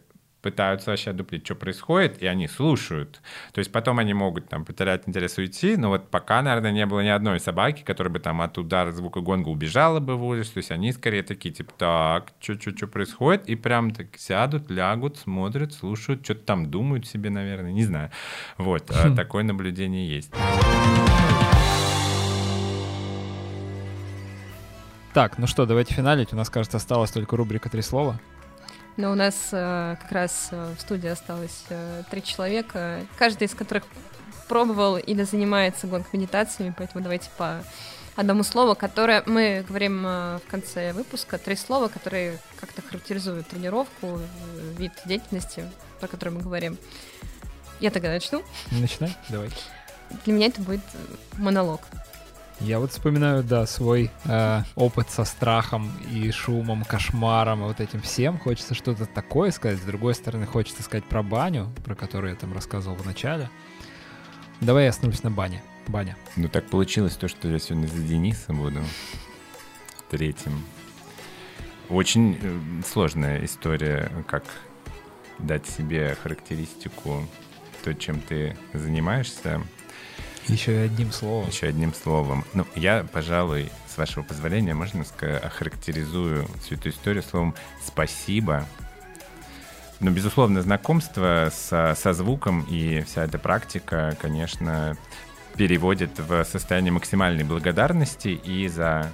пытаются 0.47 0.91
вообще 0.91 1.09
одуплить, 1.09 1.43
что 1.43 1.55
происходит, 1.55 2.23
и 2.23 2.25
они 2.25 2.47
слушают. 2.47 3.19
То 3.51 3.59
есть 3.59 3.69
потом 3.69 3.99
они 3.99 4.13
могут 4.13 4.47
там 4.47 4.63
потерять 4.63 5.03
интерес 5.05 5.37
уйти, 5.37 5.75
но 5.75 5.89
вот 5.89 6.09
пока, 6.09 6.41
наверное, 6.41 6.71
не 6.71 6.85
было 6.85 7.01
ни 7.01 7.09
одной 7.09 7.41
собаки, 7.41 7.83
которая 7.83 8.13
бы 8.13 8.19
там 8.19 8.39
от 8.39 8.57
удара 8.57 8.93
звука 8.93 9.19
гонга 9.19 9.49
убежала 9.49 9.99
бы 9.99 10.15
в 10.15 10.23
улицу. 10.23 10.53
То 10.53 10.59
есть 10.59 10.71
они 10.71 10.93
скорее 10.93 11.23
такие, 11.23 11.53
типа, 11.53 11.73
так, 11.77 12.31
что-что-что 12.39 12.87
происходит, 12.87 13.49
и 13.49 13.55
прям 13.55 13.91
так 13.91 14.07
сядут, 14.15 14.71
лягут, 14.71 15.17
смотрят, 15.17 15.73
слушают, 15.73 16.23
что-то 16.23 16.45
там 16.45 16.71
думают 16.71 17.05
себе, 17.05 17.29
наверное, 17.29 17.73
не 17.73 17.83
знаю. 17.83 18.09
Вот, 18.57 18.89
хм. 18.89 19.17
такое 19.17 19.43
наблюдение 19.43 20.07
есть. 20.07 20.31
Так, 25.13 25.37
ну 25.39 25.45
что, 25.45 25.65
давайте 25.65 25.93
финалить. 25.93 26.31
У 26.31 26.37
нас, 26.37 26.49
кажется, 26.49 26.77
осталась 26.77 27.11
только 27.11 27.35
рубрика 27.35 27.69
«Три 27.69 27.81
слова». 27.81 28.17
Но 28.97 29.11
у 29.11 29.15
нас 29.15 29.49
э, 29.51 29.95
как 30.01 30.11
раз 30.11 30.49
э, 30.51 30.73
в 30.75 30.81
студии 30.81 31.07
осталось 31.07 31.65
э, 31.69 32.01
три 32.09 32.23
человека, 32.23 33.05
каждый 33.19 33.43
из 33.43 33.53
которых 33.53 33.83
пробовал 34.47 34.97
или 34.97 35.21
занимается 35.21 35.85
гонг-медитациями, 35.85 36.73
поэтому 36.75 37.03
давайте 37.03 37.29
по 37.37 37.63
одному 38.15 38.43
слову, 38.43 38.73
которое 38.73 39.21
мы 39.27 39.63
говорим 39.67 40.01
в 40.01 40.41
конце 40.49 40.93
выпуска, 40.93 41.37
три 41.37 41.55
слова, 41.55 41.89
которые 41.89 42.39
как-то 42.59 42.81
характеризуют 42.81 43.47
тренировку, 43.47 44.19
вид 44.77 44.93
деятельности, 45.05 45.69
про 45.99 46.07
который 46.07 46.29
мы 46.29 46.41
говорим. 46.41 46.77
Я 47.79 47.91
тогда 47.91 48.09
начну. 48.09 48.41
Начинай, 48.71 49.15
давай. 49.29 49.51
Для 50.25 50.33
меня 50.33 50.47
это 50.47 50.61
будет 50.61 50.81
монолог. 51.37 51.81
Я 52.59 52.79
вот 52.79 52.91
вспоминаю, 52.91 53.43
да, 53.43 53.67
свой 53.67 54.09
э, 54.25 54.63
опыт 54.75 55.11
со 55.11 55.25
страхом 55.25 55.91
и 56.11 56.31
шумом, 56.31 56.83
кошмаром 56.83 57.61
и 57.61 57.67
вот 57.67 57.79
этим 57.79 58.01
всем. 58.01 58.39
Хочется 58.39 58.73
что-то 58.73 59.05
такое 59.05 59.51
сказать. 59.51 59.77
С 59.79 59.83
другой 59.83 60.15
стороны, 60.15 60.47
хочется 60.47 60.81
сказать 60.81 61.05
про 61.05 61.21
баню, 61.21 61.71
про 61.85 61.93
которую 61.93 62.33
я 62.33 62.39
там 62.39 62.53
рассказывал 62.53 62.95
в 62.95 63.05
начале. 63.05 63.49
Давай 64.59 64.85
я 64.85 64.89
остановлюсь 64.89 65.21
на 65.21 65.29
бане. 65.29 65.61
Баня. 65.87 66.17
Ну 66.35 66.49
так 66.49 66.65
получилось 66.65 67.15
то, 67.15 67.27
что 67.27 67.47
я 67.47 67.59
сегодня 67.59 67.87
за 67.87 68.01
Дениса 68.01 68.51
буду 68.51 68.81
третьим. 70.09 70.63
Очень 71.89 72.39
э, 72.41 72.59
сложная 72.85 73.45
история, 73.45 74.11
как 74.27 74.43
дать 75.37 75.67
себе 75.67 76.17
характеристику 76.21 77.25
то, 77.83 77.93
чем 77.93 78.19
ты 78.19 78.57
занимаешься. 78.73 79.61
Еще 80.47 80.73
и 80.73 80.85
одним 80.85 81.11
словом. 81.11 81.47
Еще 81.47 81.67
одним 81.67 81.93
словом. 81.93 82.45
Ну, 82.53 82.65
я, 82.75 83.05
пожалуй, 83.11 83.69
с 83.87 83.97
вашего 83.97 84.23
позволения, 84.23 84.73
можно 84.73 85.03
сказать, 85.03 85.43
охарактеризую 85.43 86.47
всю 86.61 86.75
эту 86.75 86.89
историю 86.89 87.23
словом 87.23 87.53
«спасибо». 87.85 88.65
Но, 89.99 90.11
безусловно, 90.11 90.61
знакомство 90.61 91.51
со, 91.51 91.95
со 91.97 92.13
звуком 92.13 92.65
и 92.69 93.01
вся 93.01 93.23
эта 93.23 93.39
практика, 93.39 94.15
конечно, 94.21 94.95
переводит 95.55 96.19
в 96.19 96.43
состояние 96.45 96.91
максимальной 96.91 97.43
благодарности 97.43 98.29
и 98.29 98.67
за 98.67 99.11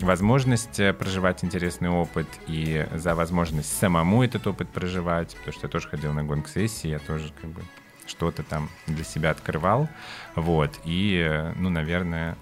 возможность 0.00 0.80
проживать 0.98 1.44
интересный 1.44 1.90
опыт 1.90 2.26
и 2.48 2.86
за 2.94 3.14
возможность 3.14 3.76
самому 3.78 4.24
этот 4.24 4.46
опыт 4.46 4.70
проживать, 4.70 5.36
потому 5.36 5.52
что 5.52 5.66
я 5.66 5.70
тоже 5.70 5.88
ходил 5.88 6.12
на 6.12 6.24
гонг-сессии, 6.24 6.88
я 6.88 6.98
тоже 6.98 7.30
как 7.40 7.50
бы 7.50 7.62
что-то 8.06 8.42
там 8.42 8.70
для 8.86 9.04
себя 9.04 9.30
открывал, 9.30 9.88
вот, 10.34 10.78
и, 10.84 11.52
ну, 11.56 11.70
наверное, 11.70 12.36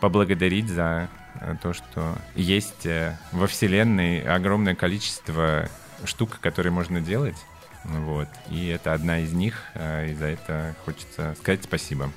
поблагодарить 0.00 0.68
за 0.68 1.08
э, 1.40 1.56
то, 1.62 1.72
что 1.72 2.16
есть 2.34 2.86
э, 2.86 3.16
во 3.32 3.46
Вселенной 3.46 4.20
огромное 4.22 4.74
количество 4.74 5.68
штук, 6.04 6.38
которые 6.40 6.72
можно 6.72 7.00
делать, 7.00 7.36
вот, 7.84 8.28
и 8.50 8.68
это 8.68 8.92
одна 8.92 9.20
из 9.20 9.32
них, 9.32 9.62
э, 9.74 10.10
и 10.10 10.14
за 10.14 10.26
это 10.26 10.74
хочется 10.84 11.34
сказать 11.40 11.64
спасибо. 11.64 12.10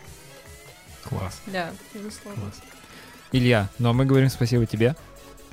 Класс. 1.04 1.42
Да, 1.48 1.72
безусловно. 1.94 2.42
Класс. 2.42 2.62
Илья, 3.32 3.70
ну 3.78 3.90
а 3.90 3.94
мы 3.94 4.06
говорим 4.06 4.30
спасибо 4.30 4.66
тебе. 4.66 4.96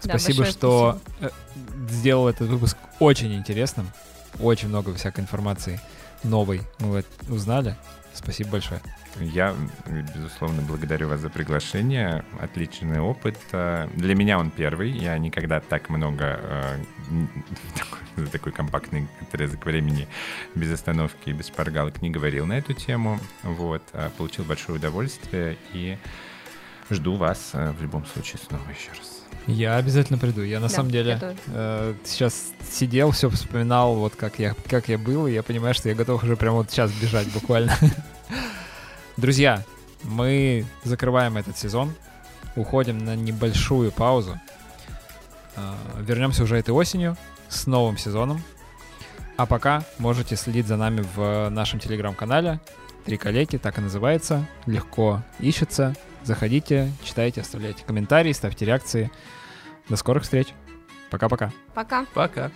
Спасибо, 0.01 0.44
да, 0.44 0.51
что 0.51 1.01
спасибо. 1.18 1.32
сделал 1.90 2.28
этот 2.28 2.48
выпуск 2.48 2.76
очень 3.01 3.34
интересным. 3.34 3.90
Очень 4.40 4.68
много 4.68 4.94
всякой 4.94 5.20
информации 5.20 5.80
новый 6.27 6.62
мы 6.81 7.05
узнали. 7.28 7.77
Спасибо 8.15 8.53
большое. 8.53 8.81
Я, 9.20 9.55
безусловно, 10.15 10.62
благодарю 10.62 11.09
вас 11.09 11.20
за 11.20 11.31
приглашение. 11.31 12.24
Отличный 12.40 13.01
опыт. 13.01 13.39
Для 13.51 14.15
меня 14.15 14.39
он 14.39 14.51
первый. 14.51 14.90
Я 14.90 15.16
никогда 15.19 15.61
так 15.61 15.89
много 15.89 16.39
э, 16.40 16.78
за 18.16 18.27
такой 18.27 18.53
компактный 18.53 19.09
отрезок 19.20 19.65
времени 19.65 20.09
без 20.55 20.73
остановки 20.73 21.31
и 21.31 21.32
без 21.32 21.48
шпаргалок 21.48 22.03
не 22.03 22.11
говорил 22.11 22.47
на 22.47 22.55
эту 22.59 22.74
тему. 22.74 23.19
Вот. 23.43 23.82
А 23.93 24.11
получил 24.11 24.44
большое 24.44 24.78
удовольствие 24.78 25.57
и 25.73 25.98
жду 26.90 27.16
вас 27.16 27.51
э, 27.55 27.73
в 27.73 27.82
любом 27.82 28.05
случае 28.07 28.40
снова 28.47 28.69
еще 28.70 28.90
раз. 28.90 29.15
Я 29.47 29.77
обязательно 29.77 30.18
приду. 30.18 30.43
Я 30.43 30.59
на 30.59 30.68
да, 30.68 30.74
самом 30.74 30.90
деле 30.90 31.36
э, 31.47 31.94
сейчас 32.05 32.52
сидел, 32.68 33.12
все 33.12 33.31
вспоминал, 33.31 33.94
вот 33.94 34.16
как 34.16 34.39
я, 34.39 34.55
как 34.68 34.89
я 34.89 34.98
был, 34.98 35.27
и 35.27 35.32
я 35.32 35.43
понимаю, 35.43 35.73
что 35.73 35.89
я 35.89 35.94
готов 35.94 36.24
уже 36.24 36.36
прямо 36.36 36.59
вот 36.59 36.70
сейчас 36.70 36.90
бежать 36.93 37.28
буквально. 37.32 37.77
Друзья, 39.16 39.62
мы 40.02 40.66
закрываем 40.82 41.36
этот 41.36 41.56
сезон, 41.56 41.94
уходим 42.56 42.98
на 42.98 43.14
небольшую 43.14 43.93
паузу. 43.93 44.40
Э, 45.55 45.74
вернемся 46.01 46.43
уже 46.43 46.56
этой 46.56 46.70
осенью 46.70 47.16
с 47.48 47.66
новым 47.66 47.98
сезоном. 47.98 48.43
А 49.36 49.47
пока 49.47 49.85
можете 49.98 50.35
следить 50.35 50.66
за 50.66 50.77
нами 50.77 51.05
в 51.14 51.51
нашем 51.51 51.78
телеграм-канале. 51.78 52.59
Три 53.05 53.16
коллеги, 53.16 53.59
так 53.59 53.78
и 53.78 53.81
называется. 53.81 54.47
Легко 54.66 55.23
ищется. 55.39 55.94
Заходите, 56.24 56.90
читайте, 57.05 57.43
оставляйте 57.43 57.85
комментарии, 57.85 58.32
ставьте 58.32 58.64
реакции. 58.64 59.12
До 59.88 59.96
скорых 59.96 60.24
встреч. 60.24 60.48
Пока-пока. 61.10 61.52
Пока. 61.74 62.04
Пока. 62.14 62.50